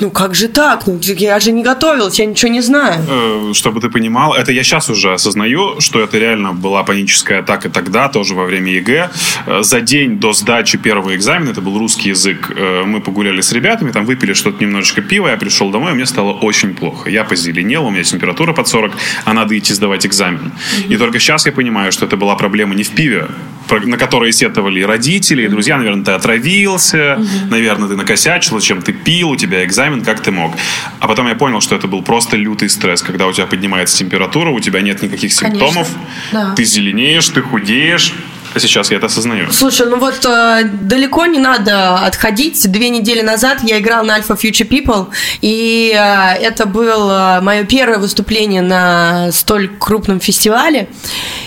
ну 0.00 0.10
как 0.10 0.34
же 0.34 0.48
так? 0.48 0.86
Ну, 0.86 0.98
я 1.02 1.40
же 1.40 1.52
не 1.52 1.62
готовилась, 1.62 2.18
я 2.18 2.26
ничего 2.26 2.52
не 2.52 2.60
знаю. 2.60 3.02
Э, 3.08 3.52
чтобы 3.54 3.80
ты 3.80 3.90
понимал, 3.90 4.34
это 4.34 4.52
я 4.52 4.62
сейчас 4.62 4.90
уже 4.90 5.12
осознаю, 5.12 5.80
что 5.80 6.00
это 6.00 6.18
реально 6.18 6.52
была 6.52 6.84
паническая 6.84 7.40
атака 7.40 7.68
тогда, 7.68 8.08
тоже 8.08 8.34
во 8.34 8.44
время 8.44 8.72
ЕГЭ. 8.72 9.10
Э, 9.46 9.62
за 9.62 9.80
день 9.80 10.18
до 10.18 10.32
сдачи 10.32 10.78
первого 10.78 11.14
экзамена, 11.16 11.50
это 11.50 11.60
был 11.60 11.78
русский 11.78 12.10
язык, 12.10 12.52
э, 12.56 12.84
мы 12.86 13.00
погуляли 13.00 13.40
с 13.40 13.52
ребятами, 13.52 13.90
там 13.90 14.04
выпили 14.04 14.34
что-то 14.34 14.62
немножечко 14.64 15.02
пива, 15.02 15.28
я 15.28 15.36
пришел 15.36 15.70
домой, 15.70 15.92
и 15.92 15.94
мне 15.94 16.06
стало 16.06 16.32
очень 16.32 16.74
плохо. 16.74 17.10
Я 17.10 17.24
позеленел, 17.24 17.86
у 17.86 17.90
меня 17.90 18.04
температура 18.04 18.52
под 18.52 18.68
40, 18.68 18.92
а 19.24 19.34
надо 19.34 19.58
идти 19.58 19.74
сдавать 19.74 20.06
экзамен. 20.06 20.52
И 20.88 20.96
только 20.96 21.18
сейчас 21.18 21.46
я 21.46 21.52
понимаю, 21.52 21.92
что 21.92 22.06
это 22.06 22.16
была 22.16 22.36
проблема 22.36 22.74
не 22.74 22.82
в 22.82 22.90
пиве, 22.90 23.28
на 23.70 23.96
которые 23.96 24.32
сетовали 24.32 24.82
родители, 24.82 25.44
и 25.44 25.48
друзья, 25.48 25.76
наверное, 25.76 26.04
ты 26.04 26.12
отравился, 26.12 27.18
наверное, 27.50 27.88
ты 27.88 27.96
накосячил, 27.96 28.60
чем 28.60 28.82
ты 28.82 28.92
пил, 28.92 29.30
у 29.30 29.36
тебя 29.36 29.64
экзамен, 29.64 29.87
как 30.04 30.20
ты 30.20 30.30
мог. 30.30 30.54
А 31.00 31.08
потом 31.08 31.28
я 31.28 31.34
понял, 31.34 31.60
что 31.60 31.74
это 31.74 31.86
был 31.86 32.02
просто 32.02 32.36
лютый 32.36 32.68
стресс, 32.68 33.02
когда 33.02 33.26
у 33.26 33.32
тебя 33.32 33.46
поднимается 33.46 33.96
температура, 33.98 34.50
у 34.50 34.60
тебя 34.60 34.80
нет 34.80 35.02
никаких 35.02 35.32
симптомов, 35.32 35.88
да. 36.32 36.54
ты 36.54 36.64
зеленеешь, 36.64 37.28
ты 37.28 37.42
худеешь, 37.42 38.14
а 38.58 38.60
сейчас 38.60 38.90
я 38.90 38.96
это 38.96 39.06
осознаю. 39.06 39.52
Слушай, 39.52 39.86
ну 39.88 39.98
вот 39.98 40.26
э, 40.26 40.64
далеко 40.64 41.26
не 41.26 41.38
надо 41.38 41.94
отходить. 41.94 42.70
Две 42.70 42.88
недели 42.88 43.20
назад 43.20 43.58
я 43.62 43.78
играл 43.78 44.04
на 44.04 44.18
Alpha 44.18 44.36
Future 44.36 44.68
People, 44.68 45.06
и 45.40 45.92
э, 45.94 46.42
это 46.42 46.66
было 46.66 47.38
э, 47.38 47.40
мое 47.40 47.64
первое 47.64 47.98
выступление 47.98 48.62
на 48.62 49.30
столь 49.30 49.68
крупном 49.68 50.18
фестивале. 50.18 50.88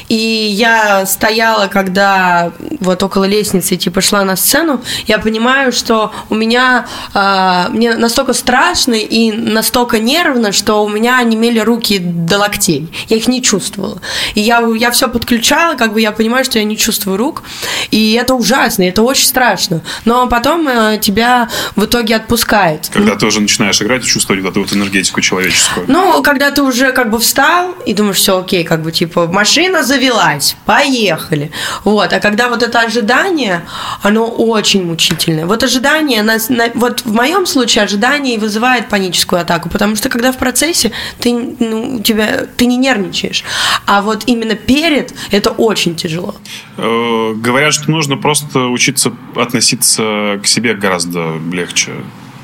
И 0.07 0.15
я 0.15 1.05
стояла, 1.05 1.67
когда 1.67 2.51
вот 2.79 3.03
около 3.03 3.25
лестницы, 3.25 3.75
типа, 3.75 4.01
шла 4.01 4.23
на 4.23 4.35
сцену, 4.35 4.81
я 5.07 5.19
понимаю, 5.19 5.71
что 5.71 6.13
у 6.29 6.35
меня, 6.35 6.85
э, 7.13 7.65
мне 7.71 7.95
настолько 7.95 8.33
страшно 8.33 8.93
и 8.93 9.31
настолько 9.31 9.99
нервно, 9.99 10.51
что 10.53 10.83
у 10.83 10.89
меня 10.89 11.21
немели 11.23 11.59
руки 11.59 11.97
до 11.99 12.37
локтей. 12.37 12.89
Я 13.09 13.17
их 13.17 13.27
не 13.27 13.41
чувствовала. 13.41 14.01
И 14.33 14.41
я, 14.41 14.61
я 14.77 14.91
все 14.91 15.09
подключала, 15.09 15.75
как 15.75 15.93
бы 15.93 15.99
я 15.99 16.11
понимаю, 16.13 16.45
что 16.45 16.57
я 16.57 16.63
не 16.63 16.77
чувствую 16.77 17.00
рук. 17.05 17.43
И 17.91 18.13
это 18.13 18.33
ужасно, 18.33 18.83
это 18.83 19.01
очень 19.03 19.25
страшно. 19.25 19.81
Но 20.05 20.27
потом 20.27 20.67
э, 20.67 20.97
тебя 21.01 21.49
в 21.75 21.85
итоге 21.85 22.15
отпускает. 22.15 22.89
Когда 22.91 23.15
ты 23.15 23.25
уже 23.25 23.41
начинаешь 23.41 23.81
играть 23.81 24.03
и 24.03 24.07
чувствовать 24.07 24.41
вот 24.43 24.51
эту 24.51 24.61
вот 24.61 24.73
энергетику 24.73 25.21
человеческую. 25.21 25.85
Ну, 25.87 26.21
когда 26.21 26.51
ты 26.51 26.61
уже 26.63 26.91
как 26.91 27.09
бы 27.09 27.19
встал 27.19 27.75
и 27.85 27.93
думаешь, 27.93 28.17
все 28.17 28.39
окей, 28.39 28.63
как 28.63 28.81
бы 28.81 28.91
типа 28.91 29.27
машина 29.27 29.83
завелась, 29.83 30.55
поехали. 30.65 31.51
Вот. 31.83 32.13
А 32.13 32.19
когда 32.19 32.49
вот 32.49 32.63
это 32.63 32.79
ожидание, 32.79 33.63
оно 34.01 34.25
очень 34.27 34.85
мучительное. 34.85 35.45
Вот 35.45 35.63
ожидание, 35.63 36.23
на, 36.23 36.37
на, 36.49 36.69
вот 36.73 37.01
в 37.01 37.13
моем 37.13 37.45
случае 37.45 37.83
ожидание 37.83 38.37
вызывает 38.39 38.89
паническую 38.89 39.41
атаку, 39.41 39.69
потому 39.69 39.95
что 39.95 40.09
когда 40.09 40.31
в 40.31 40.37
процессе 40.37 40.91
ты, 41.19 41.33
ну, 41.33 41.99
тебя, 42.01 42.45
ты 42.57 42.65
не 42.65 42.77
нервничаешь. 42.77 43.43
А 43.85 44.01
вот 44.01 44.23
именно 44.25 44.55
перед 44.55 45.13
это 45.31 45.49
очень 45.49 45.95
тяжело. 45.95 46.35
Э, 46.83 47.33
говорят, 47.35 47.73
что 47.73 47.91
нужно 47.91 48.17
просто 48.17 48.67
учиться 48.67 49.13
относиться 49.35 50.39
к 50.41 50.47
себе 50.47 50.73
гораздо 50.73 51.37
легче. 51.51 51.91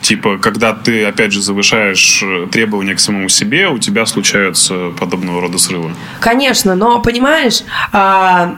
Типа, 0.01 0.37
когда 0.37 0.73
ты, 0.73 1.05
опять 1.05 1.31
же, 1.33 1.41
завышаешь 1.41 2.21
э, 2.23 2.47
требования 2.51 2.93
к 2.93 2.99
самому 2.99 3.29
себе, 3.29 3.67
у 3.67 3.79
тебя 3.79 4.05
случаются 4.05 4.91
подобного 4.99 5.41
рода 5.41 5.57
срывы. 5.57 5.91
Конечно, 6.19 6.75
но 6.75 7.01
понимаешь, 7.01 7.63
а, 7.91 8.57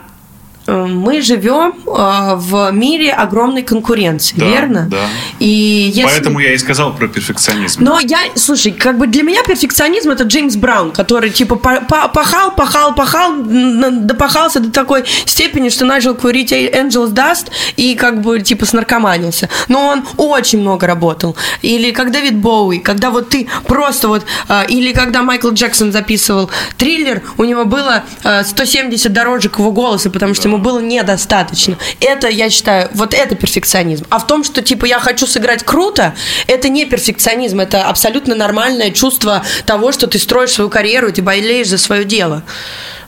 мы 0.70 1.22
живем 1.22 1.74
э, 1.86 2.36
в 2.36 2.72
мире 2.72 3.12
огромной 3.12 3.64
конкуренции, 3.64 4.36
да, 4.38 4.46
верно? 4.46 4.88
Да. 4.90 5.08
И 5.40 5.92
если... 5.94 6.04
Поэтому 6.04 6.40
я 6.40 6.54
и 6.54 6.58
сказал 6.58 6.94
про 6.94 7.08
перфекционизм. 7.08 7.84
Но 7.84 8.00
я, 8.00 8.20
слушай, 8.36 8.72
как 8.72 8.98
бы 8.98 9.08
для 9.08 9.24
меня 9.24 9.44
перфекционизм 9.44 10.12
это 10.12 10.24
Джеймс 10.24 10.56
Браун, 10.56 10.92
который 10.92 11.30
типа 11.30 11.56
пахал, 11.56 12.52
пахал, 12.52 12.96
пахал, 12.96 13.34
допахался 13.38 14.60
до 14.60 14.72
такой 14.72 15.06
степени, 15.26 15.70
что 15.70 15.86
начал 15.86 16.16
курить 16.16 16.52
Angels 16.52 17.14
Dust 17.14 17.48
и 17.76 17.96
как 17.96 18.22
бы 18.22 18.40
типа 18.42 18.66
снаркоманился. 18.66 19.50
Но 19.68 19.88
он 19.88 20.06
очень 20.18 20.60
много 20.60 20.88
работал. 20.88 21.36
Или 21.62 21.92
как 21.92 22.12
Дэвид 22.12 22.38
Боуи, 22.38 22.80
когда 22.80 23.10
вот 23.10 23.30
ты 23.30 23.48
просто 23.68 24.08
вот, 24.08 24.26
э, 24.48 24.66
или 24.68 24.94
когда 24.94 25.24
Майкл 25.24 25.50
Джексон 25.50 25.92
записывал 25.92 26.50
триллер, 26.78 27.22
у 27.38 27.44
него 27.44 27.66
было 27.66 28.04
170 28.44 29.12
дорожек 29.12 29.60
его 29.60 29.72
голоса, 29.72 30.10
потому 30.10 30.34
что 30.34 30.48
ему 30.48 30.59
было 30.60 30.80
недостаточно. 30.80 31.78
Это, 32.00 32.28
я 32.28 32.50
считаю, 32.50 32.90
вот 32.94 33.14
это 33.14 33.36
перфекционизм. 33.36 34.06
А 34.10 34.20
в 34.20 34.28
том, 34.28 34.44
что, 34.44 34.62
типа, 34.62 34.86
я 34.86 35.00
хочу 35.00 35.26
сыграть 35.26 35.64
круто, 35.64 36.14
это 36.48 36.70
не 36.70 36.86
перфекционизм, 36.86 37.60
это 37.60 37.86
абсолютно 37.86 38.36
нормальное 38.36 38.92
чувство 38.92 39.44
того, 39.66 39.92
что 39.92 40.08
ты 40.08 40.20
строишь 40.20 40.52
свою 40.52 40.70
карьеру, 40.70 41.12
ты 41.12 41.22
болеешь 41.22 41.68
за 41.70 41.78
свое 41.78 42.06
дело. 42.06 42.44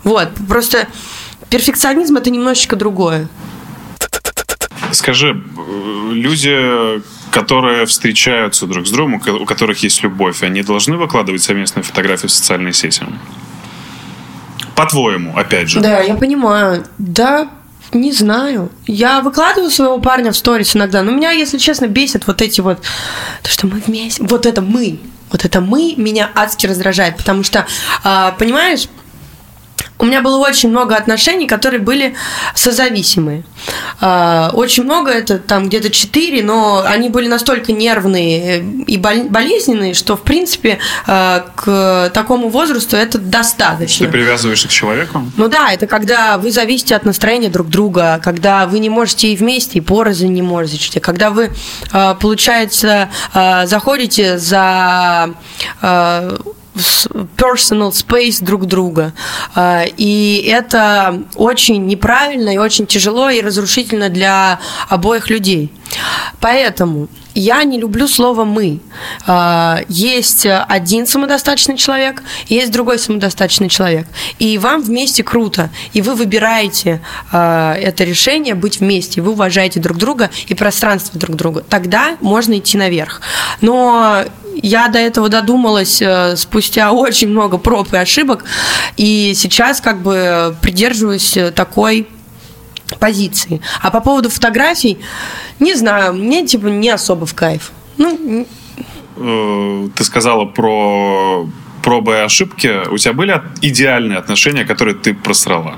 Вот, 0.03 0.29
просто 0.47 0.87
перфекционизм 1.49 2.17
это 2.17 2.29
немножечко 2.29 2.75
другое. 2.75 3.27
Скажи, 4.91 5.41
люди, 6.11 7.01
которые 7.31 7.85
встречаются 7.85 8.65
друг 8.65 8.87
с 8.87 8.91
другом, 8.91 9.21
у 9.25 9.45
которых 9.45 9.83
есть 9.83 10.03
любовь, 10.03 10.43
они 10.43 10.63
должны 10.63 10.97
выкладывать 10.97 11.41
совместные 11.41 11.83
фотографии 11.83 12.27
в 12.27 12.31
социальные 12.31 12.73
сети? 12.73 13.03
По-твоему, 14.83 15.37
опять 15.37 15.69
же. 15.69 15.79
Да, 15.79 15.99
я 15.99 16.15
понимаю. 16.15 16.85
Да, 16.97 17.49
не 17.93 18.11
знаю. 18.11 18.71
Я 18.87 19.21
выкладываю 19.21 19.69
своего 19.69 19.99
парня 19.99 20.31
в 20.31 20.37
сторис 20.37 20.75
иногда, 20.75 21.03
но 21.03 21.11
меня, 21.11 21.31
если 21.31 21.57
честно, 21.57 21.87
бесит 21.87 22.25
вот 22.25 22.41
эти 22.41 22.61
вот... 22.61 22.81
То, 23.43 23.49
что 23.49 23.67
мы 23.67 23.81
вместе... 23.85 24.23
Вот 24.23 24.45
это 24.45 24.61
мы. 24.61 24.99
Вот 25.31 25.45
это 25.45 25.61
мы 25.61 25.93
меня 25.97 26.29
адски 26.33 26.65
раздражает, 26.65 27.17
потому 27.17 27.43
что, 27.43 27.65
а, 28.03 28.31
понимаешь, 28.31 28.87
у 30.01 30.05
меня 30.05 30.21
было 30.21 30.37
очень 30.39 30.69
много 30.69 30.95
отношений, 30.95 31.45
которые 31.45 31.79
были 31.79 32.15
созависимые. 32.55 33.43
А, 33.99 34.49
очень 34.53 34.83
много, 34.83 35.11
это 35.11 35.37
там 35.37 35.67
где-то 35.67 35.91
четыре, 35.91 36.41
но 36.41 36.83
они 36.83 37.09
были 37.09 37.27
настолько 37.27 37.71
нервные 37.71 38.63
и 38.87 38.97
болезненные, 38.97 39.93
что, 39.93 40.17
в 40.17 40.23
принципе, 40.23 40.79
а, 41.05 41.45
к 41.55 42.09
такому 42.15 42.49
возрасту 42.49 42.97
это 42.97 43.19
достаточно. 43.19 44.07
Ты 44.07 44.11
привязываешься 44.11 44.67
к 44.67 44.71
человеку? 44.71 45.23
Ну 45.37 45.47
да, 45.47 45.71
это 45.71 45.85
когда 45.85 46.39
вы 46.39 46.51
зависите 46.51 46.95
от 46.95 47.05
настроения 47.05 47.49
друг 47.49 47.69
друга, 47.69 48.19
когда 48.23 48.65
вы 48.65 48.79
не 48.79 48.89
можете 48.89 49.31
и 49.31 49.35
вместе, 49.35 49.77
и 49.77 49.81
порознь 49.81 50.33
не 50.33 50.41
можете, 50.41 50.99
когда 50.99 51.29
вы, 51.29 51.51
а, 51.91 52.15
получается, 52.15 53.09
заходите 53.65 54.39
за 54.39 55.29
personal 57.37 57.91
space 57.91 58.43
друг 58.43 58.65
друга. 58.65 59.13
А, 59.55 59.83
и 59.97 60.45
это 60.47 61.23
очень 61.35 61.85
неправильно 61.85 62.53
и 62.53 62.57
очень 62.57 62.87
тяжело 62.87 63.29
и 63.29 63.41
разрушительно 63.41 64.09
для 64.09 64.59
обоих 64.89 65.29
людей. 65.29 65.71
Поэтому 66.39 67.09
я 67.33 67.63
не 67.63 67.79
люблю 67.79 68.07
слово 68.07 68.45
«мы». 68.45 68.79
А, 69.25 69.79
есть 69.87 70.45
один 70.45 71.07
самодостаточный 71.07 71.77
человек, 71.77 72.23
есть 72.47 72.71
другой 72.71 72.99
самодостаточный 72.99 73.69
человек. 73.69 74.07
И 74.39 74.57
вам 74.57 74.81
вместе 74.81 75.23
круто. 75.23 75.69
И 75.93 76.01
вы 76.01 76.15
выбираете 76.15 77.01
а, 77.31 77.75
это 77.75 78.03
решение 78.03 78.55
быть 78.55 78.79
вместе. 78.79 79.21
Вы 79.21 79.31
уважаете 79.31 79.79
друг 79.79 79.97
друга 79.97 80.29
и 80.47 80.53
пространство 80.53 81.19
друг 81.19 81.35
друга. 81.35 81.63
Тогда 81.67 82.17
можно 82.21 82.57
идти 82.57 82.77
наверх. 82.77 83.21
Но 83.61 84.23
я 84.55 84.87
до 84.89 84.99
этого 84.99 85.29
додумалась 85.29 86.01
э, 86.01 86.35
спустя 86.35 86.91
очень 86.91 87.29
много 87.29 87.57
проб 87.57 87.93
и 87.93 87.97
ошибок, 87.97 88.43
и 88.97 89.33
сейчас 89.35 89.81
как 89.81 90.01
бы 90.01 90.55
придерживаюсь 90.61 91.37
такой 91.55 92.07
позиции. 92.97 93.61
А 93.81 93.91
по 93.91 94.01
поводу 94.01 94.29
фотографий, 94.29 94.99
не 95.59 95.75
знаю, 95.75 96.13
мне 96.13 96.45
типа 96.45 96.67
не 96.67 96.89
особо 96.89 97.25
в 97.25 97.33
кайф. 97.33 97.71
Ну, 97.97 98.47
э, 99.17 99.89
ты 99.95 100.03
сказала 100.03 100.45
про 100.45 101.47
пробы 101.83 102.13
и 102.13 102.17
ошибки. 102.17 102.87
У 102.89 102.97
тебя 102.97 103.13
были 103.13 103.41
идеальные 103.61 104.17
отношения, 104.17 104.65
которые 104.65 104.95
ты 104.95 105.13
просрала? 105.13 105.75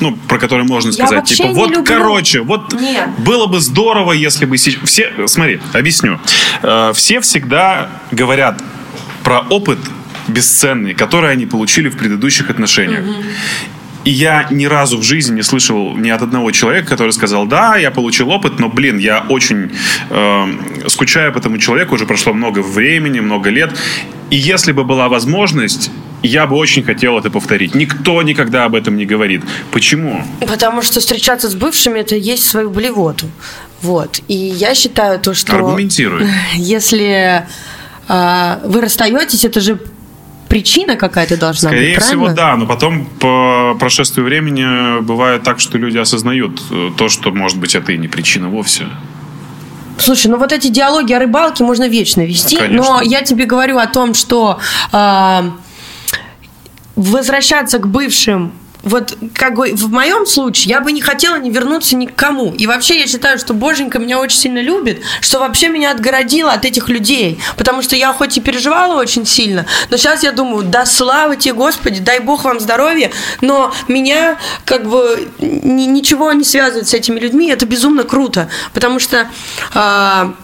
ну, 0.00 0.16
про 0.28 0.38
который 0.38 0.66
можно 0.66 0.92
сказать, 0.92 1.24
типа, 1.24 1.48
вот, 1.48 1.70
люблю. 1.70 1.84
короче, 1.84 2.40
вот 2.40 2.72
Нет. 2.74 3.08
было 3.18 3.46
бы 3.46 3.60
здорово, 3.60 4.12
если 4.12 4.44
бы 4.44 4.56
все, 4.56 4.78
смотри, 5.26 5.60
объясню, 5.72 6.20
э, 6.62 6.92
все 6.94 7.20
всегда 7.20 7.88
говорят 8.10 8.60
про 9.22 9.40
опыт 9.40 9.78
бесценный, 10.28 10.94
который 10.94 11.30
они 11.30 11.46
получили 11.46 11.88
в 11.88 11.96
предыдущих 11.96 12.50
отношениях. 12.50 13.04
Угу. 13.04 13.24
И 14.06 14.10
я 14.10 14.46
ни 14.50 14.66
разу 14.66 14.98
в 14.98 15.02
жизни 15.02 15.34
не 15.34 15.42
слышал 15.42 15.96
ни 15.96 16.10
от 16.10 16.22
одного 16.22 16.52
человека, 16.52 16.90
который 16.90 17.10
сказал, 17.10 17.44
да, 17.46 17.76
я 17.76 17.90
получил 17.90 18.30
опыт, 18.30 18.60
но, 18.60 18.68
блин, 18.68 18.98
я 18.98 19.26
очень 19.28 19.72
э, 20.10 20.46
скучаю 20.86 21.32
по 21.32 21.38
этому 21.38 21.58
человеку, 21.58 21.96
уже 21.96 22.06
прошло 22.06 22.32
много 22.32 22.60
времени, 22.60 23.18
много 23.18 23.50
лет. 23.50 23.76
И 24.30 24.36
если 24.36 24.70
бы 24.70 24.84
была 24.84 25.08
возможность, 25.08 25.90
я 26.22 26.46
бы 26.46 26.54
очень 26.54 26.84
хотел 26.84 27.18
это 27.18 27.30
повторить. 27.30 27.74
Никто 27.74 28.22
никогда 28.22 28.64
об 28.64 28.76
этом 28.76 28.96
не 28.96 29.06
говорит. 29.06 29.42
Почему? 29.72 30.22
Потому 30.40 30.82
что 30.82 31.00
встречаться 31.00 31.48
с 31.48 31.56
бывшими 31.56 31.98
это 31.98 32.14
есть 32.14 32.44
свою 32.44 32.70
блевоту. 32.70 33.26
Вот. 33.82 34.20
И 34.28 34.36
я 34.36 34.76
считаю 34.76 35.18
то, 35.18 35.34
что... 35.34 35.56
Аргументируй. 35.56 36.28
Если 36.54 37.44
э, 38.08 38.58
вы 38.64 38.80
расстаетесь, 38.80 39.44
это 39.44 39.60
же 39.60 39.80
причина 40.48 40.96
какая-то 40.96 41.36
должна 41.36 41.70
Скорее 41.70 41.94
быть, 41.94 42.04
всего, 42.04 42.24
правильно? 42.26 42.42
да. 42.42 42.56
Но 42.56 42.66
потом, 42.66 43.06
по 43.20 43.76
прошествию 43.78 44.24
времени, 44.24 45.00
бывает 45.02 45.42
так, 45.42 45.60
что 45.60 45.78
люди 45.78 45.98
осознают 45.98 46.62
э, 46.70 46.90
то, 46.96 47.08
что, 47.08 47.32
может 47.32 47.58
быть, 47.58 47.74
это 47.74 47.92
и 47.92 47.98
не 47.98 48.08
причина 48.08 48.48
вовсе. 48.48 48.86
Слушай, 49.98 50.28
ну 50.28 50.36
вот 50.36 50.52
эти 50.52 50.68
диалоги 50.68 51.12
о 51.12 51.18
рыбалке 51.18 51.64
можно 51.64 51.88
вечно 51.88 52.20
вести, 52.20 52.56
Конечно. 52.56 52.84
но 52.84 53.02
я 53.02 53.22
тебе 53.22 53.46
говорю 53.46 53.78
о 53.78 53.86
том, 53.86 54.14
что 54.14 54.58
э, 54.92 55.50
возвращаться 56.96 57.78
к 57.78 57.88
бывшим 57.88 58.52
вот 58.86 59.18
как 59.34 59.54
бы 59.54 59.72
в 59.74 59.90
моем 59.90 60.26
случае 60.26 60.70
я 60.70 60.80
бы 60.80 60.92
не 60.92 61.00
хотела 61.00 61.36
не 61.36 61.50
вернуться 61.50 61.96
ни 61.96 62.06
к 62.06 62.14
кому. 62.14 62.54
И 62.54 62.66
вообще 62.66 63.00
я 63.00 63.06
считаю, 63.06 63.38
что 63.38 63.52
Боженька 63.52 63.98
меня 63.98 64.20
очень 64.20 64.38
сильно 64.38 64.60
любит, 64.60 65.02
что 65.20 65.40
вообще 65.40 65.68
меня 65.68 65.90
отгородило 65.90 66.52
от 66.52 66.64
этих 66.64 66.88
людей. 66.88 67.40
Потому 67.56 67.82
что 67.82 67.96
я 67.96 68.12
хоть 68.12 68.38
и 68.38 68.40
переживала 68.40 68.98
очень 69.00 69.26
сильно, 69.26 69.66
но 69.90 69.96
сейчас 69.96 70.22
я 70.22 70.30
думаю, 70.30 70.64
да 70.64 70.86
слава 70.86 71.34
тебе, 71.34 71.54
Господи, 71.54 72.00
дай 72.00 72.20
Бог 72.20 72.44
вам 72.44 72.60
здоровья, 72.60 73.10
но 73.40 73.74
меня 73.88 74.38
как 74.64 74.88
бы 74.88 75.28
ни- 75.40 75.86
ничего 75.86 76.32
не 76.32 76.44
связывает 76.44 76.86
с 76.88 76.94
этими 76.94 77.18
людьми, 77.18 77.50
это 77.50 77.66
безумно 77.66 78.04
круто. 78.04 78.48
Потому 78.72 79.00
что 79.00 79.28
а, 79.74 80.34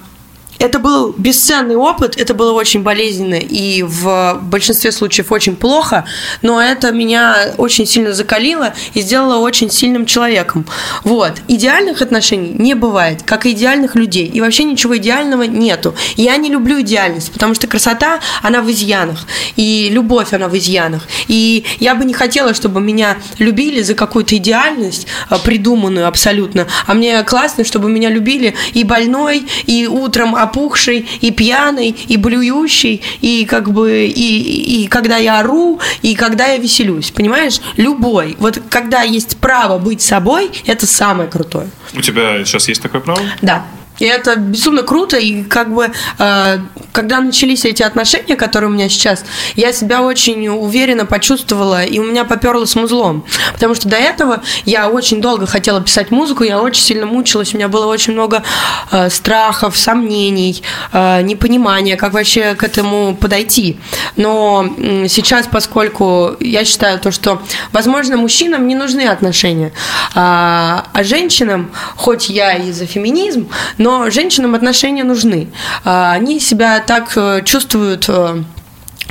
это 0.62 0.78
был 0.78 1.12
бесценный 1.18 1.74
опыт, 1.74 2.16
это 2.16 2.34
было 2.34 2.52
очень 2.52 2.82
болезненно 2.82 3.34
и 3.34 3.82
в 3.82 4.38
большинстве 4.42 4.92
случаев 4.92 5.32
очень 5.32 5.56
плохо, 5.56 6.04
но 6.40 6.62
это 6.62 6.92
меня 6.92 7.54
очень 7.58 7.84
сильно 7.84 8.12
закалило 8.12 8.72
и 8.94 9.00
сделало 9.00 9.38
очень 9.38 9.70
сильным 9.70 10.06
человеком. 10.06 10.64
Вот. 11.02 11.32
Идеальных 11.48 12.00
отношений 12.00 12.54
не 12.56 12.74
бывает, 12.74 13.22
как 13.24 13.44
и 13.44 13.50
идеальных 13.50 13.96
людей. 13.96 14.26
И 14.26 14.40
вообще 14.40 14.62
ничего 14.62 14.96
идеального 14.96 15.42
нету. 15.42 15.94
Я 16.16 16.36
не 16.36 16.48
люблю 16.48 16.80
идеальность, 16.80 17.32
потому 17.32 17.54
что 17.54 17.66
красота, 17.66 18.20
она 18.42 18.62
в 18.62 18.70
изъянах. 18.70 19.26
И 19.56 19.88
любовь, 19.90 20.32
она 20.32 20.46
в 20.48 20.56
изъянах. 20.56 21.02
И 21.26 21.64
я 21.80 21.96
бы 21.96 22.04
не 22.04 22.14
хотела, 22.14 22.54
чтобы 22.54 22.80
меня 22.80 23.16
любили 23.38 23.82
за 23.82 23.94
какую-то 23.94 24.36
идеальность, 24.36 25.08
а, 25.28 25.38
придуманную 25.38 26.06
абсолютно. 26.06 26.68
А 26.86 26.94
мне 26.94 27.20
классно, 27.24 27.64
чтобы 27.64 27.90
меня 27.90 28.10
любили 28.10 28.54
и 28.74 28.84
больной, 28.84 29.44
и 29.66 29.88
утром 29.88 30.36
опухший, 30.53 31.09
и 31.20 31.30
пьяный, 31.30 31.96
и 32.09 32.16
блюющий, 32.16 33.03
и 33.20 33.44
как 33.44 33.72
бы 33.72 34.07
и, 34.07 34.82
и 34.82 34.86
когда 34.88 35.16
я 35.16 35.40
ору, 35.40 35.80
и 36.03 36.14
когда 36.14 36.46
я 36.46 36.59
веселюсь. 36.59 37.11
Понимаешь? 37.11 37.61
Любой. 37.76 38.36
Вот 38.38 38.61
когда 38.68 39.03
есть 39.03 39.38
право 39.38 39.78
быть 39.78 40.03
собой, 40.03 40.50
это 40.66 40.86
самое 40.86 41.28
крутое. 41.28 41.68
У 41.94 42.00
тебя 42.00 42.44
сейчас 42.44 42.68
есть 42.68 42.82
такое 42.82 43.00
право? 43.00 43.20
Да. 43.40 43.64
И 43.99 44.05
это 44.05 44.36
безумно 44.36 44.82
круто, 44.82 45.16
и 45.16 45.45
как 45.45 45.72
бы, 45.72 45.90
э, 46.18 46.59
когда 46.93 47.20
начались 47.20 47.64
эти 47.64 47.82
отношения, 47.82 48.36
которые 48.36 48.70
у 48.70 48.72
меня 48.72 48.88
сейчас, 48.88 49.24
я 49.55 49.72
себя 49.72 50.03
очень 50.03 50.49
уверенно 50.49 51.07
почувствовала, 51.07 51.84
и 51.84 51.99
у 51.99 52.05
меня 52.05 52.24
поперло 52.24 52.64
с 52.64 52.74
музлом. 52.74 53.24
Потому 53.53 53.74
что 53.74 53.88
до 53.88 53.97
этого 53.97 54.43
я 54.64 54.88
очень 54.88 55.20
долго 55.20 55.47
хотела 55.47 55.80
писать 55.80 56.11
музыку, 56.11 56.45
я 56.45 56.61
очень 56.61 56.82
сильно 56.82 57.07
мучилась, 57.07 57.55
у 57.55 57.57
меня 57.57 57.68
было 57.68 57.86
очень 57.86 58.12
много 58.12 58.43
э, 58.90 59.11
страхов, 59.11 59.76
сомнений, 59.76 60.62
э, 60.93 61.22
непонимания, 61.22 61.97
как 61.97 62.12
вообще 62.12 62.55
к 62.55 62.64
этому 62.64 63.16
подойти. 63.16 63.78
Но 64.16 64.74
м, 64.78 65.09
сейчас, 65.09 65.47
поскольку 65.47 66.36
я 66.40 66.64
считаю 66.64 66.99
то, 66.99 67.11
что, 67.11 67.43
возможно, 67.72 68.16
мужчинам 68.16 68.66
не 68.66 68.74
нужны 68.74 69.03
отношения, 69.03 69.72
а, 70.14 70.86
а 70.93 71.05
женщинам, 71.05 71.70
хоть 71.97 72.28
я 72.28 72.55
и 72.55 72.72
за 72.72 72.86
феминизм, 72.86 73.49
но 73.83 74.11
женщинам 74.11 74.55
отношения 74.55 75.05
нужны. 75.05 75.49
А, 75.85 76.12
Они 76.12 76.41
себя 76.41 76.80
так 76.80 77.12
э, 77.16 77.43
чувствуют 77.45 78.09
э, 78.09 78.43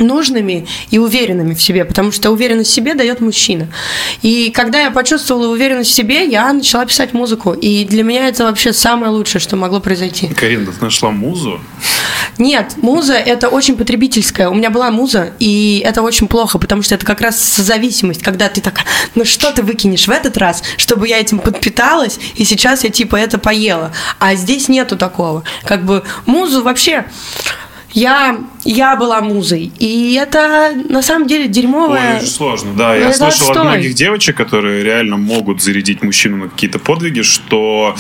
нужными 0.02 0.68
и 0.90 0.98
уверенными 0.98 1.54
в 1.54 1.62
себе, 1.62 1.86
потому 1.86 2.12
что 2.12 2.32
уверенность 2.32 2.70
в 2.70 2.74
себе 2.74 2.94
дает 2.94 3.22
мужчина. 3.22 3.68
И 4.22 4.52
когда 4.52 4.82
я 4.82 4.92
почувствовала 4.92 5.48
уверенность 5.48 5.92
в 5.92 5.94
себе, 5.94 6.26
я 6.26 6.52
начала 6.52 6.86
писать 6.86 7.14
музыку. 7.14 7.54
И 7.54 7.86
для 7.86 8.04
меня 8.04 8.28
это 8.28 8.44
вообще 8.44 8.74
самое 8.74 9.12
лучшее, 9.12 9.42
что 9.42 9.56
могло 9.56 9.80
произойти. 9.80 10.28
Карин, 10.28 10.66
ты 10.66 10.84
нашла 10.84 11.12
музу? 11.12 11.62
Нет, 12.38 12.74
муза 12.78 13.14
это 13.14 13.50
очень 13.50 13.76
потребительская. 13.76 14.50
У 14.50 14.54
меня 14.54 14.70
была 14.70 14.90
муза, 14.90 15.34
и 15.40 15.84
это 15.86 16.02
очень 16.02 16.28
плохо, 16.28 16.58
потому 16.58 16.82
что 16.82 16.96
это 16.96 17.06
как 17.06 17.22
раз 17.22 17.56
зависимость, 17.58 18.24
когда 18.24 18.50
ты 18.50 18.62
такая, 18.62 18.86
ну 19.16 19.26
что 19.26 19.52
ты 19.52 19.62
выкинешь 19.62 20.08
в 20.08 20.12
этот 20.12 20.38
раз, 20.38 20.64
чтобы 20.78 21.08
я 21.08 21.20
этим 21.20 21.40
подпиталась, 21.40 22.20
и 22.36 22.46
сейчас 22.46 22.84
я 22.84 22.90
типа 22.90 23.16
это 23.16 23.38
поела. 23.38 23.94
А 24.20 24.36
здесь 24.36 24.70
нету 24.70 24.98
такого. 24.98 25.44
Как 25.64 25.86
бы 25.86 26.04
музу 26.26 26.64
вообще 26.64 27.06
я, 27.94 28.40
я 28.64 28.96
была 28.96 29.22
музой. 29.22 29.72
И 29.80 30.14
это 30.14 30.72
на 30.90 31.02
самом 31.02 31.28
деле 31.28 31.44
Ой, 31.44 31.50
дерьмовое. 31.50 32.18
очень 32.18 32.28
сложно. 32.28 32.74
Да, 32.76 32.90
Ну, 32.90 32.96
я 32.96 33.10
это 33.10 33.18
слышал 33.18 33.52
от 33.52 33.64
многих 33.64 33.94
девочек, 33.94 34.38
которые 34.38 34.84
реально 34.84 35.18
могут 35.18 35.62
зарядить 35.62 36.04
мужчину 36.04 36.38
на 36.38 36.50
какие-то 36.50 36.80
подвиги, 36.80 37.22
что 37.22 37.96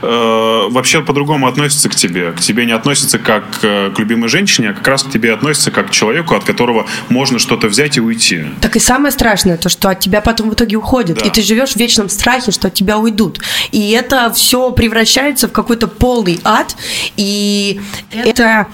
э, 0.00 0.68
вообще 0.70 1.02
по-другому 1.02 1.48
относятся 1.48 1.88
к 1.88 1.94
тебе. 1.94 2.32
К 2.32 2.40
тебе 2.40 2.66
не 2.66 2.72
относятся 2.72 3.18
как 3.18 3.44
э, 3.62 3.90
к 3.94 3.98
любимой 3.98 4.28
женщине, 4.28 4.70
а 4.70 4.74
как 4.74 4.86
раз 4.86 5.02
к 5.02 5.10
тебе 5.10 5.32
относятся 5.32 5.70
как 5.70 5.88
к 5.88 5.90
человеку, 5.90 6.34
от 6.34 6.44
которого 6.44 6.86
можно 7.08 7.38
что-то 7.38 7.68
взять 7.68 7.96
и 7.96 8.00
уйти. 8.00 8.44
Так 8.60 8.76
и 8.76 8.78
самое 8.78 9.12
страшное, 9.12 9.56
то, 9.56 9.68
что 9.68 9.88
от 9.88 10.00
тебя 10.00 10.20
потом 10.20 10.50
в 10.50 10.54
итоге 10.54 10.76
уходят. 10.76 11.18
Да. 11.18 11.26
И 11.26 11.30
ты 11.30 11.42
живешь 11.42 11.72
в 11.72 11.76
вечном 11.76 12.08
страхе, 12.08 12.52
что 12.52 12.68
от 12.68 12.74
тебя 12.74 12.98
уйдут. 12.98 13.40
И 13.72 13.90
это 13.90 14.32
все 14.32 14.70
превращается 14.70 15.48
в 15.48 15.52
какой-то 15.52 15.88
полный 15.88 16.40
ад. 16.44 16.76
И 17.16 17.80
это 18.12 18.68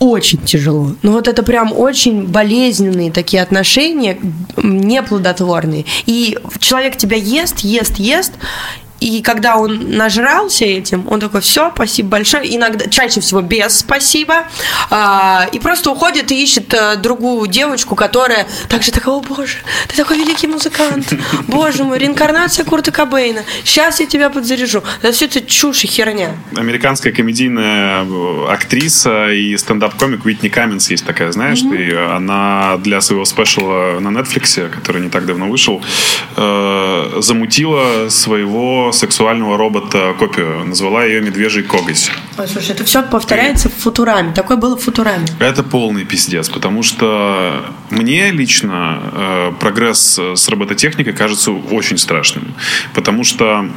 очень 0.00 0.42
тяжело. 0.42 0.92
Ну 1.02 1.12
вот 1.12 1.28
это 1.28 1.42
прям 1.42 1.72
очень 1.72 2.26
болезненные 2.26 3.12
такие 3.12 3.42
отношения, 3.42 4.18
неплодотворные. 4.56 5.84
И 6.06 6.36
человек 6.58 6.96
тебя 6.96 7.16
ест, 7.16 7.60
ест, 7.60 7.96
ест, 7.98 8.32
и 9.00 9.22
когда 9.22 9.56
он 9.56 9.96
нажрался 9.96 10.64
этим, 10.66 11.06
он 11.08 11.20
такой, 11.20 11.40
все, 11.40 11.70
спасибо 11.74 12.10
большое. 12.10 12.54
Иногда, 12.54 12.86
чаще 12.86 13.20
всего 13.20 13.40
без 13.40 13.78
спасибо. 13.78 14.44
А, 14.90 15.48
и 15.52 15.58
просто 15.58 15.90
уходит 15.90 16.30
и 16.30 16.42
ищет 16.42 16.72
а, 16.74 16.96
другую 16.96 17.48
девочку, 17.48 17.96
которая 17.96 18.46
также 18.68 18.92
такая, 18.92 19.14
о 19.14 19.20
боже, 19.20 19.58
ты 19.88 19.96
такой 19.96 20.18
великий 20.18 20.46
музыкант. 20.46 21.14
Боже 21.48 21.84
мой, 21.84 21.98
реинкарнация 21.98 22.64
Курта 22.64 22.92
Кобейна. 22.92 23.42
Сейчас 23.64 24.00
я 24.00 24.06
тебя 24.06 24.28
подзаряжу. 24.28 24.82
Это 25.00 25.12
все 25.12 25.24
это 25.24 25.40
чушь 25.40 25.84
и 25.84 25.86
херня. 25.86 26.36
Американская 26.54 27.12
комедийная 27.12 28.04
э, 28.04 28.46
актриса 28.50 29.30
и 29.30 29.56
стендап-комик 29.56 30.26
Уитни 30.26 30.48
Каменс 30.48 30.90
есть 30.90 31.06
такая, 31.06 31.32
знаешь, 31.32 31.60
ты, 31.60 31.96
она 31.96 32.76
для 32.78 33.00
своего 33.00 33.24
спешала 33.24 33.98
на 34.00 34.08
Netflix, 34.08 34.68
который 34.68 35.00
не 35.00 35.08
так 35.08 35.24
давно 35.24 35.48
вышел, 35.48 35.82
э, 36.36 37.18
замутила 37.20 38.10
своего 38.10 38.89
сексуального 38.92 39.56
робота 39.56 40.14
копию, 40.18 40.64
назвала 40.64 41.04
ее 41.04 41.20
«Медвежий 41.20 41.62
коготь». 41.62 42.10
Ой, 42.38 42.48
слушай, 42.48 42.70
это 42.72 42.84
все 42.84 43.02
повторяется 43.02 43.68
в 43.68 43.74
Футураме. 43.74 44.32
Такое 44.32 44.56
было 44.56 44.76
в 44.76 44.82
Футураме. 44.82 45.26
Это 45.38 45.62
полный 45.62 46.04
пиздец, 46.04 46.48
потому 46.48 46.82
что 46.82 47.64
мне 47.90 48.30
лично 48.30 49.00
э, 49.12 49.52
прогресс 49.60 50.18
с 50.18 50.48
робототехникой 50.48 51.12
кажется 51.12 51.50
очень 51.50 51.98
страшным. 51.98 52.54
Потому 52.94 53.24
что 53.24 53.68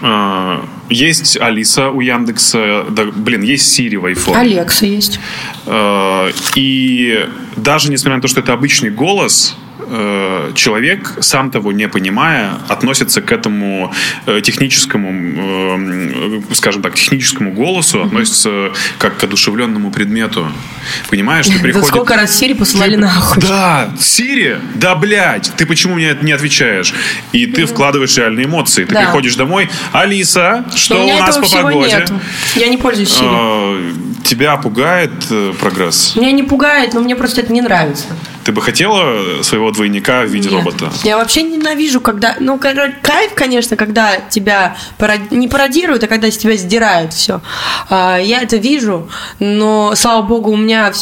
э, 0.00 0.60
есть 0.88 1.40
Алиса 1.40 1.90
у 1.90 2.00
Яндекса, 2.00 2.84
да, 2.90 3.04
блин, 3.04 3.42
есть 3.42 3.72
Сири 3.72 3.96
в 3.96 4.06
айфоне. 4.06 4.38
Алекса 4.38 4.86
есть. 4.86 5.20
Э, 5.66 6.30
И 6.54 7.28
даже 7.56 7.90
несмотря 7.90 8.16
на 8.16 8.22
то, 8.22 8.28
что 8.28 8.40
это 8.40 8.52
обычный 8.52 8.90
голос, 8.90 9.56
э, 9.86 10.52
человек, 10.54 11.12
сам 11.20 11.50
того 11.50 11.72
не 11.72 11.88
понимая, 11.88 12.52
относится 12.68 13.20
к 13.22 13.32
этому 13.32 13.92
э, 14.26 14.40
техническому, 14.42 15.10
э, 15.12 16.54
скажем 16.54 16.82
так, 16.82 16.94
техническому 16.94 17.52
голосу, 17.52 18.02
относится 18.02 18.72
как 18.98 19.16
к 19.18 19.24
одушевленному 19.24 19.90
предмету. 19.90 20.46
Понимаешь, 21.10 21.46
ты 21.46 21.54
Да 21.54 21.60
приходит... 21.60 21.88
сколько 21.88 22.16
раз 22.16 22.36
Сири 22.36 22.54
посылали 22.54 22.96
нахуй. 22.96 23.42
Да, 23.42 23.90
Сири, 23.98 24.58
да, 24.74 24.94
блядь, 24.94 25.52
ты 25.56 25.66
почему 25.66 25.94
мне 25.94 26.16
не 26.22 26.32
отвечаешь? 26.32 26.94
И 27.32 27.46
ты 27.46 27.66
вкладываешь 27.66 28.16
реальные 28.16 28.46
эмоции. 28.46 28.84
Ты 28.84 28.94
Да. 28.94 29.00
приходишь 29.02 29.36
домой, 29.36 29.70
Алиса, 29.92 30.64
Но 30.70 30.76
что 30.76 31.04
у 31.04 31.18
нас 31.18 31.36
по 31.36 31.48
погоде? 31.48 31.96
нету. 31.96 32.20
Я 32.56 32.68
не 32.68 32.76
пользуюсь 32.76 33.10
Сири. 33.10 33.28
Э, 33.30 33.92
Тебя 34.24 34.56
пугает 34.56 35.10
э, 35.30 35.52
прогресс? 35.58 36.14
Меня 36.16 36.30
не 36.32 36.44
пугает, 36.44 36.94
но 36.94 37.00
мне 37.00 37.16
просто 37.16 37.40
это 37.40 37.52
не 37.52 37.60
нравится. 37.60 38.04
Ты 38.44 38.52
бы 38.52 38.60
хотела 38.62 39.42
своего 39.42 39.70
двойника 39.70 40.22
в 40.22 40.26
виде 40.26 40.48
Нет. 40.48 40.58
робота? 40.64 40.90
Я 41.04 41.16
вообще 41.16 41.42
ненавижу, 41.42 42.00
когда... 42.00 42.36
Ну, 42.40 42.58
кайф, 42.58 43.34
конечно, 43.34 43.76
когда 43.76 44.16
тебя 44.16 44.76
парод- 44.98 45.32
не 45.34 45.48
пародируют, 45.48 46.02
а 46.04 46.06
когда 46.08 46.30
с 46.30 46.36
тебя 46.36 46.56
сдирают 46.56 47.12
все. 47.12 47.40
Я 47.90 48.40
это 48.42 48.56
вижу, 48.56 49.08
но, 49.38 49.94
слава 49.94 50.22
богу, 50.22 50.50
у 50.50 50.56
меня 50.56 50.92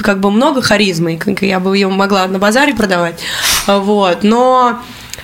как 0.00 0.20
бы 0.20 0.30
много 0.30 0.60
харизмы, 0.62 1.18
я 1.40 1.60
бы 1.60 1.76
ее 1.76 1.88
могла 1.88 2.26
на 2.26 2.38
базаре 2.38 2.74
продавать. 2.74 3.20
А, 3.66 3.78
Вот, 3.78 4.22
но... 4.22 4.80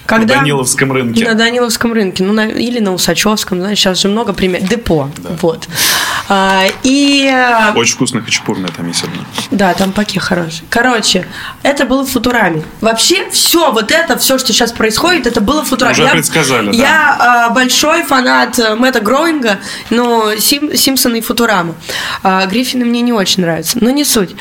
Когда... 0.06 0.34
На 0.34 0.40
Даниловском 0.40 0.92
рынке. 0.92 1.24
На 1.24 1.34
Даниловском 1.34 1.92
рынке, 1.92 2.22
ну, 2.24 2.32
на- 2.32 2.48
или 2.48 2.78
на 2.78 2.92
Усачевском, 2.92 3.58
знаешь, 3.60 3.78
сейчас 3.78 4.00
же 4.00 4.08
много 4.08 4.32
примеров. 4.32 4.68
Депо, 4.68 5.10
вот. 5.40 5.66
А, 6.28 6.64
и... 6.82 7.30
э, 7.32 7.72
Очень 7.74 7.94
вкусный 7.94 8.22
хачапурный 8.22 8.68
там 8.74 8.88
есть 8.88 9.02
одно. 9.04 9.22
да, 9.50 9.74
там 9.74 9.92
паки 9.92 10.18
хороший. 10.18 10.64
Короче, 10.70 11.26
это 11.62 11.84
было 11.84 12.02
в 12.04 12.10
Футураме. 12.10 12.62
Вообще, 12.80 13.28
все 13.30 13.70
вот 13.72 13.90
это, 13.90 14.16
все, 14.18 14.38
что 14.38 14.52
сейчас 14.52 14.72
происходит, 14.72 15.26
это 15.26 15.40
было 15.40 15.62
в 15.62 15.68
Футураме. 15.68 15.94
Уже 16.02 16.08
предсказали, 16.12 16.70
да. 16.70 16.76
Я 16.76 17.46
э, 17.50 17.54
большой 17.54 18.02
фанат 18.04 18.58
э, 18.58 18.74
Мэтта 18.74 19.00
Гроинга, 19.00 19.58
но 19.90 20.34
Сим, 20.36 20.74
Симпсона 20.76 21.16
и 21.16 21.20
Футурама. 21.20 21.74
А, 22.22 22.46
Гриффины 22.46 22.84
мне 22.84 23.00
не 23.02 23.12
очень 23.12 23.42
нравятся, 23.42 23.78
но 23.80 23.90
не 23.90 24.04
суть. 24.04 24.34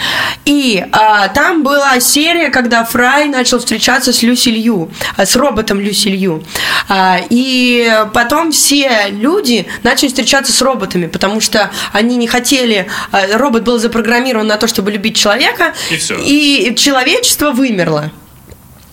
И 0.46 0.86
а, 0.92 1.28
там 1.30 1.64
была 1.64 2.00
серия, 2.00 2.50
когда 2.50 2.84
Фрай 2.86 3.28
начал 3.28 3.60
встречаться 3.60 4.14
с 4.14 4.22
Люси 4.24 4.50
Лью, 4.50 4.90
а, 5.18 5.26
с 5.26 5.36
роботом 5.54 5.80
Люси 5.80 6.08
Лью. 6.10 6.44
А, 6.90 7.20
и 7.30 8.06
потом 8.14 8.52
все 8.52 9.08
люди 9.10 9.68
начали 9.84 10.08
встречаться 10.10 10.52
с 10.52 10.62
роботами, 10.62 11.06
потому 11.06 11.42
что 11.42 11.70
они 11.92 12.16
не 12.18 12.28
хотели... 12.28 12.88
а, 13.12 13.38
Робот 13.38 13.64
был 13.64 13.78
запрограммирован 13.78 14.48
на 14.48 14.58
то, 14.58 14.68
чтобы 14.68 14.92
любить 14.92 15.16
человека, 15.16 15.74
И 15.92 15.98
всё. 15.98 16.18
и 16.20 16.74
человечество 16.76 17.52
вымерло. 17.52 18.12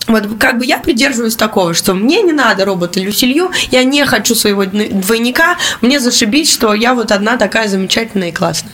Вот 0.06 0.24
как 0.38 0.58
бы 0.58 0.66
я 0.66 0.78
придерживаюсь 0.78 1.36
такого, 1.36 1.72
что 1.72 1.94
мне 1.94 2.20
не 2.22 2.32
надо 2.32 2.64
робота 2.64 3.00
Люсилью, 3.00 3.50
я 3.70 3.84
не 3.84 4.04
хочу 4.04 4.34
своего 4.34 4.64
двойника, 4.66 5.56
мне 5.80 6.00
зашибись, 6.00 6.52
что 6.52 6.74
я 6.74 6.94
вот 6.94 7.12
одна 7.12 7.36
такая 7.36 7.68
замечательная 7.68 8.28
и 8.28 8.32
классная. 8.32 8.72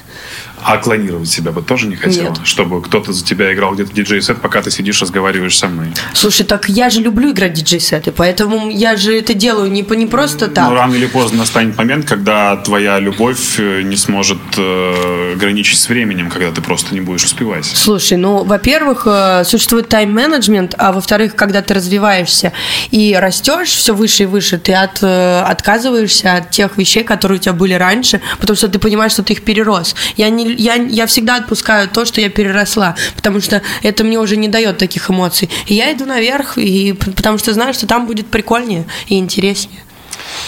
А 0.63 0.79
клонировать 0.79 1.29
себя 1.29 1.53
бы 1.53 1.63
тоже 1.63 1.87
не 1.87 1.97
хотела? 1.97 2.31
Нет. 2.31 2.41
Чтобы 2.45 2.83
кто-то 2.83 3.13
за 3.13 3.25
тебя 3.25 3.53
играл 3.53 3.75
где-то 3.75 3.93
диджей-сет, 3.93 4.41
пока 4.41 4.63
ты 4.63 4.71
сидишь, 4.71 5.01
разговариваешь 5.01 5.57
со 5.57 5.69
мной. 5.69 5.93
Слушай, 6.15 6.45
так 6.45 6.69
я 6.69 6.91
же 6.91 7.01
люблю 7.01 7.31
играть 7.33 7.53
диджей-сеты, 7.53 8.13
поэтому 8.13 8.71
я 8.71 8.97
же 8.97 9.17
это 9.17 9.35
делаю 9.35 9.71
не, 9.71 9.83
не 9.83 10.07
просто 10.07 10.49
так. 10.49 10.69
Но 10.69 10.75
рано 10.75 10.95
или 10.95 11.07
поздно 11.07 11.39
настанет 11.39 11.77
момент, 11.77 12.07
когда 12.07 12.57
твоя 12.57 12.99
любовь 12.99 13.59
э, 13.59 13.83
не 13.83 13.97
сможет 13.97 14.39
э, 14.57 15.35
граничить 15.37 15.79
с 15.79 15.89
временем, 15.89 16.31
когда 16.31 16.51
ты 16.51 16.61
просто 16.61 16.95
не 16.95 17.01
будешь 17.01 17.25
успевать. 17.25 17.65
Слушай, 17.67 18.19
ну, 18.19 18.45
во-первых, 18.45 19.03
э, 19.07 19.45
существует 19.45 19.89
тайм-менеджмент, 19.89 20.75
а 20.79 20.93
во-вторых, 20.93 21.37
когда 21.37 21.63
ты 21.63 21.75
развиваешься 21.75 22.53
и 22.91 23.15
растешь 23.19 23.69
все 23.69 23.95
выше 23.95 24.25
и 24.25 24.27
выше, 24.27 24.59
ты 24.59 24.73
от, 24.73 25.03
э, 25.03 25.41
отказываешься 25.41 26.35
от 26.35 26.51
тех 26.51 26.77
вещей, 26.77 27.05
которые 27.05 27.39
у 27.39 27.41
тебя 27.41 27.53
были 27.53 27.75
раньше, 27.75 28.21
потому 28.41 28.57
что 28.57 28.69
ты 28.69 28.79
понимаешь, 28.79 29.13
что 29.13 29.23
ты 29.23 29.35
их 29.35 29.43
перерос. 29.43 29.95
Я, 30.17 30.31
не, 30.31 30.46
я, 30.49 30.75
я 30.75 31.07
всегда 31.07 31.37
отпускаю 31.37 31.89
то, 31.89 32.05
что 32.05 32.21
я 32.21 32.29
переросла, 32.29 32.97
потому 33.15 33.41
что 33.41 33.63
это 33.83 34.05
мне 34.05 34.19
уже 34.19 34.37
не 34.37 34.49
дает 34.49 34.79
таких 34.79 35.11
эмоций. 35.11 35.51
И 35.67 35.75
я 35.75 35.93
иду 35.93 36.07
наверх, 36.07 36.59
и, 36.59 36.93
потому 36.93 37.39
что 37.39 37.53
знаю, 37.53 37.75
что 37.75 37.87
там 37.87 38.07
будет 38.07 38.27
прикольнее 38.29 38.87
и 39.09 39.19
интереснее. 39.19 39.81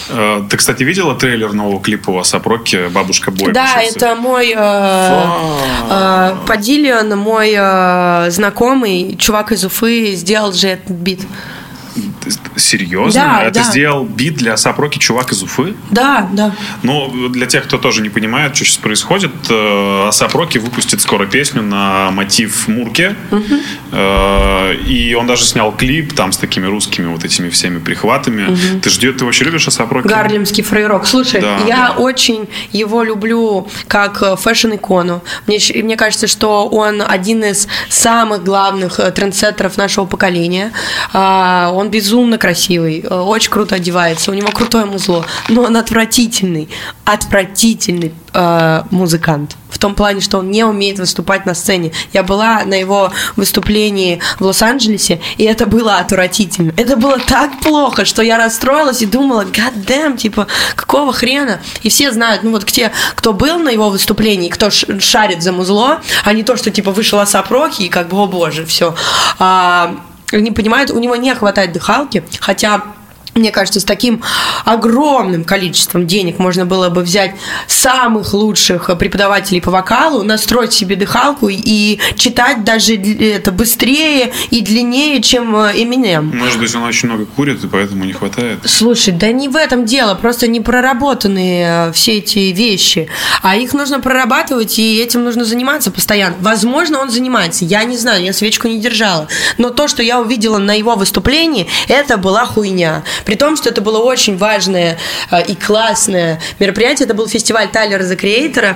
Э, 0.09 0.41
Ты, 0.49 0.57
кстати, 0.57 0.83
видела 0.83 1.15
трейлер 1.15 1.53
нового 1.53 1.81
клипа 1.81 2.09
у 2.11 2.19
Асап 2.19 2.47
Роки 2.47 2.87
«Бабушка 2.89 3.31
Бой»? 3.31 3.51
Да, 3.53 3.81
это 3.81 4.15
мой 4.15 4.53
э, 4.55 5.31
э, 5.89 6.35
Падильон, 6.47 7.17
мой 7.17 7.53
э, 7.55 8.31
знакомый, 8.31 9.15
чувак 9.17 9.51
из 9.51 9.63
Уфы, 9.65 10.13
сделал 10.15 10.53
же 10.53 10.69
этот 10.69 10.91
бит. 10.91 11.21
Серьезно? 12.55 13.21
Да, 13.21 13.41
Это 13.43 13.59
да. 13.59 13.63
сделал 13.63 14.03
бит 14.05 14.35
для 14.35 14.53
Асап 14.53 14.79
Роки 14.79 14.97
чувак 14.97 15.31
из 15.31 15.41
Уфы? 15.43 15.73
Да, 15.91 16.27
да. 16.31 16.53
Ну, 16.83 17.29
для 17.29 17.45
тех, 17.45 17.63
кто 17.65 17.77
тоже 17.77 18.01
не 18.01 18.09
понимает, 18.09 18.55
что 18.55 18.65
сейчас 18.65 18.77
происходит, 18.77 19.31
э, 19.49 20.07
Асап 20.07 20.33
Роки 20.35 20.57
выпустит 20.57 21.01
скоро 21.01 21.25
песню 21.25 21.61
на 21.61 22.11
мотив 22.11 22.67
Мурке. 22.67 23.15
Э, 23.91 24.75
И 24.87 25.13
он 25.15 25.27
даже 25.27 25.43
снял 25.43 25.71
клип 25.71 26.13
там 26.13 26.31
с 26.31 26.37
такими 26.37 26.65
русскими 26.65 27.07
вот 27.07 27.23
этими 27.25 27.49
всеми 27.49 27.79
прихватами. 27.79 28.55
Ты 28.81 28.89
ждешь, 28.89 29.15
ты 29.17 29.25
вообще 29.25 29.45
любишь 29.45 29.67
Асап 29.67 29.91
Роки? 29.91 30.07
Гарлемский 30.07 30.63
фрейрок. 30.63 31.05
Слушай, 31.07 31.41
Да, 31.41 31.57
я 31.67 31.93
да. 31.95 32.01
очень 32.01 32.47
его 32.71 33.03
люблю 33.03 33.67
как 33.87 34.21
э, 34.21 34.35
fashion-икону. 34.35 35.23
Мне, 35.47 35.57
мне 35.83 35.95
кажется, 35.97 36.27
что 36.27 36.67
он 36.67 37.01
один 37.05 37.43
из 37.43 37.67
самых 37.89 38.43
главных 38.43 38.99
трендсеттеров 39.15 39.77
нашего 39.77 40.05
поколения. 40.05 40.71
А, 41.13 41.71
Он 41.73 41.89
безумно 41.89 42.18
красивый, 42.37 43.01
э, 43.01 43.13
очень 43.13 43.51
круто 43.51 43.75
одевается, 43.75 44.31
у 44.31 44.33
него 44.33 44.49
крутое 44.51 44.85
музло, 44.85 45.25
но 45.47 45.63
он 45.63 45.77
отвратительный, 45.77 46.69
отвратительный 47.05 48.13
э, 48.33 48.83
музыкант. 48.91 49.55
В 49.69 49.77
том 49.77 49.95
плане, 49.95 50.19
что 50.19 50.39
он 50.39 50.49
не 50.49 50.63
умеет 50.63 50.99
выступать 50.99 51.45
на 51.45 51.53
сцене. 51.53 51.91
Я 52.11 52.23
была 52.23 52.63
на 52.65 52.73
его 52.73 53.11
выступлении 53.35 54.19
в 54.39 54.45
Лос-Анджелесе, 54.45 55.21
и 55.37 55.43
это 55.43 55.67
было 55.67 55.97
отвратительно. 55.97 56.73
Это 56.75 56.95
было 56.95 57.19
так 57.19 57.59
плохо, 57.61 58.05
что 58.05 58.21
я 58.21 58.37
расстроилась 58.37 59.01
и 59.01 59.05
думала, 59.05 59.45
god 59.45 59.85
damn, 59.85 60.17
типа, 60.17 60.47
какого 60.75 61.13
хрена? 61.13 61.61
И 61.83 61.89
все 61.89 62.11
знают, 62.11 62.43
ну 62.43 62.51
вот 62.51 62.65
те, 62.65 62.91
кто 63.15 63.33
был 63.33 63.59
на 63.59 63.69
его 63.69 63.89
выступлении, 63.89 64.49
кто 64.49 64.69
шарит 64.69 65.43
за 65.43 65.51
музло, 65.51 66.01
а 66.23 66.33
не 66.33 66.43
то, 66.43 66.57
что 66.57 66.71
типа 66.71 66.91
вышел 66.91 67.19
Асап 67.19 67.51
Роки 67.51 67.83
и 67.83 67.89
как 67.89 68.09
бы, 68.09 68.17
о 68.17 68.25
боже, 68.25 68.65
все. 68.65 68.95
Они 70.31 70.51
понимают, 70.51 70.91
у 70.91 70.99
него 70.99 71.15
не 71.15 71.33
хватает 71.35 71.71
дыхалки, 71.71 72.23
хотя 72.39 72.83
мне 73.39 73.51
кажется, 73.51 73.79
с 73.79 73.83
таким 73.83 74.21
огромным 74.65 75.43
количеством 75.43 76.07
денег 76.07 76.39
можно 76.39 76.65
было 76.65 76.89
бы 76.89 77.01
взять 77.01 77.35
самых 77.67 78.33
лучших 78.33 78.89
преподавателей 78.97 79.61
по 79.61 79.71
вокалу, 79.71 80.23
настроить 80.23 80.73
себе 80.73 80.95
дыхалку 80.95 81.49
и 81.49 81.99
читать 82.15 82.63
даже 82.63 82.95
это 82.95 83.51
быстрее 83.51 84.31
и 84.49 84.61
длиннее, 84.61 85.21
чем 85.21 85.55
э, 85.55 85.73
Eminem. 85.73 86.33
Может 86.33 86.59
быть, 86.59 86.73
он 86.75 86.83
очень 86.83 87.07
много 87.09 87.25
курит, 87.25 87.63
и 87.63 87.67
поэтому 87.67 88.05
не 88.05 88.13
хватает. 88.13 88.59
Слушай, 88.65 89.13
да 89.13 89.31
не 89.31 89.47
в 89.47 89.55
этом 89.55 89.85
дело, 89.85 90.15
просто 90.15 90.47
не 90.47 90.61
проработаны 90.61 91.63
э, 91.63 91.91
все 91.93 92.17
эти 92.17 92.39
вещи, 92.51 93.09
а 93.41 93.55
их 93.55 93.73
нужно 93.73 93.99
прорабатывать, 93.99 94.77
и 94.79 94.97
этим 94.97 95.23
нужно 95.23 95.45
заниматься 95.45 95.91
постоянно. 95.91 96.35
Возможно, 96.41 96.99
он 96.99 97.09
занимается, 97.09 97.65
я 97.65 97.83
не 97.83 97.97
знаю, 97.97 98.23
я 98.23 98.33
свечку 98.33 98.67
не 98.67 98.79
держала, 98.79 99.27
но 99.57 99.69
то, 99.69 99.87
что 99.87 100.03
я 100.03 100.19
увидела 100.19 100.57
на 100.57 100.73
его 100.77 100.95
выступлении, 100.95 101.67
это 101.87 102.17
была 102.17 102.45
хуйня. 102.45 103.03
При 103.29 103.35
том, 103.35 103.55
что 103.55 103.69
это 103.69 103.79
было 103.81 103.99
очень 103.99 104.39
важное 104.39 104.97
э, 105.29 105.43
и 105.45 105.55
классное 105.55 106.41
мероприятие, 106.57 107.05
это 107.05 107.13
был 107.13 107.27
фестиваль 107.27 107.67
Тайлера 107.69 108.01
за 108.01 108.15
Креатора, 108.15 108.75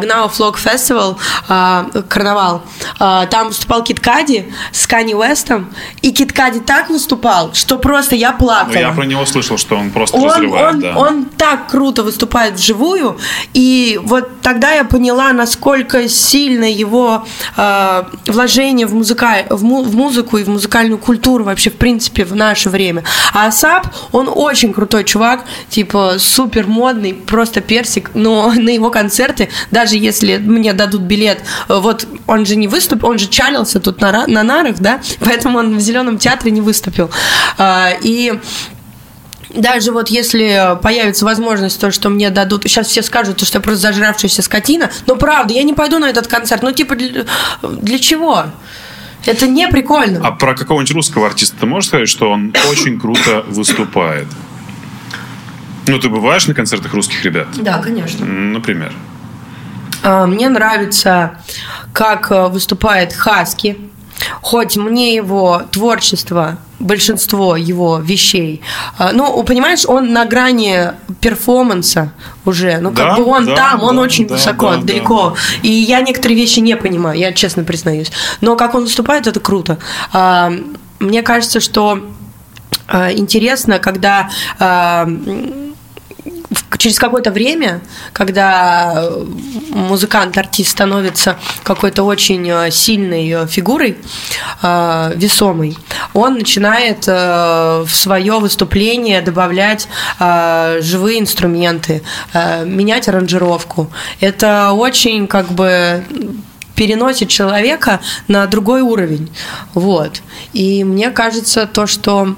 Гнау 0.00 0.28
Флог 0.30 0.58
Фестивал, 0.58 1.16
э, 1.48 1.84
карнавал. 2.08 2.62
А, 2.98 3.26
Там 3.26 3.46
выступал 3.48 3.84
Кит 3.84 4.00
Кади 4.00 4.52
с 4.72 4.84
Канни 4.88 5.14
Уэстом, 5.14 5.72
и 6.02 6.10
Кит 6.10 6.32
Кади 6.32 6.58
так 6.58 6.90
выступал, 6.90 7.54
что 7.54 7.78
просто 7.78 8.16
я 8.16 8.32
плакала. 8.32 8.72
Но 8.72 8.80
я 8.80 8.90
про 8.90 9.04
него 9.04 9.24
слышал, 9.26 9.56
что 9.56 9.76
он 9.76 9.92
просто 9.92 10.16
Он, 10.16 10.24
разрывает, 10.28 10.74
он, 10.74 10.80
да. 10.80 10.96
он 10.96 11.24
так 11.26 11.70
круто 11.70 12.02
выступает 12.02 12.54
вживую, 12.54 13.16
и 13.54 14.00
вот 14.02 14.40
тогда 14.42 14.72
я 14.72 14.82
поняла, 14.82 15.32
насколько 15.32 16.08
сильно 16.08 16.64
его 16.68 17.24
э, 17.56 18.02
вложение 18.26 18.88
в, 18.88 18.94
музыка, 18.94 19.46
в, 19.50 19.62
му- 19.62 19.84
в 19.84 19.94
музыку 19.94 20.36
и 20.38 20.42
в 20.42 20.48
музыкальную 20.48 20.98
культуру 20.98 21.44
вообще, 21.44 21.70
в 21.70 21.76
принципе, 21.76 22.24
в 22.24 22.34
наше 22.34 22.70
время. 22.70 23.04
А 23.32 23.52
Асап, 23.58 23.88
он 24.12 24.30
очень 24.32 24.72
крутой 24.72 25.02
чувак, 25.02 25.44
типа 25.68 26.14
супер 26.18 26.68
модный, 26.68 27.12
просто 27.12 27.60
персик, 27.60 28.10
но 28.14 28.52
на 28.56 28.70
его 28.70 28.90
концерты, 28.90 29.48
даже 29.72 29.96
если 29.96 30.36
мне 30.36 30.72
дадут 30.72 31.02
билет, 31.02 31.40
э, 31.68 31.76
вот 31.76 32.06
он 32.28 32.46
же 32.46 32.54
не 32.54 32.68
выступил, 32.68 33.08
он 33.08 33.18
же 33.18 33.26
чалился 33.26 33.80
тут 33.80 34.00
на, 34.00 34.26
на 34.28 34.44
нарах, 34.44 34.76
да, 34.78 35.00
поэтому 35.20 35.58
он 35.58 35.76
в 35.76 35.80
Зеленом 35.80 36.18
театре 36.18 36.52
не 36.52 36.60
выступил. 36.60 37.10
А, 37.58 37.90
и 38.00 38.38
даже 39.50 39.90
вот 39.90 40.08
если 40.08 40.78
появится 40.80 41.24
возможность, 41.24 41.80
то, 41.80 41.90
что 41.90 42.10
мне 42.10 42.30
дадут, 42.30 42.62
сейчас 42.62 42.86
все 42.86 43.02
скажут, 43.02 43.44
что 43.44 43.58
я 43.58 43.62
просто 43.62 43.88
зажравшаяся 43.88 44.42
скотина, 44.42 44.90
но 45.06 45.16
правда, 45.16 45.52
я 45.52 45.64
не 45.64 45.74
пойду 45.74 45.98
на 45.98 46.08
этот 46.08 46.28
концерт, 46.28 46.62
ну 46.62 46.70
типа 46.70 46.94
для, 46.94 47.24
для 47.62 47.98
чего? 47.98 48.44
Это 49.28 49.46
не 49.46 49.68
прикольно. 49.68 50.20
А 50.26 50.32
про 50.32 50.54
какого-нибудь 50.54 50.94
русского 50.94 51.26
артиста 51.26 51.56
ты 51.60 51.66
можешь 51.66 51.88
сказать, 51.88 52.08
что 52.08 52.30
он 52.30 52.54
очень 52.70 52.98
круто 52.98 53.44
выступает? 53.48 54.26
Ну, 55.86 55.98
ты 55.98 56.08
бываешь 56.08 56.46
на 56.46 56.54
концертах 56.54 56.94
русских 56.94 57.22
ребят? 57.24 57.48
Да, 57.56 57.78
конечно. 57.78 58.24
Например. 58.24 58.92
А, 60.02 60.26
Мне 60.26 60.48
нравится, 60.48 61.42
как 61.92 62.30
э, 62.30 62.48
выступает 62.48 63.12
Хаски. 63.12 63.76
Хоть 64.40 64.76
мне 64.76 65.14
его 65.14 65.62
творчество 65.70 66.58
большинство 66.78 67.56
его 67.56 67.98
вещей. 67.98 68.60
А, 68.98 69.12
Ну, 69.12 69.42
понимаешь, 69.42 69.84
он 69.86 70.12
на 70.12 70.24
грани 70.24 70.92
перформанса 71.20 72.12
уже. 72.44 72.78
Ну, 72.78 72.90
как 72.90 72.96
Да, 72.98 73.16
бы 73.16 73.24
он 73.24 73.46
да, 73.46 73.54
там, 73.56 73.82
он 73.82 73.96
да, 73.96 74.02
очень 74.02 74.26
да, 74.28 74.34
высоко, 74.34 74.70
да, 74.70 74.76
да, 74.76 74.82
далеко. 74.82 75.36
И 75.62 75.68
я 75.70 76.00
некоторые 76.02 76.36
вещи 76.38 76.60
не 76.60 76.76
понимаю, 76.76 77.18
я 77.18 77.32
честно 77.32 77.64
признаюсь. 77.64 78.12
Но 78.40 78.56
как 78.56 78.74
он 78.74 78.82
выступает, 78.84 79.26
это 79.26 79.40
круто. 79.40 79.78
А, 80.12 80.52
Мне 81.00 81.22
кажется, 81.22 81.60
что 81.60 82.00
а, 82.86 83.12
интересно, 83.12 83.78
когда 83.78 84.30
через 86.78 86.98
какое-то 86.98 87.30
время, 87.30 87.80
когда 88.12 88.94
э, 88.96 89.24
музыкант, 89.70 90.38
артист 90.38 90.70
становится 90.70 91.36
какой-то 91.64 92.04
очень 92.04 92.48
э, 92.48 92.70
сильной 92.70 93.28
э, 93.30 93.46
фигурой, 93.46 93.98
весомой, 94.62 95.76
он 96.14 96.34
начинает 96.34 97.06
в 97.06 97.88
свое 97.90 98.38
выступление 98.38 99.20
добавлять 99.20 99.88
живые 100.18 101.20
инструменты, 101.20 102.02
менять 102.34 103.08
аранжировку. 103.08 103.90
Это 104.20 104.72
очень 104.72 105.26
как 105.26 105.50
бы 105.50 106.04
переносит 106.74 107.28
человека 107.28 108.00
на 108.28 108.46
другой 108.46 108.82
уровень. 108.82 109.30
Вот. 109.74 110.22
И 110.52 110.84
мне 110.84 111.10
кажется, 111.10 111.66
то, 111.66 111.86
что 111.86 112.36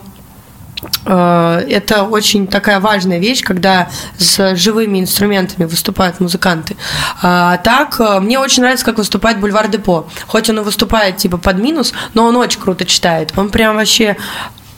это 1.05 2.05
очень 2.05 2.47
такая 2.47 2.81
важная 2.81 3.19
вещь, 3.19 3.43
когда 3.43 3.91
с 4.19 4.55
живыми 4.57 5.01
инструментами 5.01 5.67
выступают 5.67 6.21
музыканты. 6.21 6.77
А 7.23 7.59
так, 7.59 8.01
э, 8.01 8.21
мне 8.21 8.39
очень 8.39 8.63
нравится, 8.63 8.85
как 8.85 8.99
выступает 8.99 9.41
Бульвар 9.41 9.69
Депо. 9.69 10.07
Хоть 10.27 10.49
он 10.51 10.59
и 10.59 10.63
выступает 10.63 11.17
типа 11.19 11.39
под 11.39 11.59
минус, 11.59 11.93
но 12.15 12.25
он 12.25 12.37
очень 12.37 12.61
круто 12.61 12.85
читает. 12.85 13.33
Он 13.37 13.51
прям 13.51 13.77
вообще 13.77 14.17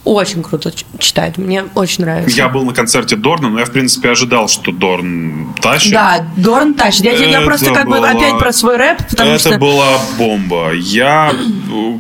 очень 0.05 0.43
круто 0.43 0.73
читает. 0.99 1.39
Мне 1.39 1.65
очень 1.75 2.05
нравится. 2.05 2.37
Я 2.37 2.49
был 2.49 2.65
на 2.65 2.75
концерте 2.75 3.15
Дорна, 3.17 3.51
но 3.51 3.61
я, 3.61 3.65
в 3.67 3.71
принципе, 3.71 4.11
ожидал, 4.11 4.49
что 4.49 4.73
Дорн 4.73 5.55
тащит. 5.61 5.93
Да, 5.93 6.27
Дорн 6.37 6.75
тащит. 6.75 7.05
Я, 7.05 7.13
я 7.13 7.39
Это 7.39 7.47
просто 7.47 7.73
как 7.73 7.87
бы 7.87 7.99
была- 7.99 8.11
опять 8.11 8.39
про 8.39 8.53
свой 8.53 8.77
рэп, 8.77 8.99
потому 9.09 9.31
это 9.31 9.51
что... 9.51 9.59
была 9.59 9.99
бомба. 10.19 10.73
Я, 10.73 11.33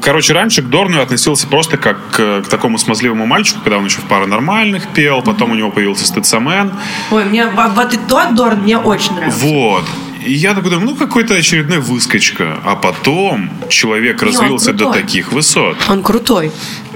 короче, 0.02 0.32
раньше 0.32 0.62
к 0.62 0.66
Дорну 0.68 1.00
относился 1.00 1.46
просто 1.46 1.76
как 1.76 1.98
к, 2.10 2.42
к 2.42 2.48
такому 2.48 2.78
смазливому 2.78 3.26
мальчику, 3.26 3.60
когда 3.62 3.78
он 3.78 3.84
еще 3.84 3.98
в 3.98 4.04
паранормальных 4.04 4.88
пел, 4.88 5.22
потом 5.22 5.52
у 5.52 5.54
него 5.54 5.70
появился 5.70 6.04
Стыцамен. 6.06 6.72
Ой, 7.10 7.24
мне 7.24 7.46
вот 7.46 7.94
и 7.94 7.98
тот 8.08 8.34
Дорн 8.34 8.62
мне 8.62 8.78
очень 8.78 9.14
нравится. 9.14 9.38
Вот. 9.46 9.84
И 10.24 10.32
я 10.34 10.54
такой 10.54 10.70
думаю, 10.70 10.90
ну 10.90 10.96
какой-то 10.96 11.34
очередной 11.34 11.78
выскочка. 11.78 12.58
А 12.64 12.76
потом 12.76 13.50
человек 13.68 14.22
он 14.22 14.28
развился 14.28 14.72
до 14.72 14.92
таких 14.92 15.32
высот. 15.32 15.76
Он 15.88 16.02
крутой. 16.02 16.52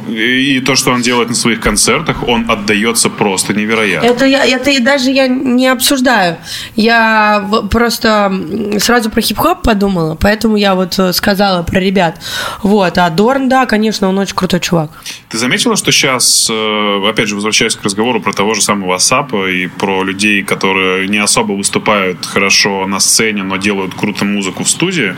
И 0.09 0.61
то, 0.61 0.77
что 0.77 0.93
он 0.93 1.03
делает 1.03 1.29
на 1.29 1.35
своих 1.35 1.61
концертах, 1.61 2.27
он 2.29 2.51
отдается 2.51 3.11
просто 3.11 3.55
невероятно. 3.55 4.07
Это, 4.07 4.25
я, 4.27 4.45
это 4.45 4.83
даже 4.83 5.11
я 5.11 5.27
не 5.27 5.67
обсуждаю. 5.67 6.37
Я 6.77 7.49
просто 7.71 8.33
сразу 8.79 9.11
про 9.11 9.21
хип-хоп 9.21 9.63
подумала, 9.63 10.17
поэтому 10.21 10.57
я 10.57 10.75
вот 10.75 10.99
э, 10.99 11.13
сказала 11.13 11.63
про 11.63 11.81
ребят. 11.81 12.21
Вот. 12.63 12.99
А 12.99 13.11
Дорн, 13.11 13.49
да, 13.49 13.67
конечно, 13.67 14.09
он 14.09 14.19
очень 14.19 14.35
крутой 14.35 14.61
чувак. 14.61 14.91
Ты 15.29 15.39
заметила, 15.39 15.77
что 15.77 15.91
сейчас, 15.91 16.49
э, 16.51 17.09
опять 17.09 17.29
же, 17.29 17.35
возвращаясь 17.35 17.75
к 17.75 17.83
разговору 17.83 18.21
про 18.21 18.33
того 18.33 18.55
же 18.55 18.63
самого 18.63 18.95
Асапа 18.95 19.51
и 19.51 19.67
про 19.67 20.05
людей, 20.05 20.43
которые 20.43 21.09
не 21.09 21.19
особо 21.19 21.53
выступают 21.53 22.25
хорошо 22.25 22.87
на 22.87 23.01
сцене, 23.01 23.43
но 23.43 23.57
делают 23.57 23.95
круто 23.95 24.25
музыку 24.25 24.65
в 24.65 24.71
студии, 24.71 25.15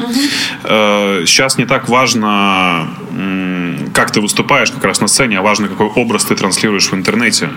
э, 0.65 1.25
сейчас 1.27 1.59
не 1.59 1.67
так 1.67 1.89
важно, 1.89 2.89
как 3.93 4.11
ты 4.13 4.21
выступаешь 4.21 4.71
как 4.79 4.87
раз 4.87 5.01
на 5.01 5.09
сцене, 5.09 5.39
а 5.39 5.43
важно, 5.43 5.69
какой 5.69 5.87
образ 5.87 6.25
ты 6.25 6.35
транслируешь 6.35 6.91
в 6.91 6.95
интернете. 6.95 7.51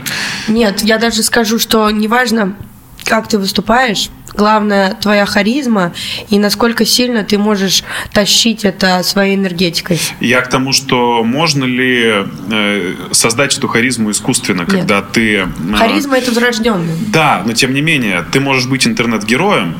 Нет, 0.47 0.82
я 0.82 0.97
даже 0.97 1.24
скажу, 1.24 1.59
что 1.59 1.89
неважно, 1.89 2.55
как 3.03 3.28
ты 3.28 3.38
выступаешь, 3.38 4.09
главное 4.34 4.95
твоя 4.95 5.26
харизма 5.26 5.93
и 6.30 6.39
насколько 6.39 6.86
сильно 6.86 7.24
ты 7.24 7.38
можешь 7.38 7.84
тащить 8.13 8.63
это 8.63 9.03
своей 9.03 9.36
энергетикой. 9.36 9.99
Я 10.19 10.41
к 10.41 10.49
тому, 10.49 10.72
что 10.72 11.24
можно 11.24 11.65
ли 11.65 12.26
э, 12.49 12.93
создать 13.11 13.57
эту 13.57 13.67
харизму 13.67 14.11
искусственно, 14.11 14.65
когда 14.65 15.01
ты... 15.01 15.36
э, 15.38 15.76
Харизма 15.76 16.17
это 16.17 16.32
врожденная. 16.32 16.95
Да, 17.07 17.43
но 17.45 17.53
тем 17.53 17.74
не 17.74 17.82
менее, 17.82 18.24
ты 18.32 18.39
можешь 18.39 18.67
быть 18.67 18.88
интернет-героем, 18.88 19.76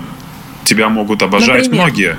тебя 0.64 0.90
могут 0.90 1.24
обожать 1.24 1.64
Например? 1.66 1.86
многие. 1.86 2.18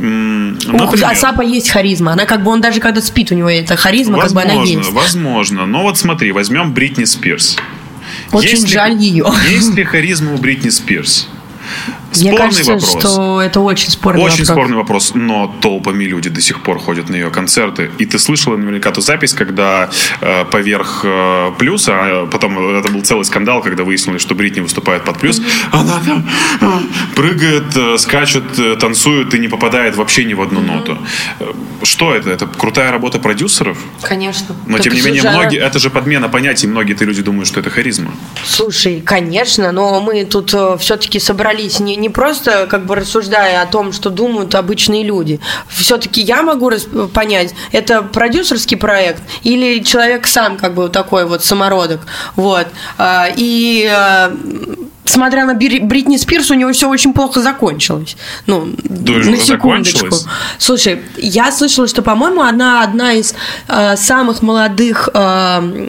М, 0.00 0.58
У 0.66 0.72
например, 0.72 1.10
Асапа 1.10 1.42
есть 1.42 1.70
харизма. 1.70 2.12
Она 2.12 2.24
как 2.24 2.42
бы, 2.42 2.50
он 2.50 2.60
даже 2.60 2.80
когда 2.80 3.00
спит, 3.00 3.30
у 3.32 3.34
него 3.34 3.50
эта 3.50 3.76
харизма, 3.76 4.18
как 4.20 4.32
бы 4.32 4.40
она 4.42 4.54
возможно, 4.54 4.78
есть. 4.78 4.92
возможно. 4.92 5.66
Но 5.66 5.82
вот 5.82 5.98
смотри, 5.98 6.32
возьмем 6.32 6.72
Бритни 6.72 7.04
Спирс. 7.04 7.56
Очень 8.32 8.50
Есть 8.50 8.62
ли- 8.68 8.72
жаль 8.72 8.96
ее. 8.96 9.26
Есть 9.50 9.74
ли 9.74 9.84
харизма 9.84 10.34
у 10.34 10.38
Бритни 10.38 10.70
Спирс? 10.70 11.28
Мне 12.16 12.32
Спорный 12.32 12.38
кажется, 12.50 12.72
вопрос. 12.74 12.90
что 13.00 13.40
это 13.42 13.60
очень 13.60 13.90
спорный 13.90 14.22
Очень 14.22 14.44
вопрос. 14.44 14.48
спорный 14.48 14.76
вопрос, 14.76 15.12
но 15.14 15.54
толпами 15.60 16.04
люди 16.04 16.28
до 16.28 16.40
сих 16.40 16.62
пор 16.62 16.78
ходят 16.80 17.08
на 17.08 17.14
ее 17.14 17.30
концерты. 17.30 17.90
И 17.98 18.06
ты 18.06 18.18
слышала 18.18 18.56
наверняка 18.56 18.90
ту 18.90 19.00
запись, 19.00 19.32
когда 19.32 19.90
э, 20.20 20.44
поверх 20.46 21.02
э, 21.04 21.52
плюса, 21.58 21.92
а 21.94 22.26
потом 22.26 22.58
это 22.76 22.90
был 22.90 23.02
целый 23.02 23.24
скандал, 23.24 23.62
когда 23.62 23.84
выяснилось, 23.84 24.22
что 24.22 24.34
Бритни 24.34 24.60
выступает 24.60 25.04
под 25.04 25.18
плюс, 25.18 25.40
она 25.70 26.00
там 26.04 26.28
э, 26.60 27.14
прыгает, 27.14 27.76
э, 27.76 27.96
скачет, 27.98 28.58
э, 28.58 28.76
танцует 28.76 29.32
и 29.34 29.38
не 29.38 29.46
попадает 29.48 29.96
вообще 29.96 30.24
ни 30.24 30.34
в 30.34 30.40
одну 30.42 30.60
ноту. 30.60 30.98
Э, 31.38 31.44
Что 31.82 32.12
это? 32.14 32.30
Это 32.30 32.46
крутая 32.46 32.90
работа 32.90 33.18
продюсеров? 33.18 33.78
Конечно. 34.02 34.54
Но 34.66 34.76
Так 34.76 34.84
тем 34.84 34.94
не 34.94 35.00
менее, 35.00 35.22
же- 35.22 35.30
многие, 35.30 35.58
это 35.60 35.78
же 35.78 35.90
подмена 35.90 36.28
понятий, 36.28 36.66
многие-то 36.66 37.04
люди 37.04 37.22
думают, 37.22 37.46
что 37.48 37.60
это 37.60 37.70
харизма. 37.70 38.10
Слушай, 38.44 39.00
конечно, 39.00 39.72
но 39.72 40.00
мы 40.00 40.24
тут 40.24 40.50
все-таки 40.80 41.18
собрались 41.20 41.80
не, 41.80 41.96
не 42.00 42.08
просто 42.08 42.66
как 42.68 42.86
бы 42.86 42.94
рассуждая 42.96 43.62
о 43.62 43.66
том, 43.66 43.92
что 43.92 44.10
думают 44.10 44.54
обычные 44.54 45.04
люди. 45.04 45.40
Все-таки 45.68 46.20
я 46.20 46.42
могу 46.42 46.70
понять, 47.12 47.54
это 47.72 48.02
продюсерский 48.02 48.76
проект 48.76 49.22
или 49.42 49.82
человек 49.82 50.26
сам 50.26 50.56
как 50.56 50.74
бы 50.74 50.88
такой 50.88 51.26
вот 51.26 51.44
самородок. 51.44 52.00
Вот. 52.36 52.66
А, 52.98 53.28
И 53.36 53.88
а, 53.90 54.32
смотря 55.04 55.44
на 55.44 55.54
Бри- 55.54 55.80
Бритни 55.80 56.16
Спирс, 56.16 56.50
у 56.50 56.54
него 56.54 56.72
все 56.72 56.88
очень 56.88 57.12
плохо 57.12 57.40
закончилось. 57.40 58.16
Ну, 58.46 58.68
Думаешь, 58.84 59.26
на 59.26 59.36
секундочку. 59.36 60.08
Слушай, 60.58 61.02
я 61.16 61.52
слышала, 61.52 61.86
что, 61.88 62.02
по-моему, 62.02 62.40
она 62.42 62.82
одна 62.82 63.12
из 63.14 63.34
э, 63.68 63.96
самых 63.96 64.42
молодых 64.42 65.08
э, 65.12 65.88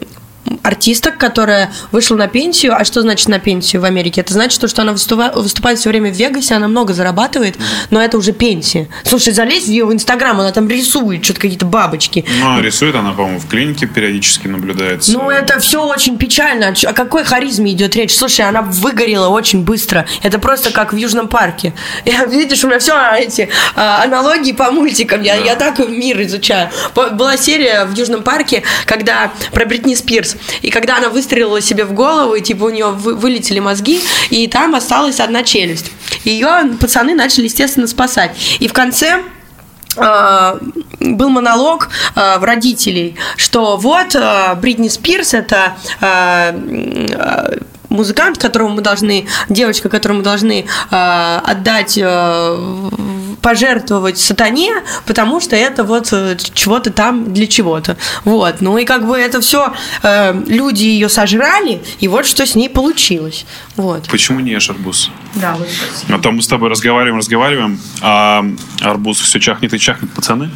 артисток, 0.63 1.17
которая 1.17 1.71
вышла 1.91 2.15
на 2.15 2.27
пенсию. 2.27 2.75
А 2.75 2.83
что 2.83 3.01
значит 3.01 3.27
на 3.27 3.39
пенсию 3.39 3.81
в 3.81 3.85
Америке? 3.85 4.21
Это 4.21 4.33
значит, 4.33 4.59
то, 4.59 4.67
что 4.67 4.81
она 4.81 4.93
выступа- 4.93 5.33
выступает 5.33 5.79
все 5.79 5.89
время 5.89 6.11
в 6.11 6.15
Вегасе, 6.15 6.55
она 6.55 6.67
много 6.67 6.93
зарабатывает, 6.93 7.55
но 7.89 8.01
это 8.01 8.17
уже 8.17 8.31
пенсия. 8.31 8.87
Слушай, 9.03 9.33
залезь 9.33 9.65
в 9.65 9.67
ее 9.67 9.85
в 9.85 9.93
Инстаграм, 9.93 10.39
она 10.39 10.51
там 10.51 10.67
рисует 10.67 11.23
что-то 11.23 11.41
какие-то 11.41 11.65
бабочки. 11.65 12.25
Ну, 12.39 12.57
а 12.57 12.61
рисует 12.61 12.95
она, 12.95 13.11
по-моему, 13.11 13.39
в 13.39 13.47
клинике 13.47 13.85
периодически 13.87 14.47
наблюдается. 14.47 15.13
Ну, 15.13 15.29
это 15.29 15.59
все 15.59 15.83
очень 15.85 16.17
печально. 16.17 16.73
О 16.85 16.93
какой 16.93 17.23
харизме 17.23 17.71
идет 17.71 17.95
речь? 17.95 18.15
Слушай, 18.15 18.47
она 18.47 18.61
выгорела 18.61 19.27
очень 19.27 19.63
быстро. 19.63 20.05
Это 20.23 20.39
просто 20.39 20.71
как 20.71 20.93
в 20.93 20.95
Южном 20.95 21.27
парке. 21.27 21.73
Я, 22.05 22.25
видишь, 22.25 22.63
у 22.63 22.67
меня 22.67 22.79
все 22.79 22.95
эти 23.17 23.49
а, 23.75 24.03
аналогии 24.03 24.51
по 24.51 24.71
мультикам. 24.71 25.21
Я, 25.21 25.35
я 25.35 25.55
так 25.55 25.79
мир 25.79 26.21
изучаю. 26.23 26.69
Была 26.95 27.37
серия 27.37 27.85
в 27.85 27.93
Южном 27.95 28.23
парке, 28.23 28.63
когда 28.85 29.31
про 29.51 29.65
Бритни 29.65 29.95
Спирс. 29.95 30.35
И 30.61 30.69
когда 30.69 30.97
она 30.97 31.09
выстрелила 31.09 31.61
себе 31.61 31.85
в 31.85 31.93
голову, 31.93 32.35
и 32.35 32.41
типа 32.41 32.65
у 32.65 32.69
нее 32.69 32.87
вы- 32.87 33.15
вылетели 33.15 33.59
мозги, 33.59 34.01
и 34.29 34.47
там 34.47 34.75
осталась 34.75 35.19
одна 35.19 35.43
челюсть. 35.43 35.91
Ее 36.23 36.49
пацаны 36.79 37.15
начали, 37.15 37.45
естественно, 37.45 37.87
спасать. 37.87 38.31
И 38.59 38.67
в 38.67 38.73
конце 38.73 39.23
э, 39.97 40.59
был 40.99 41.29
монолог 41.29 41.89
э, 42.15 42.37
в 42.37 42.43
родителей, 42.43 43.15
что 43.37 43.77
вот 43.77 44.15
э, 44.15 44.55
Бритни 44.55 44.87
Спирс 44.87 45.33
это 45.33 45.75
музыкант, 47.89 48.37
которому 48.37 48.75
мы 48.75 48.81
должны, 48.81 49.25
девочка, 49.49 49.89
которому 49.89 50.19
мы 50.19 50.23
должны 50.23 50.65
отдать, 50.89 51.99
пожертвовать 53.41 54.17
сатане, 54.17 54.71
потому 55.05 55.39
что 55.39 55.55
это 55.55 55.83
вот 55.83 56.09
э, 56.11 56.37
чего-то 56.53 56.91
там 56.91 57.33
для 57.33 57.47
чего-то. 57.47 57.97
Вот. 58.25 58.61
Ну 58.61 58.77
и 58.77 58.85
как 58.85 59.07
бы 59.07 59.17
это 59.17 59.41
все 59.41 59.73
люди 60.47 60.83
ее 60.83 61.09
сожрали, 61.09 61.81
и 61.99 62.07
вот 62.07 62.25
что 62.25 62.45
с 62.45 62.55
ней 62.55 62.69
получилось. 62.69 63.45
Вот. 63.75 64.09
Почему 64.09 64.39
не 64.39 64.51
ешь 64.51 64.69
арбуз? 64.69 65.11
Да, 65.35 65.55
вот. 65.55 65.67
А 66.09 66.19
то 66.19 66.31
мы 66.31 66.41
с 66.41 66.47
тобой 66.47 66.69
разговариваем, 66.69 67.17
разговариваем, 67.17 67.79
а 68.01 68.45
арбуз 68.81 69.19
все 69.19 69.39
чахнет 69.39 69.73
и 69.73 69.79
чахнет, 69.79 70.11
пацаны? 70.11 70.49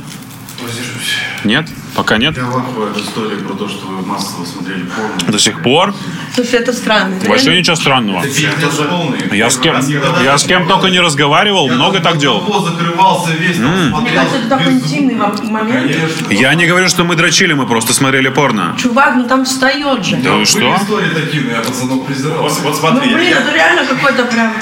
Нет? 1.43 1.68
Пока 1.95 2.18
нет? 2.18 2.36
Я 2.36 2.45
лахаю 2.47 2.91
от 2.91 2.97
истории 2.97 3.38
про 3.38 3.53
то, 3.53 3.70
что 3.70 3.86
вы 3.88 4.06
массово 4.06 4.43
смотрели 4.45 4.84
порно. 4.84 5.32
До 5.32 5.39
сих 5.39 5.62
пор? 5.64 5.93
Слушай, 6.34 6.60
это 6.60 6.74
странно. 6.74 7.16
Вообще 7.26 7.58
ничего 7.58 7.76
странного. 7.78 8.22
Это 8.26 8.72
же 8.72 8.84
полный. 8.84 9.20
Я 9.38 9.49
с 9.49 9.58
кем, 9.58 9.76
я 10.24 10.38
с 10.38 10.43
кем 10.43 10.68
только 10.68 10.89
не 10.89 10.99
разговаривал, 10.99 11.70
много 11.70 11.99
так 12.01 12.18
делал. 12.18 12.41
Мне 12.41 14.12
кажется, 14.12 14.38
это 14.39 14.49
такой 14.49 14.74
интимный 14.74 15.16
мо- 15.16 15.34
момент. 15.43 15.91
Конечно. 15.91 16.34
Я 16.34 16.53
не 16.56 16.66
говорю, 16.68 16.89
что 16.89 17.03
мы 17.06 17.16
дрочили, 17.16 17.53
мы 17.53 17.66
просто 17.66 17.93
смотрели 17.93 18.28
порно. 18.30 18.76
Чувак, 18.78 19.16
ну 19.16 19.24
там 19.28 19.45
встает 19.45 20.06
же. 20.06 20.18
Да 20.18 20.32
вы 20.32 20.36
Были 20.38 20.45
что? 20.45 20.76
истории 20.82 21.10
такие, 21.14 21.43
но 21.43 21.51
я 21.51 21.62
пацанов 21.62 22.06
презирал. 22.06 22.41
Вот, 22.43 22.53
Ну, 22.64 22.74
смотри, 22.74 23.14
блин, 23.16 23.38
это 23.38 23.53
реально 23.53 23.86
какой-то 23.86 24.26
прям... 24.26 24.53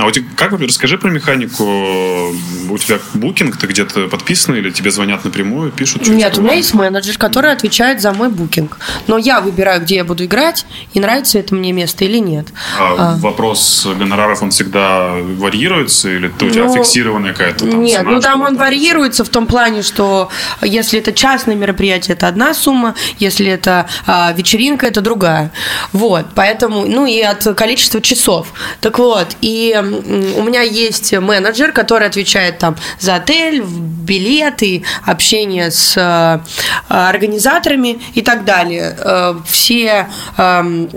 А 0.00 0.04
вот 0.04 0.18
как, 0.36 0.52
расскажи 0.58 0.96
про 0.96 1.10
механику. 1.10 1.62
У 1.62 2.78
тебя 2.78 2.98
букинг, 3.14 3.56
ты 3.58 3.66
где-то 3.66 4.08
подписан 4.08 4.54
или 4.54 4.70
тебе 4.70 4.90
звонят 4.90 5.24
напрямую, 5.24 5.72
пишут? 5.72 6.08
Нет, 6.08 6.38
у 6.38 6.42
меня 6.42 6.54
есть 6.54 6.72
менеджер, 6.72 7.18
который 7.18 7.52
отвечает 7.52 8.00
за 8.00 8.12
мой 8.12 8.30
букинг. 8.30 8.78
Но 9.08 9.18
я 9.18 9.40
выбираю, 9.40 9.82
где 9.82 9.96
я 9.96 10.04
буду 10.04 10.24
играть, 10.24 10.64
и 10.94 11.00
нравится 11.00 11.38
это 11.38 11.54
мне 11.54 11.72
место 11.72 12.04
или 12.04 12.18
нет. 12.18 12.46
А 12.78 12.94
А. 12.98 13.16
вопрос 13.18 13.86
гонораров, 13.98 14.42
он 14.42 14.50
всегда 14.50 15.12
варьируется 15.36 16.08
или 16.08 16.28
ты, 16.28 16.46
у 16.46 16.50
тебя 16.50 16.64
Ну, 16.64 16.76
фиксированная 16.76 17.32
какая-то 17.32 17.66
там 17.70 17.82
Нет, 17.82 17.98
цена, 17.98 18.10
ну 18.10 18.20
там 18.20 18.40
он 18.42 18.56
варьируется 18.56 19.24
в 19.24 19.28
том 19.28 19.46
плане, 19.46 19.82
что 19.82 20.30
если 20.62 20.98
это 20.98 21.12
частное 21.12 21.54
мероприятие, 21.54 22.14
это 22.14 22.26
одна 22.28 22.54
сумма, 22.54 22.94
если 23.18 23.46
это 23.48 23.86
а, 24.06 24.32
вечеринка, 24.32 24.86
это 24.86 25.02
другая. 25.02 25.52
Вот, 25.92 26.26
поэтому, 26.34 26.86
ну 26.86 27.04
и 27.06 27.20
от 27.20 27.44
количества 27.54 28.00
часов. 28.00 28.52
Так 28.80 28.98
вот, 28.98 29.36
и 29.40 29.78
у 29.94 30.42
меня 30.42 30.62
есть 30.62 31.12
менеджер, 31.12 31.72
который 31.72 32.06
отвечает 32.06 32.58
там 32.58 32.76
за 32.98 33.16
отель, 33.16 33.62
билеты, 33.62 34.82
общение 35.04 35.70
с 35.70 35.94
а, 35.96 36.42
организаторами 36.88 38.00
и 38.14 38.22
так 38.22 38.44
далее. 38.44 38.96
Э, 38.98 39.34
Все 39.46 40.08
ам, 40.36 40.88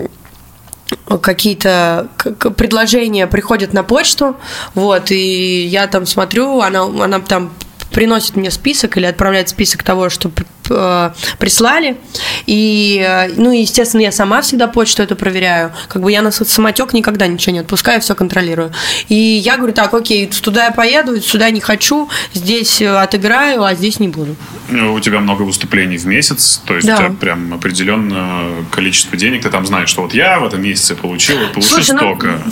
какие-то 1.20 2.08
предложения 2.56 3.26
приходят 3.26 3.72
на 3.72 3.82
почту, 3.82 4.36
вот, 4.74 5.10
и 5.10 5.64
я 5.64 5.86
там 5.86 6.06
смотрю, 6.06 6.60
она, 6.60 6.82
она 6.82 7.20
там 7.20 7.52
приносит 7.92 8.36
мне 8.36 8.50
список 8.50 8.96
или 8.96 9.06
отправляет 9.06 9.48
список 9.48 9.82
того, 9.82 10.10
что 10.10 10.30
э, 10.63 10.63
прислали. 11.38 11.96
И, 12.46 13.04
э, 13.06 13.32
ну, 13.36 13.52
естественно, 13.52 14.02
я 14.02 14.12
сама 14.12 14.42
всегда 14.42 14.66
почту 14.68 15.02
эту 15.02 15.16
проверяю. 15.16 15.72
Как 15.88 16.02
бы 16.02 16.10
я 16.10 16.22
на 16.22 16.30
самотек 16.30 16.92
никогда 16.92 17.26
ничего 17.26 17.52
не 17.52 17.58
отпускаю, 17.60 18.00
все 18.00 18.14
контролирую. 18.14 18.72
И 19.08 19.14
я 19.14 19.56
говорю, 19.56 19.72
так, 19.72 19.92
окей, 19.94 20.26
туда 20.26 20.66
я 20.66 20.70
поеду, 20.70 21.20
сюда 21.20 21.50
не 21.50 21.60
хочу, 21.60 22.08
здесь 22.32 22.80
э, 22.82 22.88
отыграю, 22.88 23.62
а 23.64 23.74
здесь 23.74 24.00
не 24.00 24.08
буду. 24.08 24.36
Ну, 24.68 24.94
У 24.94 25.00
тебя 25.00 25.20
много 25.20 25.42
выступлений 25.42 25.98
в 25.98 26.06
месяц, 26.06 26.60
то 26.66 26.74
есть 26.74 26.86
Да. 26.86 26.94
у 26.94 26.98
тебя 26.98 27.10
прям 27.10 27.52
определенное 27.54 28.64
количество 28.70 29.16
денег, 29.16 29.42
ты 29.42 29.50
там 29.50 29.66
знаешь, 29.66 29.88
что 29.88 30.02
вот 30.02 30.14
я 30.14 30.38
в 30.40 30.44
этом 30.46 30.62
месяце 30.62 30.94
получил, 30.94 31.36
получу 31.52 31.68
Слушай, 31.68 31.92
ну- 31.92 31.98
столько. 31.98 32.42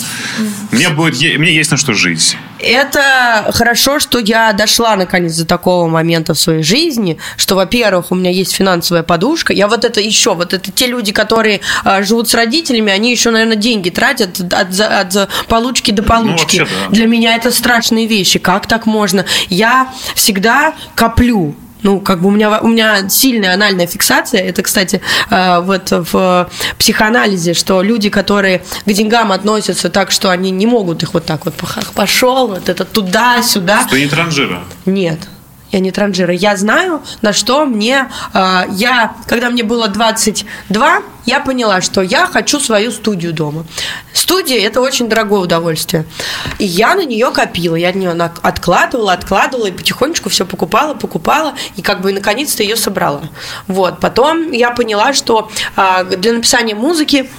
Мне 0.71 0.89
будет, 0.91 1.39
мне 1.39 1.55
есть 1.55 1.71
на 1.71 1.77
что 1.77 1.95
жить. 1.95 2.37
Это 2.59 3.51
хорошо, 3.55 3.99
что 3.99 4.19
я 4.19 4.53
дошла 4.53 4.95
наконец 4.97 5.37
до 5.37 5.45
такого 5.45 5.89
момента 5.89 6.35
в 6.35 6.39
своей 6.39 6.63
жизни, 6.63 7.19
что, 7.37 7.57
во-первых, 7.57 8.02
у 8.11 8.15
меня 8.15 8.31
есть 8.31 8.53
финансовая 8.53 9.03
подушка. 9.03 9.53
Я 9.53 9.69
вот 9.69 9.85
это 9.85 10.01
еще, 10.01 10.35
вот 10.35 10.53
это 10.53 10.71
те 10.71 10.87
люди, 10.87 11.13
которые 11.13 11.61
а, 11.85 12.03
живут 12.03 12.29
с 12.29 12.35
родителями, 12.35 12.93
они 12.93 13.11
еще, 13.11 13.31
наверное, 13.31 13.57
деньги 13.57 13.91
тратят 13.91 14.41
от, 14.41 14.81
от 14.81 15.13
за 15.13 15.29
получки 15.49 15.91
до 15.91 16.03
получки. 16.03 16.61
вообще, 16.61 16.75
да. 16.89 16.95
Для 16.95 17.07
меня 17.07 17.37
это 17.37 17.51
страшные 17.51 18.07
вещи. 18.07 18.39
Как 18.39 18.67
так 18.67 18.87
можно? 18.87 19.25
Я 19.49 19.93
всегда 20.15 20.75
коплю. 20.95 21.55
Ну, 21.83 22.01
как 22.01 22.21
бы 22.21 22.29
у 22.29 22.31
меня, 22.31 22.61
у 22.61 22.69
меня 22.69 23.09
сильная 23.09 23.55
анальная 23.55 23.87
фиксация. 23.87 24.41
Это, 24.41 24.63
кстати, 24.63 25.01
э, 25.31 25.61
вот 25.61 25.91
в 25.91 26.49
психоанализе, 26.79 27.55
что 27.55 27.83
люди, 27.83 28.09
которые 28.09 28.63
к 28.85 28.93
деньгам 28.93 29.33
относятся 29.33 29.91
так, 29.91 30.11
что 30.11 30.31
они 30.31 30.51
не 30.51 30.67
могут 30.67 31.03
их 31.03 31.15
вот 31.15 31.27
так 31.27 31.45
вот 31.45 31.55
пошел, 31.95 32.49
вот 32.49 32.69
это 32.69 32.85
туда-сюда. 32.85 33.87
Ты 33.91 34.01
не 34.01 34.07
транжира. 34.07 34.63
Нет. 34.87 35.19
Я 35.73 35.81
не 35.81 35.91
транжира. 35.91 36.35
Я 36.35 36.57
знаю, 36.57 37.03
на 37.23 37.33
что 37.33 37.65
мне... 37.65 38.09
э, 38.35 38.63
я, 38.73 39.15
когда 39.27 39.49
мне 39.49 39.63
было 39.63 39.89
22, 39.89 41.03
я 41.25 41.41
поняла, 41.41 41.81
что 41.81 42.03
я 42.03 42.27
хочу 42.27 42.61
свою 42.61 42.91
студию 42.93 43.33
дома. 43.33 43.65
Студия– 44.13 44.61
это 44.67 44.83
очень 44.83 45.09
дорогое 45.09 45.41
удовольствие. 45.41 46.05
И 46.59 46.65
я 46.67 46.95
на 46.95 47.07
нее 47.07 47.31
копила. 47.31 47.75
Я 47.75 47.89
от 47.89 47.95
нее 47.95 48.13
на- 48.13 48.33
откладывала, 48.43 49.15
откладывала, 49.15 49.67
и 49.67 49.73
потихонечку 49.73 50.29
все 50.29 50.45
покупала, 50.45 50.93
покупала, 50.93 51.55
и 51.77 51.83
как 51.83 52.03
бы 52.03 52.13
наконец-то 52.13 52.63
ее 52.63 52.77
собрала. 52.77 53.23
Вот. 53.67 53.99
Потом 53.99 54.53
я 54.53 54.73
поняла, 54.73 55.15
что 55.15 55.51
э, 55.77 56.05
для 56.17 56.35
написания 56.35 56.75
музыки 56.75 57.31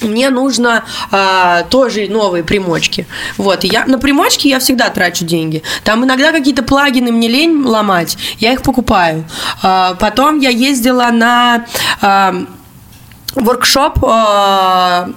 мне 0.00 0.30
нужно 0.30 0.84
а, 1.10 1.62
тоже 1.64 2.06
новые 2.08 2.44
примочки. 2.44 3.06
Вот, 3.36 3.64
я 3.64 3.84
на 3.86 3.98
примочки 3.98 4.48
я 4.48 4.58
всегда 4.58 4.90
трачу 4.90 5.24
деньги. 5.24 5.62
Там 5.84 6.04
иногда 6.04 6.32
какие-то 6.32 6.62
плагины 6.62 7.12
мне 7.12 7.28
лень 7.28 7.64
ломать, 7.64 8.16
я 8.38 8.52
их 8.52 8.62
покупаю. 8.62 9.24
А, 9.62 9.94
потом 9.94 10.40
я 10.40 10.50
ездила 10.50 11.10
на 11.12 11.66
а, 12.00 12.34
воркшоп 13.34 13.98
а, 14.02 15.10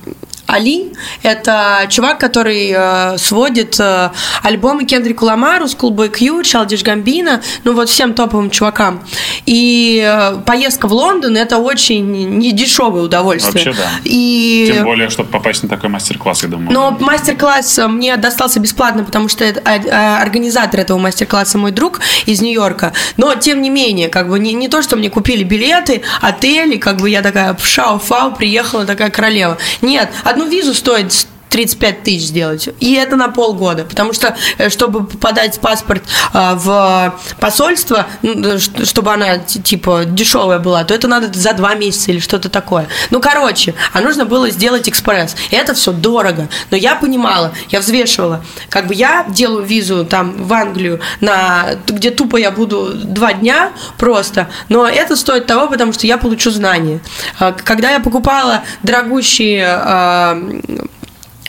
Али– 0.50 0.92
это 1.24 1.86
чувак, 1.90 2.20
который 2.20 2.74
э, 2.76 3.18
сводит 3.18 3.80
э, 3.80 4.10
альбомы 4.42 4.86
Кендрику 4.86 5.26
Ламару, 5.26 5.66
Schoolboy 5.66 6.10
Q, 6.10 6.42
Childish 6.42 6.84
Gambino, 6.84 7.42
ну 7.64 7.74
вот 7.74 7.90
всем 7.90 8.14
топовым 8.14 8.50
чувакам. 8.50 9.04
И 9.46 10.04
э, 10.06 10.38
поездка 10.46 10.88
в 10.88 10.94
Лондон– 10.94 11.38
это 11.38 11.58
очень 11.58 12.38
недешевое 12.38 13.04
удовольствие. 13.04 13.66
Вообще, 13.66 13.82
да. 13.82 13.90
И... 14.04 14.72
Тем 14.74 14.84
более, 14.84 15.10
чтобы 15.10 15.30
попасть 15.30 15.64
на 15.64 15.70
такой 15.70 15.90
мастер-класс, 15.90 16.44
я 16.44 16.50
думаю. 16.50 16.72
Но 16.72 16.98
мастер-класс 17.00 17.80
э, 17.80 17.88
мне 17.88 18.18
достался 18.18 18.60
бесплатно, 18.60 19.04
потому 19.04 19.30
что 19.30 19.44
это, 19.44 19.62
э, 19.62 20.22
организатор 20.22 20.80
этого 20.80 20.98
мастер-класса 20.98 21.58
мой 21.58 21.72
друг 21.72 22.00
из 22.26 22.42
Нью-Йорка. 22.42 22.94
Но, 23.18 23.36
тем 23.36 23.62
не 23.62 23.70
менее, 23.70 24.10
как 24.10 24.30
бы 24.30 24.40
не, 24.40 24.54
не 24.54 24.68
то, 24.68 24.82
что 24.82 24.96
мне 24.96 25.10
купили 25.10 25.44
билеты, 25.44 26.02
отели, 26.22 26.78
как 26.78 26.98
бы 26.98 27.10
я 27.10 27.22
такая 27.22 27.56
шау-фау, 27.62 28.36
приехала 28.36 28.86
такая 28.86 29.10
королева. 29.10 29.58
Нет, 29.82 30.10
одну 30.40 30.50
визу 30.50 30.74
стоит 30.74 31.28
35 31.50 32.04
тысяч 32.04 32.28
сделать. 32.28 32.70
И 32.80 32.94
это 32.94 33.16
на 33.16 33.30
полгода. 33.30 33.84
Потому 33.84 34.14
что, 34.14 34.36
э, 34.58 34.70
чтобы 34.70 35.06
подать 35.06 35.60
паспорт 35.60 36.04
э, 36.34 36.54
в 36.56 37.20
посольство, 37.40 38.08
ну, 38.22 38.60
чтобы 38.60 39.14
она, 39.14 39.40
типа, 39.40 40.06
дешевая 40.06 40.60
была, 40.60 40.84
то 40.84 40.94
это 40.94 41.08
надо 41.08 41.38
за 41.38 41.54
два 41.54 41.76
месяца 41.76 42.12
или 42.12 42.20
что-то 42.20 42.50
такое. 42.50 42.88
Ну, 43.10 43.20
короче, 43.20 43.74
а 43.94 44.02
нужно 44.02 44.26
было 44.26 44.50
сделать 44.50 44.88
экспресс. 44.88 45.36
И 45.50 45.56
это 45.56 45.74
все 45.74 45.92
дорого. 45.92 46.48
Но 46.72 46.78
я 46.78 46.96
понимала, 46.96 47.54
я 47.70 47.80
взвешивала. 47.80 48.44
Как 48.70 48.88
бы 48.88 48.94
я 48.94 49.26
делаю 49.28 49.66
визу 49.66 50.06
там 50.06 50.44
в 50.44 50.54
Англию, 50.54 51.00
на, 51.22 51.76
где 51.88 52.12
тупо 52.12 52.38
я 52.38 52.52
буду 52.52 52.92
два 52.94 53.34
дня 53.34 53.72
просто, 53.98 54.50
но 54.70 54.88
это 54.88 55.16
стоит 55.16 55.46
того, 55.46 55.68
потому 55.68 55.94
что 55.94 56.08
я 56.08 56.18
получу 56.18 56.52
знания. 56.52 57.00
Э, 57.40 57.54
Когда 57.64 57.92
я 57.92 58.00
покупала 58.00 58.64
дорогущие 58.84 59.66
э, 59.66 60.88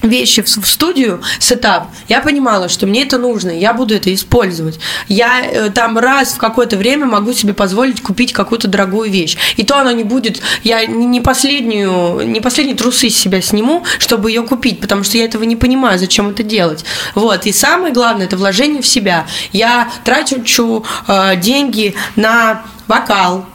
вещи 0.03 0.42
в, 0.42 0.48
студию, 0.66 1.22
сетап, 1.38 1.88
я 2.09 2.20
понимала, 2.20 2.68
что 2.68 2.86
мне 2.86 3.03
это 3.03 3.18
нужно, 3.18 3.51
я 3.51 3.72
буду 3.72 3.94
это 3.94 4.12
использовать. 4.14 4.78
Я 5.09 5.42
э, 5.42 5.70
там 5.70 5.98
раз 5.98 6.32
в 6.32 6.38
какое-то 6.38 6.76
время 6.76 7.07
могу 7.07 7.32
себе 7.32 7.55
позволить 7.55 8.03
купить 8.03 8.32
какую-то 8.32 8.68
дорогую 8.68 9.11
вещь. 9.11 9.36
И 9.57 9.64
то 9.64 9.78
оно 9.78 9.90
не 9.90 10.05
будет, 10.05 10.40
я 10.62 10.86
не 10.86 11.20
последнюю, 11.20 12.26
не 12.26 12.40
последние 12.40 12.76
трусы 12.76 13.11
с 13.11 13.16
себя 13.16 13.40
сниму, 13.40 13.84
чтобы 13.98 14.30
ее 14.30 14.42
купить, 14.42 14.80
потому 14.80 15.05
что 15.05 15.18
я 15.18 15.24
этого 15.24 15.44
не 15.44 15.57
понимаю, 15.57 15.98
зачем 15.98 16.30
это 16.30 16.42
делать. 16.42 16.84
Вот. 17.14 17.46
И 17.46 17.53
самое 17.53 17.92
главное, 17.92 18.26
это 18.26 18.36
вложение 18.36 18.82
в 18.82 18.86
себя. 18.86 19.26
Я 19.53 19.90
трачу 20.05 20.84
э, 21.07 21.36
деньги 21.36 21.94
на 22.16 22.62
вокал, 22.86 23.46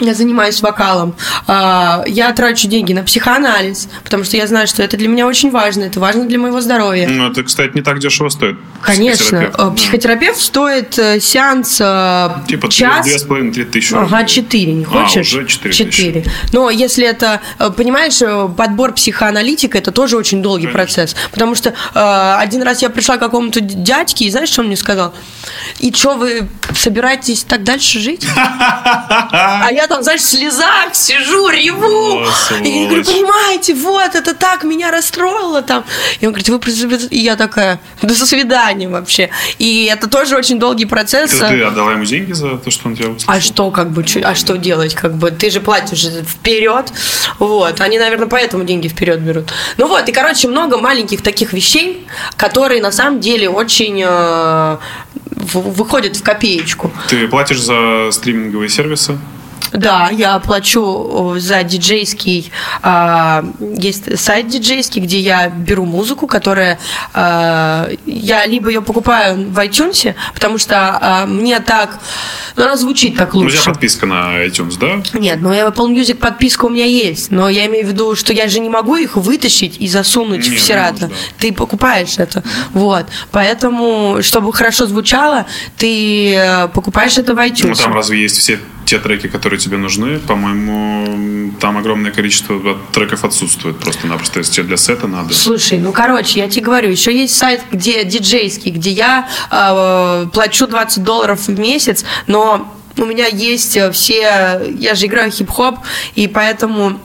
я 0.00 0.14
занимаюсь 0.14 0.62
вокалом, 0.62 1.14
А, 1.46 2.04
я 2.06 2.32
трачу 2.32 2.68
деньги 2.68 2.92
на 2.92 3.02
психоанализ, 3.02 3.88
потому 4.04 4.24
что 4.24 4.36
я 4.36 4.46
знаю, 4.46 4.66
что 4.68 4.82
это 4.82 4.96
для 4.96 5.08
меня 5.08 5.26
очень 5.26 5.50
важно, 5.50 5.84
это 5.84 5.98
важно 6.00 6.24
для 6.26 6.38
моего 6.38 6.60
здоровья. 6.60 7.08
Ну, 7.08 7.30
это, 7.30 7.42
кстати, 7.42 7.72
не 7.74 7.82
так 7.82 7.98
дешево 7.98 8.28
стоит. 8.28 8.56
Конечно, 8.82 9.16
психотерапевт. 9.40 9.58
э, 9.58 9.76
психотерапевт 9.76 10.38
стоит 10.40 10.98
э, 10.98 11.20
сеанс 11.20 11.78
э, 11.80 12.28
Типа 12.46 12.68
час. 12.70 13.24
половиной, 13.24 13.52
три 13.52 13.64
тысячи 13.64 13.92
Ага, 13.94 14.02
рублей. 14.02 14.26
четыре, 14.26 14.72
не 14.74 14.84
А, 14.84 14.86
хочешь? 14.86 15.32
уже 15.32 15.46
четыре 15.46 15.70
тысячи. 15.74 15.90
Четыре. 15.90 16.24
Но 16.52 16.70
если 16.70 17.04
это, 17.06 17.40
понимаешь, 17.76 18.18
подбор 18.56 18.92
психоаналитика, 18.92 19.78
это 19.78 19.90
тоже 19.90 20.16
очень 20.16 20.42
долгий 20.42 20.66
Конечно. 20.66 20.78
процесс. 20.84 21.16
Потому 21.32 21.54
что 21.54 21.74
один 22.38 22.62
раз 22.62 22.82
я 22.82 22.90
пришла 22.90 23.16
к 23.16 23.20
какому-то 23.20 23.60
дядьке, 23.60 24.26
и 24.26 24.30
знаешь, 24.30 24.48
что 24.50 24.60
он 24.60 24.68
мне 24.68 24.76
сказал? 24.76 25.12
И 25.78 25.92
что, 25.92 26.14
вы 26.14 26.48
собираетесь 26.74 27.44
так 27.44 27.62
дальше 27.62 28.00
жить? 28.00 28.26
А 29.10 29.70
я 29.72 29.86
там, 29.86 30.02
знаешь, 30.02 30.20
в 30.20 30.24
слезах 30.24 30.94
сижу, 30.94 31.48
реву. 31.48 32.22
И 32.62 32.68
я 32.68 32.86
говорю, 32.86 33.04
понимаете, 33.04 33.74
вот, 33.74 34.14
это 34.14 34.34
так 34.34 34.64
меня 34.64 34.90
расстроило 34.90 35.62
там. 35.62 35.84
И 36.20 36.26
он 36.26 36.32
говорит, 36.32 36.48
вы... 36.48 36.58
И 37.10 37.18
я 37.18 37.36
такая, 37.36 37.80
до 38.02 38.14
свидания 38.14 38.88
вообще. 38.88 39.30
И 39.58 39.84
это 39.92 40.08
тоже 40.08 40.36
очень 40.36 40.58
долгий 40.58 40.86
процесс. 40.86 41.30
Ты, 41.30 41.62
отдала 41.62 41.92
ему 41.92 42.04
деньги 42.04 42.32
за 42.32 42.56
то, 42.58 42.70
что 42.70 42.88
он 42.88 42.96
тебя? 42.96 43.14
А 43.26 43.40
что, 43.40 43.70
как 43.70 43.90
бы, 43.90 44.04
а 44.22 44.34
что 44.34 44.56
делать, 44.56 44.94
как 44.94 45.14
бы, 45.14 45.30
ты 45.30 45.50
же 45.50 45.60
платишь 45.60 46.04
вперед, 46.26 46.92
вот, 47.38 47.80
они, 47.80 47.98
наверное, 47.98 48.28
поэтому 48.28 48.64
деньги 48.64 48.88
вперед 48.88 49.20
берут. 49.20 49.52
Ну 49.76 49.88
вот, 49.88 50.08
и, 50.08 50.12
короче, 50.12 50.48
много 50.48 50.78
маленьких 50.78 51.22
таких 51.22 51.52
вещей, 51.52 52.06
которые, 52.36 52.82
на 52.82 52.92
самом 52.92 53.20
деле, 53.20 53.48
очень 53.48 54.02
в- 55.38 55.72
выходят 55.72 56.16
в 56.16 56.22
копеечку. 56.22 56.92
Ты 57.08 57.28
платишь 57.28 57.60
за 57.60 58.08
стриминговые 58.12 58.68
сервисы? 58.68 59.18
Да, 59.72 60.08
я 60.10 60.38
плачу 60.38 61.34
за 61.38 61.62
диджейский, 61.62 62.50
а, 62.82 63.44
есть 63.60 64.18
сайт 64.18 64.48
диджейский, 64.48 65.00
где 65.02 65.18
я 65.18 65.48
беру 65.48 65.84
музыку, 65.84 66.26
которая, 66.26 66.78
а, 67.14 67.88
я 68.06 68.46
либо 68.46 68.68
ее 68.68 68.82
покупаю 68.82 69.50
в 69.50 69.58
iTunes, 69.58 70.14
потому 70.34 70.58
что 70.58 70.98
а, 71.00 71.26
мне 71.26 71.60
так, 71.60 71.98
ну, 72.56 72.64
она 72.64 72.76
звучит 72.76 73.16
так 73.16 73.34
У 73.34 73.40
тебя 73.40 73.44
лучше. 73.50 73.64
подписка 73.64 74.06
на 74.06 74.44
iTunes, 74.46 74.78
да? 74.78 75.02
Нет, 75.18 75.40
ну 75.40 75.50
Apple 75.52 75.88
Music 75.94 76.14
подписка 76.16 76.64
у 76.66 76.70
меня 76.70 76.86
есть, 76.86 77.30
но 77.30 77.48
я 77.48 77.66
имею 77.66 77.86
в 77.86 77.88
виду, 77.90 78.16
что 78.16 78.32
я 78.32 78.48
же 78.48 78.60
не 78.60 78.68
могу 78.68 78.96
их 78.96 79.16
вытащить 79.16 79.76
и 79.80 79.88
засунуть 79.88 80.44
Не, 80.44 80.50
в 80.50 80.52
не 80.52 80.58
Сирата. 80.58 81.08
да. 81.08 81.14
Ты 81.38 81.52
покупаешь 81.52 82.18
это, 82.18 82.42
вот. 82.72 83.06
Поэтому, 83.32 84.18
чтобы 84.22 84.52
хорошо 84.52 84.86
звучало, 84.86 85.46
ты 85.76 86.34
э, 86.34 86.68
покупаешь 86.68 87.18
это 87.18 87.34
в 87.34 87.38
iTunes. 87.38 87.68
Ну, 87.68 87.74
там 87.74 87.94
разве 87.94 88.22
есть 88.22 88.38
все 88.38 88.58
те 88.88 88.98
треки, 88.98 89.28
которые 89.28 89.58
тебе 89.58 89.76
нужны? 89.76 90.18
По-моему, 90.18 91.52
там 91.60 91.76
огромное 91.76 92.10
количество 92.10 92.78
треков 92.92 93.22
отсутствует 93.22 93.78
просто-напросто, 93.78 94.38
если 94.38 94.54
тебе 94.54 94.64
для 94.68 94.76
сета 94.78 95.06
надо. 95.06 95.34
Слушай, 95.34 95.78
ну 95.78 95.92
короче, 95.92 96.40
я 96.40 96.48
тебе 96.48 96.64
говорю, 96.64 96.90
еще 96.90 97.14
есть 97.14 97.36
сайт, 97.36 97.60
где 97.70 98.04
диджейский, 98.04 98.70
где 98.70 98.90
я 98.90 99.28
э, 99.50 100.26
плачу 100.32 100.66
20 100.66 101.04
долларов 101.04 101.48
в 101.48 101.60
месяц, 101.60 102.06
но 102.26 102.74
у 102.96 103.04
меня 103.04 103.26
есть 103.26 103.76
э, 103.76 103.92
все, 103.92 104.62
я 104.74 104.94
же 104.94 105.04
играю 105.04 105.30
хип-хоп, 105.30 105.80
и 106.14 106.26
поэтому 106.26 106.98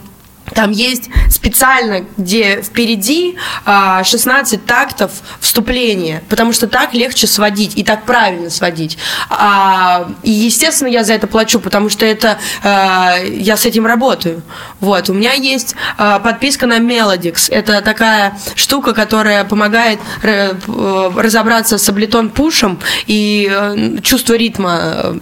там 0.53 0.71
есть 0.71 1.09
специально, 1.29 2.05
где 2.17 2.61
впереди 2.61 3.37
а, 3.65 4.03
16 4.03 4.65
тактов 4.65 5.11
вступления, 5.39 6.23
потому 6.29 6.53
что 6.53 6.67
так 6.67 6.93
легче 6.93 7.27
сводить 7.27 7.77
и 7.77 7.83
так 7.83 8.05
правильно 8.05 8.49
сводить. 8.49 8.97
А, 9.29 10.07
и, 10.21 10.29
естественно, 10.31 10.89
я 10.89 11.03
за 11.03 11.13
это 11.13 11.27
плачу, 11.27 11.59
потому 11.59 11.89
что 11.89 12.05
это 12.05 12.37
а, 12.63 13.17
я 13.23 13.57
с 13.57 13.65
этим 13.65 13.85
работаю. 13.85 14.41
Вот. 14.79 15.09
У 15.09 15.13
меня 15.13 15.33
есть 15.33 15.75
а, 15.97 16.19
подписка 16.19 16.67
на 16.67 16.79
Melodix. 16.79 17.49
Это 17.49 17.81
такая 17.81 18.37
штука, 18.55 18.93
которая 18.93 19.43
помогает 19.43 19.99
э, 20.21 20.53
э, 20.67 21.11
разобраться 21.15 21.77
с 21.77 21.89
аблетон-пушем 21.89 22.79
и 23.07 23.49
э, 23.51 23.97
чувство 24.01 24.33
ритма 24.33 25.19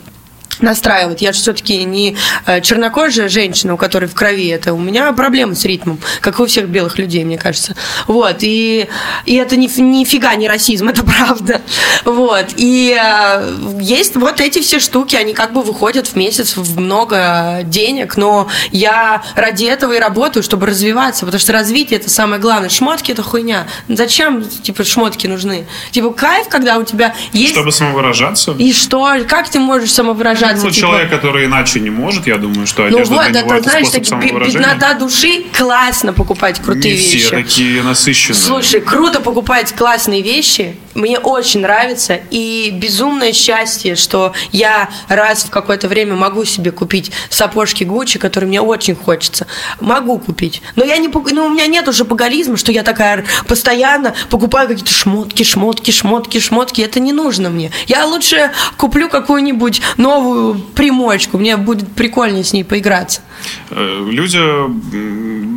настраивать. 0.61 1.21
Я 1.21 1.33
же 1.33 1.39
все-таки 1.39 1.83
не 1.83 2.15
э, 2.45 2.61
чернокожая 2.61 3.29
женщина, 3.29 3.73
у 3.73 3.77
которой 3.77 4.05
в 4.05 4.13
крови 4.13 4.47
это. 4.47 4.73
У 4.73 4.79
меня 4.79 5.11
проблемы 5.13 5.55
с 5.55 5.65
ритмом, 5.65 5.99
как 6.21 6.39
и 6.39 6.43
у 6.43 6.45
всех 6.45 6.67
белых 6.67 6.97
людей, 6.97 7.23
мне 7.23 7.37
кажется. 7.37 7.75
Вот. 8.07 8.37
И, 8.41 8.87
и 9.25 9.35
это 9.35 9.57
ни, 9.57 9.67
нифига 9.79 10.35
не 10.35 10.47
расизм, 10.47 10.87
это 10.89 11.03
правда. 11.03 11.61
Вот. 12.05 12.47
И 12.57 12.97
э, 12.99 13.77
есть 13.79 14.15
вот 14.15 14.41
эти 14.41 14.61
все 14.61 14.79
штуки, 14.79 15.15
они 15.15 15.33
как 15.33 15.53
бы 15.53 15.61
выходят 15.61 16.07
в 16.07 16.15
месяц 16.15 16.55
в 16.55 16.79
много 16.79 17.61
денег, 17.63 18.17
но 18.17 18.47
я 18.71 19.23
ради 19.35 19.65
этого 19.65 19.93
и 19.93 19.99
работаю, 19.99 20.43
чтобы 20.43 20.65
развиваться, 20.67 21.25
потому 21.25 21.39
что 21.39 21.53
развитие 21.53 21.99
это 21.99 22.09
самое 22.09 22.41
главное. 22.41 22.69
Шмотки 22.69 23.11
это 23.11 23.23
хуйня. 23.23 23.67
Зачем, 23.87 24.47
типа, 24.47 24.83
шмотки 24.83 25.27
нужны? 25.27 25.65
Типа, 25.91 26.11
кайф, 26.11 26.47
когда 26.49 26.77
у 26.77 26.83
тебя 26.83 27.13
есть... 27.33 27.53
Чтобы 27.53 27.71
самовыражаться? 27.71 28.53
И 28.57 28.73
что? 28.73 29.15
Как 29.27 29.49
ты 29.49 29.59
можешь 29.59 29.91
самовыражаться? 29.91 30.50
Ну, 30.55 30.69
Типа, 30.69 30.73
человек, 30.73 31.09
который 31.09 31.45
иначе 31.45 31.79
не 31.79 31.89
может, 31.89 32.27
я 32.27 32.37
думаю, 32.37 32.67
что 32.67 32.83
ну 32.83 32.97
одежда 32.97 33.15
вот, 33.15 33.31
для 33.31 33.41
него 33.41 33.53
это, 33.53 33.69
знаешь, 33.69 33.87
способ 33.87 34.07
так, 34.07 34.19
бе- 34.19 34.27
самовыражения. 34.27 34.67
беднота 34.67 34.93
души, 34.95 35.43
классно 35.57 36.13
покупать 36.13 36.59
крутые 36.59 36.95
не 36.95 36.99
вещи. 36.99 37.19
все 37.19 37.29
такие 37.29 37.83
насыщенные. 37.83 38.39
Слушай, 38.39 38.81
круто 38.81 39.19
покупать 39.19 39.73
классные 39.73 40.21
вещи. 40.21 40.75
Мне 40.93 41.19
очень 41.19 41.61
нравится. 41.61 42.19
И 42.31 42.69
безумное 42.73 43.33
счастье, 43.33 43.95
что 43.95 44.33
я 44.51 44.89
раз 45.07 45.43
в 45.43 45.49
какое-то 45.49 45.87
время 45.87 46.15
могу 46.15 46.43
себе 46.45 46.71
купить 46.71 47.11
сапожки 47.29 47.83
Гуччи, 47.83 48.19
которые 48.19 48.47
мне 48.47 48.61
очень 48.61 48.95
хочется. 48.95 49.47
Могу 49.79 50.19
купить. 50.19 50.61
Но 50.75 50.83
я 50.83 50.97
не 50.97 51.07
ну, 51.07 51.45
у 51.45 51.49
меня 51.49 51.67
нет 51.67 51.87
уже 51.87 52.05
поголизма, 52.05 52.57
что 52.57 52.71
я 52.71 52.83
такая 52.83 53.25
постоянно 53.47 54.13
покупаю 54.29 54.67
какие-то 54.67 54.91
шмотки, 54.91 55.43
шмотки, 55.43 55.91
шмотки, 55.91 56.39
шмотки. 56.39 56.81
Это 56.81 56.99
не 56.99 57.13
нужно 57.13 57.49
мне. 57.49 57.71
Я 57.87 58.05
лучше 58.05 58.51
куплю 58.77 59.09
какую-нибудь 59.09 59.81
новую 59.97 60.30
примочку. 60.75 61.37
Мне 61.37 61.57
будет 61.57 61.87
прикольнее 61.95 62.43
с 62.43 62.53
ней 62.53 62.63
поиграться. 62.63 63.21
Э, 63.69 64.07
Люди 64.11 64.39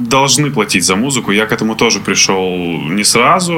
должны 0.08 0.50
платить 0.50 0.84
за 0.84 0.96
музыку. 0.96 1.32
Я 1.32 1.46
к 1.46 1.52
этому 1.52 1.74
тоже 1.74 2.00
пришел 2.00 2.56
не 2.90 3.04
сразу. 3.04 3.52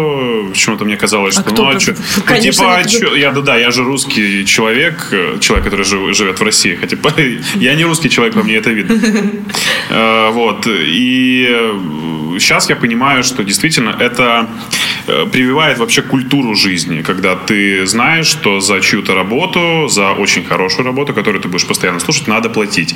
Почему-то 0.52 0.84
мне 0.84 0.96
казалось, 0.96 1.36
А 1.38 1.40
что 1.42 1.50
кто 1.50 1.62
ну, 1.64 1.70
а 1.70 1.74
бы- 1.74 1.80
ну, 2.16 2.22
конечно, 2.24 2.52
типа, 2.82 2.88
чё- 2.88 3.14
я 3.14 3.30
да, 3.32 3.40
да, 3.40 3.56
я 3.56 3.70
же 3.70 3.84
русский 3.84 4.44
человек, 4.46 5.08
э, 5.12 5.38
человек, 5.40 5.64
который 5.66 5.84
жив- 5.84 6.14
живет 6.16 6.40
в 6.40 6.42
России. 6.42 6.74
Хотя 6.80 6.96
типа, 6.96 7.12
я 7.56 7.74
не 7.74 7.84
русский 7.84 8.08
человек, 8.10 8.34
по 8.34 8.42
мне 8.42 8.54
это 8.56 8.70
видно. 8.70 8.96
Э, 9.90 10.30
Вот. 10.32 10.66
И 10.66 11.46
сейчас 12.38 12.68
я 12.70 12.76
понимаю, 12.76 13.22
что 13.24 13.42
действительно 13.44 13.90
это 14.00 14.46
прививает 15.06 15.78
вообще 15.78 16.02
культуру 16.02 16.54
жизни, 16.54 17.02
когда 17.02 17.36
ты 17.36 17.86
знаешь, 17.86 18.26
что 18.26 18.60
за 18.60 18.80
чью-то 18.80 19.14
работу, 19.14 19.88
за 19.88 20.12
очень 20.12 20.44
хорошую 20.44 20.86
работу, 20.86 21.14
которую 21.14 21.40
ты 21.42 21.48
будешь 21.48 21.66
постоянно 21.66 22.00
слушать, 22.00 22.26
надо 22.26 22.50
платить. 22.50 22.94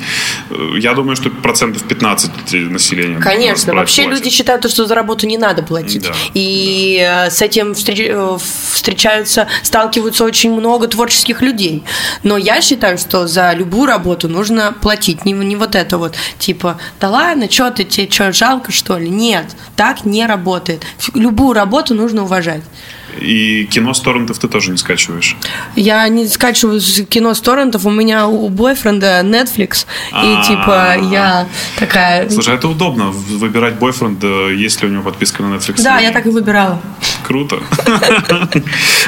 Э, 0.49 0.75
Я 0.77 0.93
думаю, 0.93 1.15
что 1.15 1.29
процентов 1.29 1.83
15 1.83 2.53
населения. 2.69 3.19
Конечно, 3.19 3.73
платят. 3.73 3.75
вообще 3.75 4.05
люди 4.05 4.29
считают, 4.29 4.69
что 4.69 4.85
за 4.85 4.95
работу 4.95 5.27
не 5.27 5.37
надо 5.37 5.63
платить. 5.63 6.03
Да, 6.03 6.13
и 6.33 6.97
э, 7.01 7.29
с 7.29 7.41
этим 7.41 7.71
встреч- 7.73 8.09
э, 8.09 8.37
встречаются, 8.73 9.47
сталкиваются 9.63 10.23
очень 10.23 10.51
много 10.53 10.87
творческих 10.87 11.41
людей. 11.41 11.83
Но 12.23 12.37
я 12.37 12.61
считаю, 12.61 12.97
что 12.97 13.27
за 13.27 13.53
любую 13.53 13.87
работу 13.87 14.27
нужно 14.27 14.73
платить. 14.81 15.25
Не, 15.25 15.33
не 15.33 15.55
вот 15.55 15.75
это 15.75 15.97
вот, 15.97 16.15
типа, 16.39 16.79
да 16.99 17.09
ладно, 17.09 17.49
что 17.49 17.71
ты, 17.71 17.83
тебе 17.83 18.09
что, 18.11 18.31
жалко, 18.33 18.71
что 18.71 18.97
ли? 18.97 19.09
Нет, 19.09 19.45
так 19.75 20.05
не 20.05 20.25
работает. 20.25 20.83
Любую 21.13 21.53
работу 21.53 21.93
нужно 22.01 22.23
уважать. 22.23 22.61
И 23.19 23.65
кино 23.69 23.93
с 23.93 23.99
торрентов 23.99 24.39
ты 24.39 24.47
тоже 24.47 24.71
не 24.71 24.77
скачиваешь. 24.77 25.35
Я 25.75 26.07
не 26.07 26.27
скачиваю 26.27 26.79
кино 27.09 27.33
с 27.33 27.41
торрентов, 27.41 27.85
у 27.85 27.89
меня 27.89 28.27
у 28.27 28.47
бойфренда 28.49 29.19
Netflix, 29.21 29.85
и 30.11 30.35
А. 30.37 30.43
типа 30.43 30.95
я 31.11 31.47
такая... 31.77 32.29
Слушай, 32.29 32.55
это 32.55 32.69
удобно 32.69 33.09
выбирать 33.11 33.75
бойфренда, 33.75 34.49
если 34.49 34.85
у 34.85 34.89
него 34.89 35.03
подписка 35.03 35.43
на 35.43 35.55
Netflix. 35.55 35.81
Да, 35.83 35.99
я 35.99 36.11
так 36.11 36.25
и 36.25 36.29
выбирала. 36.29 36.81
Круто. 37.27 37.59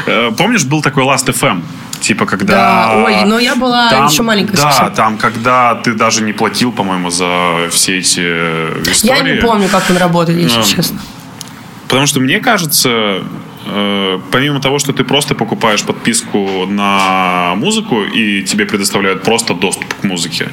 Э, 0.05 0.31
Помнишь, 0.37 0.65
был 0.65 0.81
такой 0.81 1.03
Last 1.03 1.27
FM? 1.27 1.63
Типа, 2.01 2.25
когда... 2.25 2.53
Да, 2.53 3.03
ой, 3.05 3.23
но 3.25 3.39
я 3.39 3.55
была 3.55 3.89
еще 4.09 4.23
маленькая 4.23 4.57
Да, 4.57 4.71
совсем. 4.71 4.93
там, 4.93 5.17
когда 5.17 5.75
ты 5.75 5.93
даже 5.93 6.21
не 6.23 6.33
платил, 6.33 6.73
по-моему, 6.73 7.09
за 7.09 7.69
все 7.71 7.99
эти 7.99 8.19
э, 8.21 8.83
Я 8.85 8.91
истории. 8.91 9.35
не 9.35 9.41
помню, 9.41 9.69
как 9.69 9.89
он 9.89 9.95
работает, 9.97 10.37
если 10.39 10.57
Ну, 10.57 10.63
честно. 10.65 10.99
Потому 11.93 12.07
что 12.07 12.19
мне 12.19 12.39
кажется, 12.39 13.21
помимо 14.31 14.59
того, 14.59 14.79
что 14.79 14.93
ты 14.93 15.03
просто 15.03 15.35
покупаешь 15.35 15.83
подписку 15.83 16.65
на 16.65 17.55
музыку 17.55 18.03
и 18.03 18.43
тебе 18.43 18.65
предоставляют 18.65 19.23
просто 19.23 19.53
доступ 19.53 19.93
к 19.93 20.03
музыке, 20.03 20.49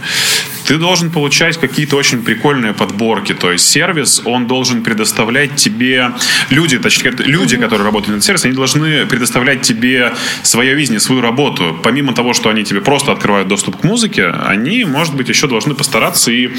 ты 0.67 0.79
должен 0.79 1.11
получать 1.11 1.57
какие-то 1.57 1.97
очень 1.97 2.23
прикольные 2.23 2.73
подборки. 2.73 3.35
То 3.35 3.51
есть 3.51 3.69
сервис, 3.69 4.23
он 4.25 4.47
должен 4.47 4.83
предоставлять 4.83 5.57
тебе... 5.57 6.13
Люди, 6.51 6.79
точнее, 6.79 7.13
люди, 7.19 7.57
которые 7.57 7.85
работают 7.85 8.17
на 8.17 8.23
сервисе, 8.23 8.49
они 8.49 8.57
должны 8.57 9.07
предоставлять 9.07 9.63
тебе 9.63 10.13
свое 10.43 10.75
видение, 10.75 11.01
свою 11.01 11.23
работу. 11.23 11.77
Помимо 11.83 12.13
того, 12.13 12.35
что 12.35 12.51
они 12.51 12.63
тебе 12.63 12.81
просто 12.81 13.11
открывают 13.11 13.49
доступ 13.49 13.81
к 13.81 13.85
музыке, 13.85 14.27
они, 14.27 14.85
может 14.85 15.17
быть, 15.17 15.29
еще 15.29 15.49
должны 15.49 15.75
постараться 15.75 16.31
и 16.31 16.51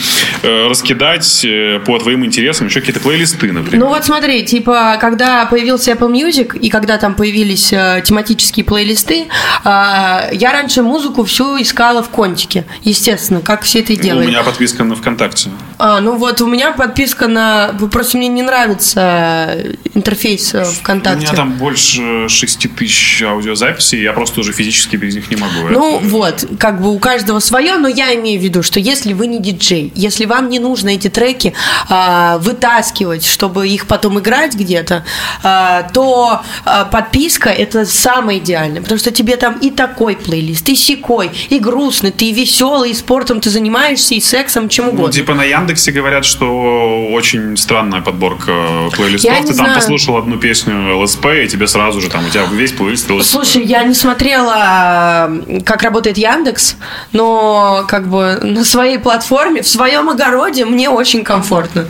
э, 0.43 0.68
раскидать 0.68 1.45
э, 1.45 1.80
по 1.86 1.97
твоим 1.97 2.26
интересам 2.26 2.68
еще 2.68 2.82
какие-то 2.82 2.99
плейлисты, 2.99 3.52
например. 3.52 3.80
Ну 3.80 3.88
вот 3.88 4.04
смотри, 4.04 4.45
типа, 4.45 4.97
когда 4.99 5.45
появился 5.45 5.91
Apple 5.91 6.12
Music, 6.12 6.41
Music, 6.42 6.58
и 6.60 6.70
когда 6.70 6.98
там 6.98 7.16
появились 7.16 7.72
э, 7.74 8.02
тематические 8.06 8.66
плейлисты, 8.66 9.24
э, 9.24 9.28
я 9.64 10.52
раньше 10.52 10.82
музыку 10.82 11.24
всю 11.24 11.62
искала 11.62 12.04
в 12.04 12.10
контике, 12.10 12.66
естественно, 12.84 13.42
как 13.42 13.64
все 13.64 13.80
это 13.80 13.94
и 13.94 14.00
У 14.00 14.02
делают. 14.02 14.28
меня 14.28 14.44
подписка 14.44 14.84
на 14.84 14.96
ВКонтакте. 14.96 15.50
А, 15.78 16.00
ну 16.00 16.16
вот 16.18 16.42
у 16.42 16.48
меня 16.48 16.72
подписка 16.72 17.28
на... 17.28 17.70
Просто 17.92 18.18
мне 18.18 18.28
не 18.28 18.42
нравится 18.42 19.58
интерфейс 19.94 20.54
э, 20.54 20.62
У 20.62 20.66
ВКонтакте. 20.66 21.26
меня 21.26 21.34
там 21.34 21.54
больше 21.54 22.28
6 22.30 22.76
тысяч 22.76 23.24
аудиозаписей, 23.24 24.02
я 24.02 24.14
просто 24.14 24.39
уже 24.42 24.54
физически 24.54 24.96
без 24.96 25.16
них 25.16 25.30
не 25.30 25.38
могу. 25.38 25.68
Ну 25.70 25.98
Это- 25.98 26.08
вот, 26.08 26.46
как 26.60 26.82
бы 26.82 26.94
у 26.94 27.00
каждого 27.00 27.39
свое, 27.39 27.78
но 27.78 27.88
я 27.88 28.14
имею 28.16 28.39
в 28.39 28.44
виду, 28.44 28.64
что 28.64 28.80
если 28.80 29.14
вы 29.14 29.28
не 29.28 29.39
диджей, 29.39 29.92
если 29.96 30.26
вам 30.26 30.50
не 30.50 30.60
нужно 30.60 30.89
эти 30.89 31.10
треки 31.10 31.54
а, 31.89 32.38
вытаскивать, 32.39 33.26
чтобы 33.26 33.68
их 33.68 33.88
потом 33.88 34.20
играть 34.20 34.56
где-то, 34.56 35.04
а, 35.44 35.84
то 35.94 36.30
а, 36.65 36.86
подписка 36.86 37.49
это 37.49 37.86
самое 37.86 38.39
идеальное, 38.39 38.82
потому 38.82 38.99
что 38.99 39.11
тебе 39.11 39.36
там 39.38 39.55
и 39.61 39.69
такой 39.69 40.15
плейлист, 40.15 40.67
и 40.69 40.75
сякой, 40.75 41.32
и 41.49 41.59
грустный, 41.59 42.11
ты 42.11 42.25
и 42.25 42.34
веселый, 42.34 42.91
и 42.91 42.93
спортом 42.93 43.39
ты 43.41 43.49
занимаешься, 43.49 44.15
и 44.15 44.19
сексом, 44.19 44.69
чем 44.69 44.86
Ну, 44.86 44.91
угодно. 44.91 45.11
типа 45.13 45.34
на 45.34 45.43
Яндексе 45.43 45.91
говорят, 45.91 46.25
что 46.25 47.07
очень 47.11 47.57
странная 47.57 48.01
подборка 48.01 48.89
плейлистов. 48.95 49.32
Я 49.32 49.39
не 49.39 49.47
Ты 49.47 49.53
там 49.53 49.65
знаю. 49.65 49.75
послушал 49.75 50.17
одну 50.17 50.38
песню 50.38 50.97
ЛСП, 50.99 51.25
и 51.43 51.47
тебе 51.47 51.67
сразу 51.67 52.01
же 52.01 52.09
там 52.09 52.25
у 52.25 52.29
тебя 52.29 52.45
весь 52.51 52.71
плейлист 52.71 53.09
ЛСП. 53.09 53.29
Слушай, 53.32 53.63
я 53.63 53.84
не 53.84 53.93
смотрела, 53.93 55.32
как 55.65 55.84
работает 55.84 56.17
Яндекс, 56.17 56.75
но 57.13 57.86
как 57.88 58.07
бы 58.07 58.39
на 58.41 58.63
своей 58.63 58.97
платформе, 58.97 59.61
в 59.61 59.67
своем 59.67 60.09
огороде 60.09 60.65
мне 60.65 60.89
очень 60.89 61.23
комфортно. 61.23 61.86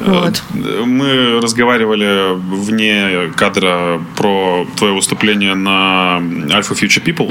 Вот. 0.00 0.42
Мы 0.52 1.40
разговаривали 1.40 2.34
вне 2.34 3.32
кадра 3.36 3.75
про 4.16 4.66
твое 4.76 4.92
выступление 4.94 5.54
на 5.54 6.18
Alpha 6.50 6.74
Future 6.74 7.02
People. 7.02 7.30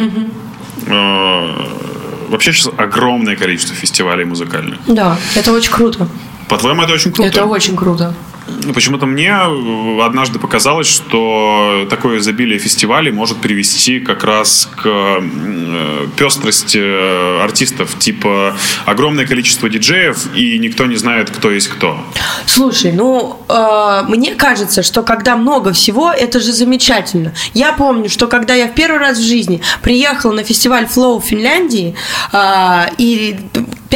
Э, 0.88 1.86
Вообще 2.30 2.54
сейчас 2.54 2.74
огромное 2.78 3.36
количество 3.36 3.76
фестивалей 3.76 4.26
музыкальных. 4.26 4.80
Да, 4.88 5.18
это 5.36 5.52
очень 5.54 5.72
круто. 5.72 6.08
По-твоему, 6.48 6.82
это 6.82 6.94
очень 6.94 7.12
круто? 7.12 7.30
Это 7.30 7.46
очень 7.46 7.76
круто. 7.76 8.14
Ну, 8.48 8.74
Почему-то 8.74 9.06
мне 9.06 9.30
э, 9.30 10.02
однажды 10.02 10.40
показалось, 10.40 10.88
что 10.88 11.88
такое 11.90 12.20
изобилие 12.20 12.60
фестивалей 12.60 13.12
может 13.12 13.38
привести 13.38 14.00
как 14.00 14.24
раз 14.24 14.70
к 14.76 14.86
э, 14.86 16.08
пестрости 16.16 16.80
э, 16.80 17.44
артистов. 17.44 17.98
Типа 17.98 18.56
огромное 18.86 19.26
количество 19.26 19.68
диджеев, 19.70 20.36
и 20.36 20.60
никто 20.60 20.86
не 20.86 20.96
знает, 20.96 21.32
кто 21.32 21.52
есть 21.52 21.70
кто. 21.70 22.00
Слушай, 22.46 22.92
ну, 22.92 23.40
э, 23.50 24.04
мне 24.08 24.36
кажется, 24.36 24.84
что 24.84 25.02
когда 25.02 25.36
много 25.36 25.74
всего, 25.74 26.12
это 26.12 26.40
же 26.40 26.54
замечательно. 26.54 27.34
Я 27.54 27.74
помню, 27.74 28.10
что 28.10 28.28
когда 28.28 28.54
я 28.54 28.68
в 28.68 28.76
первый 28.76 29.00
раз 29.00 29.18
в 29.18 29.24
жизни 29.24 29.62
приехала 29.82 30.34
на 30.34 30.44
фестиваль 30.44 30.86
Flow 30.86 31.20
в 31.20 31.26
Финляндии, 31.26 31.96
э, 32.32 32.86
и 32.98 33.38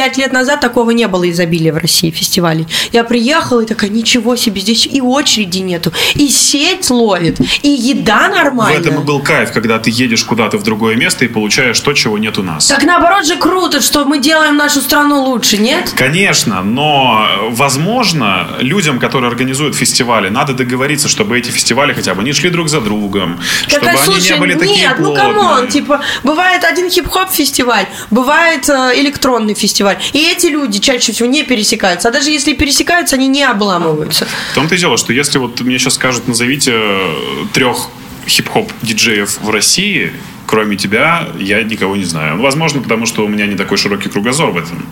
пять 0.00 0.16
лет 0.16 0.32
назад 0.32 0.60
такого 0.60 0.92
не 0.92 1.06
было 1.08 1.30
изобилия 1.30 1.74
в 1.74 1.76
России 1.76 2.10
фестивалей. 2.10 2.66
Я 2.90 3.04
приехала 3.04 3.60
и 3.60 3.66
такая, 3.66 3.90
ничего 3.90 4.34
себе, 4.34 4.62
здесь 4.62 4.86
и 4.86 5.02
очереди 5.02 5.58
нету, 5.58 5.92
и 6.14 6.30
сеть 6.30 6.88
ловит, 6.88 7.38
и 7.62 7.68
еда 7.68 8.30
В 8.30 8.34
нормальная. 8.34 8.80
этом 8.80 9.02
и 9.02 9.04
был 9.04 9.20
кайф, 9.20 9.52
когда 9.52 9.78
ты 9.78 9.90
едешь 9.90 10.24
куда-то 10.24 10.56
в 10.56 10.62
другое 10.62 10.96
место 10.96 11.26
и 11.26 11.28
получаешь 11.28 11.78
то, 11.80 11.92
чего 11.92 12.16
нет 12.16 12.38
у 12.38 12.42
нас. 12.42 12.66
Так 12.68 12.82
наоборот 12.84 13.26
же 13.26 13.36
круто, 13.36 13.82
что 13.82 14.06
мы 14.06 14.20
делаем 14.20 14.56
нашу 14.56 14.80
страну 14.80 15.22
лучше, 15.22 15.58
нет? 15.58 15.92
Конечно, 15.94 16.62
но, 16.62 17.26
возможно, 17.50 18.48
людям, 18.60 18.98
которые 19.00 19.28
организуют 19.28 19.76
фестивали, 19.76 20.30
надо 20.30 20.54
договориться, 20.54 21.08
чтобы 21.08 21.38
эти 21.38 21.50
фестивали 21.50 21.92
хотя 21.92 22.14
бы 22.14 22.24
не 22.24 22.32
шли 22.32 22.48
друг 22.48 22.70
за 22.70 22.80
другом, 22.80 23.38
чтобы 23.66 23.84
Какая, 23.84 24.02
они 24.02 24.14
слушай, 24.14 24.32
не 24.32 24.38
были 24.40 24.54
такие 24.54 24.78
нет, 24.78 24.96
ну 24.98 25.14
come 25.14 25.45
on, 25.45 25.68
типа, 25.68 26.00
бывает 26.24 26.64
один 26.64 26.88
хип-хоп 26.88 27.30
фестиваль, 27.30 27.84
бывает 28.10 28.66
э, 28.70 28.92
электронный 28.96 29.52
фестиваль, 29.52 29.89
и 30.12 30.18
эти 30.18 30.46
люди 30.46 30.78
чаще 30.80 31.12
всего 31.12 31.28
не 31.28 31.42
пересекаются, 31.42 32.08
а 32.08 32.10
даже 32.12 32.30
если 32.30 32.52
пересекаются, 32.52 33.16
они 33.16 33.28
не 33.28 33.42
обламываются. 33.42 34.26
В 34.52 34.54
том-то 34.54 34.74
и 34.74 34.78
дело, 34.78 34.96
что 34.96 35.12
если 35.12 35.38
вот 35.38 35.60
мне 35.60 35.78
сейчас 35.78 35.94
скажут, 35.94 36.28
назовите 36.28 36.72
э, 36.74 37.46
трех 37.52 37.88
хип-хоп 38.26 38.70
диджеев 38.82 39.40
в 39.40 39.50
России, 39.50 40.12
кроме 40.46 40.76
тебя, 40.76 41.28
я 41.38 41.62
никого 41.62 41.96
не 41.96 42.04
знаю. 42.04 42.36
Ну, 42.36 42.42
возможно, 42.42 42.80
потому 42.80 43.06
что 43.06 43.24
у 43.24 43.28
меня 43.28 43.46
не 43.46 43.56
такой 43.56 43.78
широкий 43.78 44.08
кругозор 44.08 44.50
в 44.50 44.58
этом. 44.58 44.84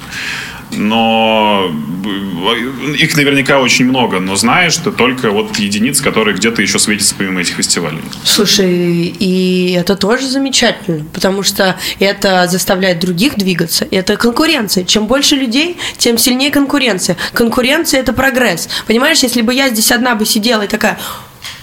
Но 0.73 1.73
э, 2.05 2.95
их 2.97 3.17
наверняка 3.17 3.61
очень 3.61 3.87
много, 3.87 4.21
но 4.21 4.37
знаешь 4.37 4.77
ты 4.77 4.93
только 4.93 5.31
вот 5.31 5.57
единиц, 5.59 6.01
которые 6.01 6.37
где-то 6.37 6.63
еще 6.63 6.79
светятся 6.79 7.15
помимо 7.17 7.41
этих 7.41 7.55
фестивалей. 7.55 8.01
Слушай, 8.25 9.15
и 9.19 9.73
это 9.73 9.97
тоже 9.97 10.27
замечательно, 10.27 11.05
потому 11.13 11.43
что 11.43 11.77
это 11.99 12.47
заставляет 12.49 13.01
других 13.01 13.37
двигаться. 13.37 13.87
Это 13.91 14.17
конкуренция. 14.17 14.85
Чем 14.85 15.07
больше 15.07 15.37
людей, 15.37 15.77
тем 15.97 16.19
сильнее 16.19 16.51
конкуренция. 16.51 17.17
Конкуренция– 17.33 18.01
это 18.03 18.13
прогресс. 18.13 18.69
Понимаешь, 18.87 19.21
если 19.21 19.43
бы 19.43 19.55
я 19.55 19.71
здесь 19.71 19.91
одна 19.93 20.15
бы 20.15 20.27
сидела 20.27 20.63
и 20.63 20.69
такая... 20.69 20.99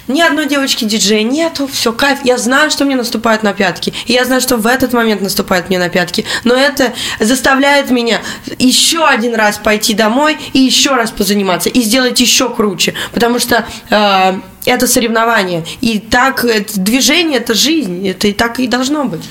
Ни 0.08 0.22
одной 0.22 0.48
девочки 0.48 0.86
диджея 0.86 1.24
нету, 1.24 1.68
все, 1.68 1.92
кайф. 1.92 2.20
Я 2.24 2.38
знаю, 2.38 2.70
что 2.70 2.86
мне 2.86 2.96
наступает 2.96 3.42
на 3.44 3.54
пятки. 3.54 3.94
И 4.06 4.14
я 4.14 4.26
знаю, 4.26 4.42
что 4.42 4.58
в 4.58 4.68
этот 4.68 4.94
момент 4.94 5.22
наступает 5.22 5.70
мне 5.70 5.80
на 5.80 5.90
пятки. 5.90 6.26
Но 6.44 6.56
это 6.56 6.94
заставляет 7.20 7.90
меня 7.90 8.22
еще 8.60 9.06
один 9.06 9.34
раз 9.34 9.58
пойти 9.58 9.94
домой 9.94 10.38
и 10.54 10.60
еще 10.60 10.96
раз 10.96 11.12
позаниматься. 11.12 11.70
И 11.70 11.82
сделать 11.82 12.20
еще 12.20 12.54
круче. 12.54 12.94
Потому 13.14 13.40
что 13.40 13.66
э, 13.90 14.40
это 14.66 14.88
соревнование. 14.88 15.66
И 15.82 16.00
так 16.00 16.46
это 16.46 16.80
движение 16.80 17.40
это 17.40 17.56
жизнь. 17.56 18.08
Это 18.08 18.28
и 18.28 18.34
так 18.34 18.60
и 18.60 18.68
должно 18.68 19.06
быть. 19.06 19.24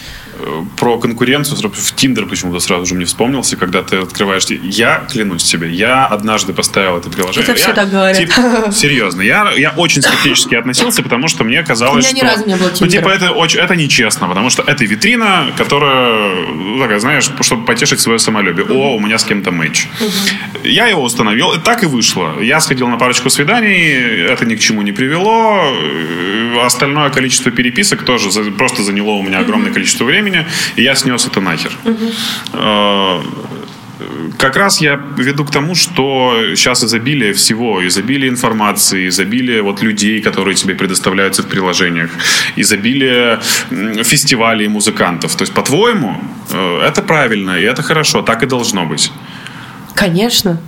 Про 0.77 0.99
конкуренцию 0.99 1.57
в 1.71 1.93
Тиндер 1.95 2.27
почему-то 2.27 2.61
сразу 2.61 2.87
же 2.87 2.95
мне 2.95 3.05
вспомнился, 3.05 3.57
когда 3.57 3.83
ты 3.83 3.97
открываешь... 3.99 4.45
Я 4.63 5.05
клянусь 5.11 5.45
тебе, 5.45 5.71
я 5.71 6.07
однажды 6.07 6.53
поставил 6.53 6.97
это 6.99 7.11
приложение. 7.11 7.45
Это 7.45 7.55
все 7.55 7.69
Я, 7.69 7.75
так 7.75 7.91
говорят. 7.91 8.19
типа, 8.19 8.71
серьезно, 8.73 9.23
я, 9.23 9.51
я 9.57 9.71
очень 9.77 10.03
скептически 10.03 10.55
относился, 10.55 11.03
потому 11.03 11.29
что 11.29 11.45
мне 11.45 11.63
казалось, 11.63 12.05
У 12.05 12.09
меня 12.09 12.13
ни 12.13 12.19
что... 12.19 12.37
разу 12.37 12.47
не 12.49 12.57
было 12.57 12.69
Ну, 12.69 12.87
типа, 12.87 12.87
Тиндера. 12.89 13.11
это, 13.15 13.31
очень, 13.33 13.59
это 13.61 13.77
нечестно, 13.77 14.29
потому 14.29 14.51
что 14.51 14.63
это 14.63 14.85
витрина, 14.85 15.53
которая, 15.57 16.35
ну, 16.55 16.79
такая, 16.81 16.99
знаешь, 16.99 17.31
чтобы 17.41 17.65
потешить 17.65 18.01
свое 18.01 18.19
самолюбие. 18.19 18.67
О, 18.67 18.97
у 18.97 19.01
меня 19.01 19.19
с 19.19 19.25
кем-то 19.25 19.51
матч. 19.51 19.87
Я 20.63 20.87
его 20.87 21.03
установил, 21.03 21.53
и 21.53 21.59
так 21.59 21.83
и 21.83 21.87
вышло. 21.87 22.41
Я 22.41 22.61
сходил 22.61 22.89
на 22.89 22.97
парочку 22.97 23.31
свиданий, 23.31 24.25
это 24.29 24.45
ни 24.47 24.55
к 24.57 24.61
чему 24.61 24.83
не 24.83 24.93
привело. 24.93 25.61
Э, 25.65 26.65
Остальное 26.65 27.11
количество 27.11 27.51
переписок 27.51 28.05
тоже 28.05 28.31
за- 28.31 28.51
просто 28.53 28.83
заняло 28.83 29.13
у 29.15 29.23
меня 29.23 29.41
огромное 29.41 29.73
количество 29.73 30.05
времени, 30.05 30.34
и 30.77 30.83
я 30.83 30.95
снес 30.95 31.27
это 31.27 31.41
нахер. 31.41 31.73
Э, 32.53 33.23
как 34.39 34.57
раз 34.57 34.81
я 34.81 35.01
веду 35.19 35.45
к 35.45 35.51
тому, 35.51 35.75
что 35.75 36.35
сейчас 36.57 36.83
изобилие 36.85 37.33
всего, 37.33 37.87
изобилие 37.87 38.29
информации, 38.29 39.09
изобилие 39.09 39.63
вот 39.63 39.83
людей, 39.83 40.21
которые 40.21 40.55
тебе 40.55 40.75
предоставляются 40.75 41.43
в 41.43 41.47
приложениях, 41.47 42.11
изобилие 42.57 43.41
фестивалей 44.03 44.69
музыкантов. 44.69 45.35
То 45.37 45.43
есть, 45.43 45.55
по-твоему, 45.55 46.17
э, 46.51 46.81
это 46.89 47.03
правильно, 47.03 47.59
и 47.59 47.63
это 47.63 47.83
хорошо, 47.83 48.23
так 48.23 48.43
и 48.43 48.47
должно 48.47 48.87
быть. 48.87 49.13
Конечно. 49.95 50.59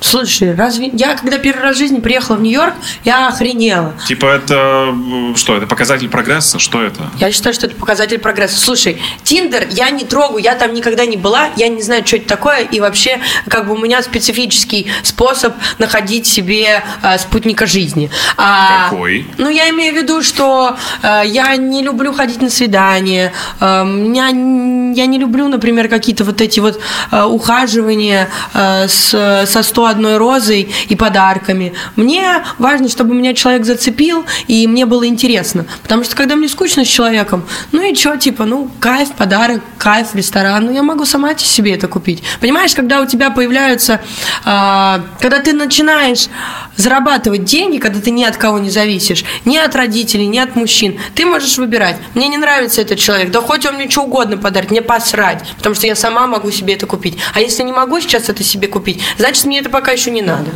Слушай, 0.00 0.54
разве 0.54 0.90
я, 0.94 1.14
когда 1.14 1.38
первый 1.38 1.62
раз 1.62 1.76
в 1.76 1.78
жизни 1.78 2.00
приехала 2.00 2.36
в 2.36 2.42
Нью-Йорк, 2.42 2.74
я 3.04 3.28
охренела. 3.28 3.94
Типа 4.08 4.26
это 4.26 4.94
что, 5.36 5.56
это 5.56 5.66
показатель 5.66 6.08
прогресса? 6.08 6.58
Что 6.58 6.82
это? 6.82 7.10
Я 7.18 7.30
считаю, 7.32 7.54
что 7.54 7.66
это 7.66 7.76
показатель 7.76 8.18
прогресса. 8.18 8.58
Слушай, 8.58 9.00
Тиндер 9.22 9.66
я 9.70 9.90
не 9.90 10.04
трогаю, 10.04 10.42
я 10.42 10.54
там 10.54 10.72
никогда 10.72 11.04
не 11.06 11.16
была, 11.16 11.48
я 11.56 11.68
не 11.68 11.82
знаю, 11.82 12.06
что 12.06 12.16
это 12.16 12.26
такое, 12.28 12.60
и 12.60 12.80
вообще, 12.80 13.20
как 13.48 13.66
бы 13.66 13.74
у 13.74 13.78
меня 13.78 14.02
специфический 14.02 14.90
способ 15.02 15.54
находить 15.78 16.26
себе 16.26 16.82
э, 17.02 17.18
спутника 17.18 17.66
жизни. 17.66 18.10
А, 18.36 18.88
Какой? 18.90 19.26
Ну, 19.38 19.48
я 19.48 19.68
имею 19.70 19.94
в 19.94 19.96
виду, 19.96 20.22
что 20.22 20.76
э, 21.02 21.22
я 21.26 21.56
не 21.56 21.82
люблю 21.82 22.12
ходить 22.12 22.40
на 22.40 22.50
свидания, 22.50 23.32
э, 23.60 23.84
меня, 23.84 24.30
н- 24.30 24.92
я 24.92 25.06
не 25.06 25.18
люблю, 25.18 25.48
например, 25.48 25.88
какие-то 25.88 26.24
вот 26.24 26.40
эти 26.40 26.60
вот 26.60 26.80
э, 27.12 27.22
ухаживания 27.22 28.28
э, 28.54 28.88
с, 28.88 29.10
со 29.46 29.62
101 29.90 30.16
розой 30.16 30.68
и 30.88 30.96
подарками. 30.96 31.72
Мне 31.96 32.44
важно, 32.58 32.88
чтобы 32.88 33.14
меня 33.14 33.34
человек 33.34 33.64
зацепил, 33.64 34.24
и 34.46 34.66
мне 34.66 34.86
было 34.86 35.06
интересно. 35.06 35.66
Потому 35.82 36.04
что 36.04 36.16
когда 36.16 36.36
мне 36.36 36.48
скучно 36.48 36.84
с 36.84 36.88
человеком, 36.88 37.44
ну 37.72 37.82
и 37.82 37.94
что, 37.94 38.16
типа, 38.16 38.44
ну, 38.44 38.70
кайф, 38.80 39.12
подарок, 39.12 39.62
кайф, 39.78 40.14
ресторан, 40.14 40.66
ну, 40.66 40.72
я 40.72 40.82
могу 40.82 41.04
сама 41.04 41.36
себе 41.36 41.74
это 41.74 41.88
купить. 41.88 42.22
Понимаешь, 42.40 42.74
когда 42.74 43.00
у 43.00 43.06
тебя 43.06 43.30
появляются, 43.30 44.00
а, 44.44 45.00
когда 45.20 45.38
ты 45.38 45.52
начинаешь 45.52 46.28
зарабатывать 46.76 47.44
деньги, 47.44 47.78
когда 47.78 48.00
ты 48.00 48.10
ни 48.10 48.24
от 48.24 48.36
кого 48.36 48.58
не 48.58 48.70
зависишь, 48.70 49.24
ни 49.44 49.56
от 49.56 49.74
родителей, 49.74 50.26
ни 50.26 50.38
от 50.38 50.56
мужчин, 50.56 50.98
ты 51.14 51.26
можешь 51.26 51.58
выбирать. 51.58 51.96
Мне 52.14 52.28
не 52.28 52.36
нравится 52.36 52.80
этот 52.80 52.98
человек, 52.98 53.30
да 53.30 53.40
хоть 53.40 53.66
он 53.66 53.74
мне 53.74 53.90
что 53.90 54.02
угодно 54.02 54.36
подарит, 54.36 54.70
мне 54.70 54.82
посрать, 54.82 55.44
потому 55.56 55.74
что 55.74 55.86
я 55.86 55.94
сама 55.94 56.26
могу 56.26 56.50
себе 56.50 56.74
это 56.74 56.86
купить. 56.86 57.18
А 57.34 57.40
если 57.40 57.62
не 57.62 57.72
могу 57.72 58.00
сейчас 58.00 58.28
это 58.28 58.42
себе 58.42 58.68
купить, 58.68 59.02
значит, 59.18 59.44
мне 59.44 59.60
это 59.60 59.70
пока 59.80 59.92
еще 59.92 60.10
не 60.10 60.22
надо. 60.22 60.50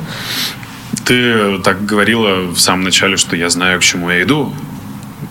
Ты 1.07 1.59
так 1.59 1.87
говорила 1.87 2.53
в 2.53 2.59
самом 2.59 2.85
начале, 2.85 3.17
что 3.17 3.37
я 3.37 3.49
знаю, 3.49 3.81
к 3.81 3.83
чему 3.83 4.11
я 4.11 4.23
иду. 4.23 4.53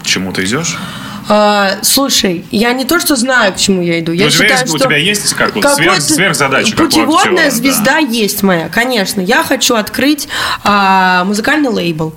чему 0.03 0.33
ты 0.33 0.43
идешь? 0.43 0.75
А, 1.29 1.77
слушай, 1.81 2.45
я 2.51 2.73
не 2.73 2.85
то, 2.85 2.99
что 2.99 3.15
знаю, 3.15 3.53
к 3.53 3.57
чему 3.57 3.81
я 3.81 3.99
иду. 3.99 4.11
Я 4.11 4.23
Ну, 4.23 4.27
у 4.27 4.31
тебя 4.31 4.47
считаю, 4.47 4.61
есть- 4.61 4.73
у 4.73 4.77
что 4.77 4.87
тебя 4.87 4.97
есть 4.97 5.33
как 5.33 5.55
вот 5.55 5.63
сверх- 5.65 6.01
сверхзадача, 6.01 6.71
как 6.75 6.79
у 6.79 6.83
Путеводная 6.89 7.47
актера, 7.47 7.51
звезда 7.51 7.97
есть 7.97 8.43
моя, 8.43 8.69
конечно. 8.69 9.21
Я 9.21 9.43
хочу 9.43 9.75
открыть 9.75 10.27
а, 10.63 11.23
музыкальный 11.25 11.69
лейбл. 11.69 12.13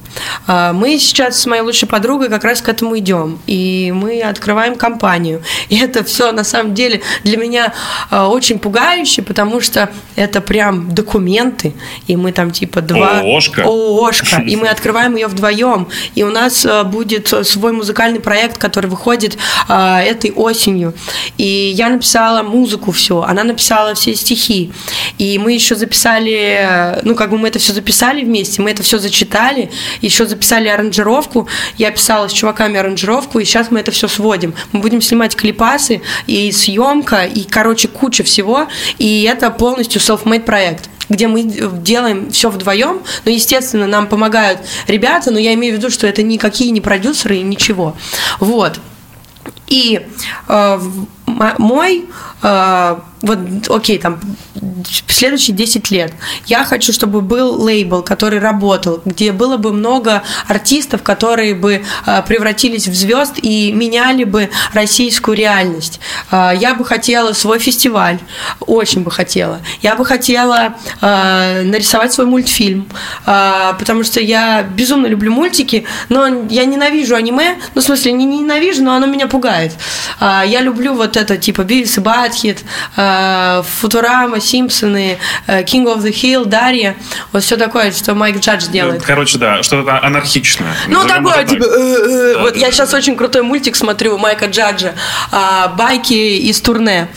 А, 0.46 0.72
мы 0.72 0.98
сейчас 0.98 1.40
с 1.40 1.46
моей 1.46 1.62
лучшей 1.62 1.88
подругой 1.88 2.28
как 2.28 2.44
раз 2.44 2.60
к 2.60 2.68
этому 2.68 2.98
идем. 2.98 3.38
И 3.46 3.92
мы 3.94 4.20
открываем 4.22 4.76
компанию. 4.76 5.42
И 5.68 5.78
это 5.78 6.04
все 6.04 6.32
на 6.32 6.44
самом 6.44 6.74
деле 6.74 7.02
для 7.24 7.36
меня 7.36 7.72
а, 8.10 8.28
очень 8.28 8.58
пугающе, 8.58 9.22
потому 9.22 9.60
что 9.60 9.90
это 10.16 10.40
прям 10.40 10.94
документы. 10.94 11.74
И 12.06 12.16
мы 12.16 12.32
там 12.32 12.50
типа 12.50 12.80
два... 12.80 13.20
ООшка. 13.20 13.62
ООшка. 13.62 14.42
И 14.42 14.56
мы 14.56 14.68
открываем 14.68 15.16
ее 15.16 15.26
вдвоем. 15.26 15.88
И 16.14 16.22
у 16.22 16.30
нас 16.30 16.64
э, 16.64 16.84
будет 16.84 17.32
свой 17.46 17.72
музыкальный 17.72 18.20
проект, 18.20 18.58
который 18.58 18.86
выходит 18.96 19.38
э, 19.68 19.98
этой 19.98 20.32
осенью. 20.32 20.94
И 21.38 21.72
я 21.74 21.88
написала 21.88 22.42
музыку 22.42 22.92
все, 22.92 23.22
она 23.22 23.44
написала 23.44 23.94
все 23.94 24.14
стихи. 24.14 24.72
И 25.18 25.38
мы 25.38 25.52
еще 25.52 25.76
записали, 25.76 26.98
ну 27.02 27.14
как 27.14 27.30
бы 27.30 27.38
мы 27.38 27.48
это 27.48 27.58
все 27.58 27.72
записали 27.72 28.24
вместе, 28.24 28.62
мы 28.62 28.70
это 28.70 28.82
все 28.82 28.98
зачитали, 28.98 29.70
еще 30.00 30.26
записали 30.26 30.68
аранжировку. 30.68 31.48
Я 31.78 31.90
писала 31.90 32.28
с 32.28 32.32
чуваками 32.32 32.78
аранжировку, 32.78 33.38
и 33.38 33.44
сейчас 33.44 33.70
мы 33.70 33.80
это 33.80 33.90
все 33.90 34.08
сводим. 34.08 34.54
Мы 34.72 34.80
будем 34.80 35.00
снимать 35.00 35.36
клипасы 35.36 36.00
и 36.26 36.50
съемка, 36.52 37.24
и, 37.24 37.44
короче, 37.44 37.88
куча 37.88 38.24
всего. 38.24 38.66
И 38.98 39.22
это 39.22 39.50
полностью 39.50 40.00
self-made 40.00 40.44
проект 40.44 40.88
где 41.08 41.28
мы 41.28 41.42
делаем 41.42 42.30
все 42.30 42.50
вдвоем. 42.50 43.00
Ну, 43.24 43.30
естественно, 43.30 43.86
нам 43.86 44.08
помогают 44.08 44.60
ребята, 44.86 45.30
но 45.30 45.38
я 45.38 45.54
имею 45.54 45.74
в 45.74 45.78
виду, 45.78 45.90
что 45.90 46.06
это 46.06 46.22
никакие 46.22 46.70
не 46.70 46.80
продюсеры 46.80 47.36
и 47.36 47.42
ничего. 47.42 47.96
Вот. 48.40 48.80
И 49.66 50.06
э, 50.48 50.80
мой, 51.58 52.04
э, 52.42 52.96
вот, 53.22 53.38
окей, 53.68 53.98
там, 53.98 54.20
следующие 55.08 55.56
10 55.56 55.90
лет 55.90 56.12
я 56.46 56.64
хочу, 56.64 56.92
чтобы 56.92 57.20
был 57.22 57.62
лейбл, 57.62 58.02
который 58.02 58.38
работал, 58.38 59.00
где 59.04 59.32
было 59.32 59.56
бы 59.56 59.72
много 59.72 60.22
артистов, 60.48 61.02
которые 61.02 61.54
бы 61.54 61.82
э, 62.06 62.22
превратились 62.26 62.86
в 62.86 62.94
звезд 62.94 63.34
и 63.40 63.72
меняли 63.72 64.24
бы 64.24 64.50
российскую 64.72 65.36
реальность. 65.36 66.00
Э, 66.30 66.52
я 66.54 66.74
бы 66.74 66.84
хотела 66.84 67.32
свой 67.32 67.58
фестиваль, 67.58 68.18
очень 68.60 69.02
бы 69.02 69.10
хотела. 69.10 69.60
Я 69.82 69.96
бы 69.96 70.04
хотела 70.04 70.74
э, 71.00 71.62
нарисовать 71.62 72.12
свой 72.12 72.26
мультфильм, 72.26 72.88
потому 73.24 74.04
что 74.04 74.20
я 74.20 74.62
безумно 74.62 75.06
люблю 75.06 75.32
мультики, 75.32 75.86
но 76.08 76.44
я 76.48 76.64
ненавижу 76.64 77.14
аниме, 77.14 77.56
ну, 77.74 77.80
в 77.80 77.84
смысле, 77.84 78.12
не 78.12 78.24
ненавижу, 78.24 78.82
но 78.82 78.94
оно 78.94 79.06
меня 79.06 79.26
пугает. 79.26 79.72
Я 80.20 80.60
люблю 80.60 80.94
вот 80.94 81.16
это, 81.16 81.36
типа, 81.36 81.62
Бивис 81.62 81.98
и 81.98 82.00
Батхит, 82.00 82.64
э, 82.96 83.05
Футурама, 83.80 84.40
Симпсоны, 84.40 85.18
э, 85.46 85.62
King 85.62 85.84
of 85.84 85.98
the 85.98 86.10
Hill, 86.10 86.44
Дарья, 86.44 86.96
вот 87.32 87.42
все 87.42 87.56
такое, 87.56 87.92
что 87.92 88.14
Майк 88.14 88.38
Джадж 88.38 88.68
делает. 88.68 89.02
Короче, 89.02 89.38
да, 89.38 89.62
что-то 89.62 89.98
анархичное. 90.02 90.74
Ну, 90.88 91.04
такое, 91.06 91.44
типа, 91.44 91.64
э, 91.64 91.68
э, 91.68 92.38
вот 92.40 92.56
я 92.56 92.70
сейчас 92.70 92.94
очень 92.94 93.16
крутой 93.16 93.42
мультик 93.42 93.76
смотрю 93.76 94.18
Майка 94.18 94.46
Джаджа, 94.46 94.94
а, 95.32 95.68
байки 95.68 96.12
из 96.12 96.60
турне. 96.60 97.08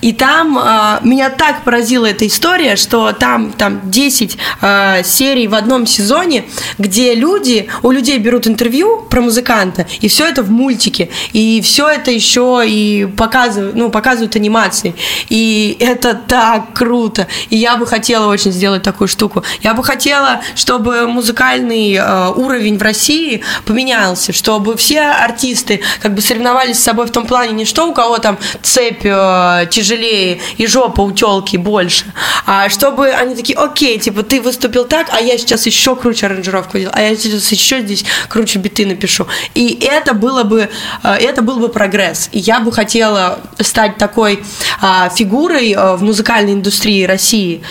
И 0.00 0.12
там 0.12 0.58
а, 0.58 1.00
меня 1.02 1.30
так 1.30 1.64
поразила 1.64 2.06
эта 2.06 2.26
история, 2.26 2.76
что 2.76 3.12
там, 3.12 3.52
там 3.52 3.80
10 3.90 4.38
а, 4.60 5.02
серий 5.02 5.48
в 5.48 5.54
одном 5.54 5.86
сезоне, 5.86 6.44
где 6.78 7.14
люди, 7.14 7.68
у 7.82 7.90
людей 7.90 8.18
берут 8.18 8.46
интервью 8.46 9.06
про 9.10 9.20
музыканта, 9.20 9.86
и 10.00 10.08
все 10.08 10.26
это 10.26 10.42
в 10.42 10.50
мультике. 10.50 11.08
И 11.32 11.60
все 11.62 11.88
это 11.88 12.10
еще 12.10 12.62
и 12.66 13.06
показывают, 13.16 13.74
ну, 13.76 13.90
показывают 13.90 14.36
анимации. 14.36 14.94
И 15.28 15.37
это 15.80 16.14
так 16.14 16.74
круто. 16.74 17.26
И 17.50 17.56
я 17.56 17.76
бы 17.76 17.86
хотела 17.86 18.26
очень 18.26 18.52
сделать 18.52 18.82
такую 18.82 19.08
штуку. 19.08 19.42
Я 19.62 19.74
бы 19.74 19.84
хотела, 19.84 20.40
чтобы 20.54 21.06
музыкальный 21.06 21.94
э, 21.94 22.28
уровень 22.30 22.78
в 22.78 22.82
России 22.82 23.42
поменялся, 23.64 24.32
чтобы 24.32 24.76
все 24.76 25.00
артисты 25.00 25.80
как 26.00 26.14
бы 26.14 26.20
соревновались 26.20 26.78
с 26.78 26.82
собой 26.82 27.06
в 27.06 27.10
том 27.10 27.26
плане, 27.26 27.52
не 27.52 27.64
что 27.64 27.88
у 27.88 27.94
кого 27.94 28.18
там 28.18 28.38
цепь 28.62 29.04
э, 29.04 29.66
тяжелее 29.70 30.40
и 30.56 30.66
жопа 30.66 31.02
у 31.02 31.12
телки 31.12 31.56
больше, 31.56 32.04
а 32.46 32.68
чтобы 32.68 33.08
они 33.08 33.34
такие, 33.34 33.58
окей, 33.58 33.98
типа 33.98 34.22
ты 34.22 34.40
выступил 34.40 34.84
так, 34.84 35.08
а 35.12 35.20
я 35.20 35.38
сейчас 35.38 35.66
еще 35.66 35.96
круче 35.96 36.26
аранжировку 36.26 36.78
делал, 36.78 36.92
а 36.94 37.02
я 37.02 37.16
сейчас 37.16 37.50
еще 37.52 37.80
здесь 37.80 38.04
круче 38.28 38.58
биты 38.58 38.86
напишу. 38.86 39.26
И 39.54 39.78
это 39.82 40.14
было 40.14 40.44
бы, 40.44 40.68
э, 41.02 41.14
это 41.14 41.42
был 41.42 41.58
бы 41.58 41.68
прогресс. 41.68 42.28
И 42.32 42.38
я 42.38 42.60
бы 42.60 42.72
хотела 42.72 43.40
стать 43.60 43.96
такой 43.96 44.42
а, 44.80 45.08
фигурой 45.10 45.27
э, 45.74 45.96
в 45.96 46.02
музыкальной 46.02 46.52
индустрии 46.54 47.04
России, 47.04 47.62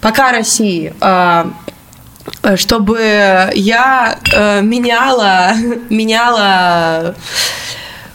пока 0.00 0.32
России. 0.32 0.92
э, 1.00 1.44
чтобы 2.56 3.50
я 3.54 4.18
э, 4.32 4.60
меняла, 4.62 5.52
меняла 5.90 7.14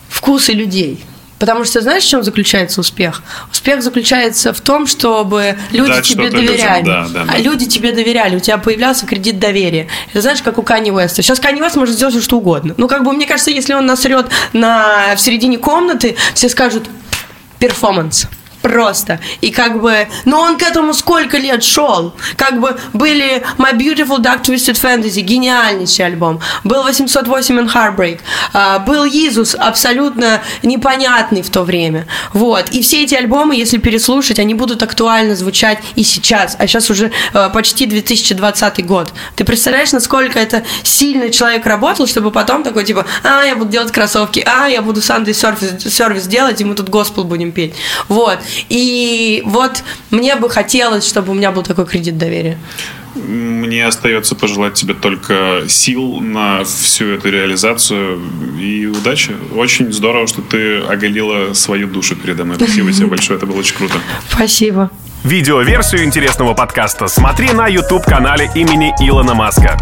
вкусы 0.10 0.54
людей. 0.54 1.04
Потому 1.42 1.64
что 1.66 1.82
знаешь, 1.82 2.04
в 2.04 2.08
чем 2.08 2.22
заключается 2.22 2.82
успех? 2.82 3.24
Успех 3.52 3.82
заключается 3.82 4.54
в 4.54 4.62
том, 4.62 4.86
чтобы 4.86 5.58
люди 5.72 5.90
Дать 5.90 6.06
тебе 6.06 6.28
что-то 6.28 6.38
людям, 6.38 6.56
доверяли. 6.56 6.86
да, 6.86 7.08
да, 7.12 7.24
да. 7.26 7.34
А 7.34 7.40
люди 7.40 7.66
тебе 7.66 7.94
доверяли, 7.94 8.36
у 8.36 8.40
тебя 8.40 8.60
появлялся 8.60 9.08
кредит 9.08 9.40
доверия. 9.40 9.88
Это 10.12 10.22
знаешь, 10.22 10.44
как 10.44 10.60
у 10.60 10.62
Кани 10.62 10.92
Уэста. 10.92 11.24
Сейчас 11.24 11.40
Кани 11.40 11.60
Уэст 11.60 11.78
может 11.78 11.96
сделать 11.96 12.14
всё, 12.14 12.24
что 12.24 12.38
угодно. 12.38 12.76
Ну, 12.78 12.88
как 12.88 13.04
бы, 13.04 13.12
мне 13.12 13.26
кажется, 13.26 13.50
если 13.50 13.74
он 13.74 13.88
насрет 13.88 14.28
на, 14.54 15.16
в 15.16 15.20
середине 15.20 15.58
комнаты, 15.58 16.16
все 16.36 16.48
скажут 16.48 16.88
перформанс. 17.58 18.28
Просто. 18.62 19.20
И 19.42 19.52
как 19.52 19.82
бы... 19.82 20.08
Но 20.26 20.42
он 20.42 20.58
к 20.58 20.64
этому 20.64 20.94
сколько 20.94 21.38
лет 21.38 21.64
шел? 21.64 22.14
Как 22.38 22.60
бы 22.60 22.78
были 22.94 23.44
My 23.58 23.74
Beautiful 23.74 24.20
Dark 24.20 24.44
Twisted 24.44 24.80
Fantasy, 24.80 25.22
гениальнейший 25.22 26.06
альбом. 26.06 26.40
Был 26.64 26.84
808 26.84 27.60
and 27.60 27.74
Heartbreak. 27.74 28.20
а, 28.54 28.80
был 28.80 29.06
Иисус, 29.06 29.56
абсолютно 29.56 30.42
непонятный 30.64 31.42
в 31.42 31.50
то 31.50 31.64
время. 31.64 32.06
Вот. 32.34 32.70
И 32.70 32.82
все 32.82 33.04
эти 33.04 33.16
альбомы, 33.16 33.56
если 33.56 33.78
переслушать, 33.78 34.40
они 34.40 34.54
будут 34.54 34.84
актуально 34.84 35.36
звучать 35.36 35.80
и 35.96 36.04
сейчас. 36.04 36.56
А 36.60 36.68
сейчас 36.68 36.90
уже 36.90 37.12
э, 37.34 37.50
почти 37.54 37.86
2020 37.86 38.86
год. 38.86 39.14
Ты 39.36 39.44
представляешь, 39.44 39.92
насколько 39.92 40.40
это 40.40 40.64
сильный 40.84 41.32
человек 41.32 41.66
работал, 41.66 42.08
чтобы 42.08 42.32
потом 42.32 42.64
такой, 42.64 42.84
типа, 42.84 43.06
а, 43.24 43.44
я 43.44 43.56
буду 43.56 43.72
делать 43.72 43.92
кроссовки, 43.92 44.44
а, 44.46 44.68
я 44.68 44.82
буду 44.82 45.00
Sunday 45.00 45.34
сервис, 45.34 45.94
сервис 45.94 46.28
делать, 46.28 46.62
и 46.62 46.66
мы 46.66 46.76
тут 46.76 46.90
госпел 46.90 47.24
будем 47.24 47.52
петь. 47.52 47.74
Вот. 48.08 48.40
И 48.70 49.42
вот 49.46 49.84
мне 50.10 50.36
бы 50.36 50.50
хотелось, 50.50 51.08
чтобы 51.08 51.32
у 51.32 51.36
меня 51.36 51.52
был 51.52 51.64
такой 51.64 51.86
кредит 51.86 52.18
доверия. 52.18 52.58
Мне 53.16 53.86
остается 53.86 54.36
пожелать 54.36 54.76
тебе 54.76 54.94
только 54.94 55.64
сил 55.68 56.20
на 56.22 56.64
всю 56.64 57.08
эту 57.10 57.30
реализацию 57.30 58.22
и 58.60 58.86
удачи. 58.86 59.36
Очень 59.54 59.92
здорово, 59.92 60.28
что 60.28 60.42
ты 60.42 60.80
оголила 60.80 61.54
свою 61.54 61.88
душу 61.88 62.16
передо 62.16 62.46
мной. 62.46 62.56
Спасибо 62.56 62.92
тебе 62.92 63.06
большое, 63.08 63.38
это 63.38 63.46
было 63.46 63.58
очень 63.58 63.76
круто. 63.76 63.96
Спасибо. 64.30 64.90
Видеоверсию 65.24 66.04
интересного 66.04 66.54
подкаста 66.54 67.08
смотри 67.08 67.52
на 67.52 67.68
YouTube-канале 67.68 68.50
имени 68.56 68.94
Илона 69.00 69.36
Маска. 69.36 69.78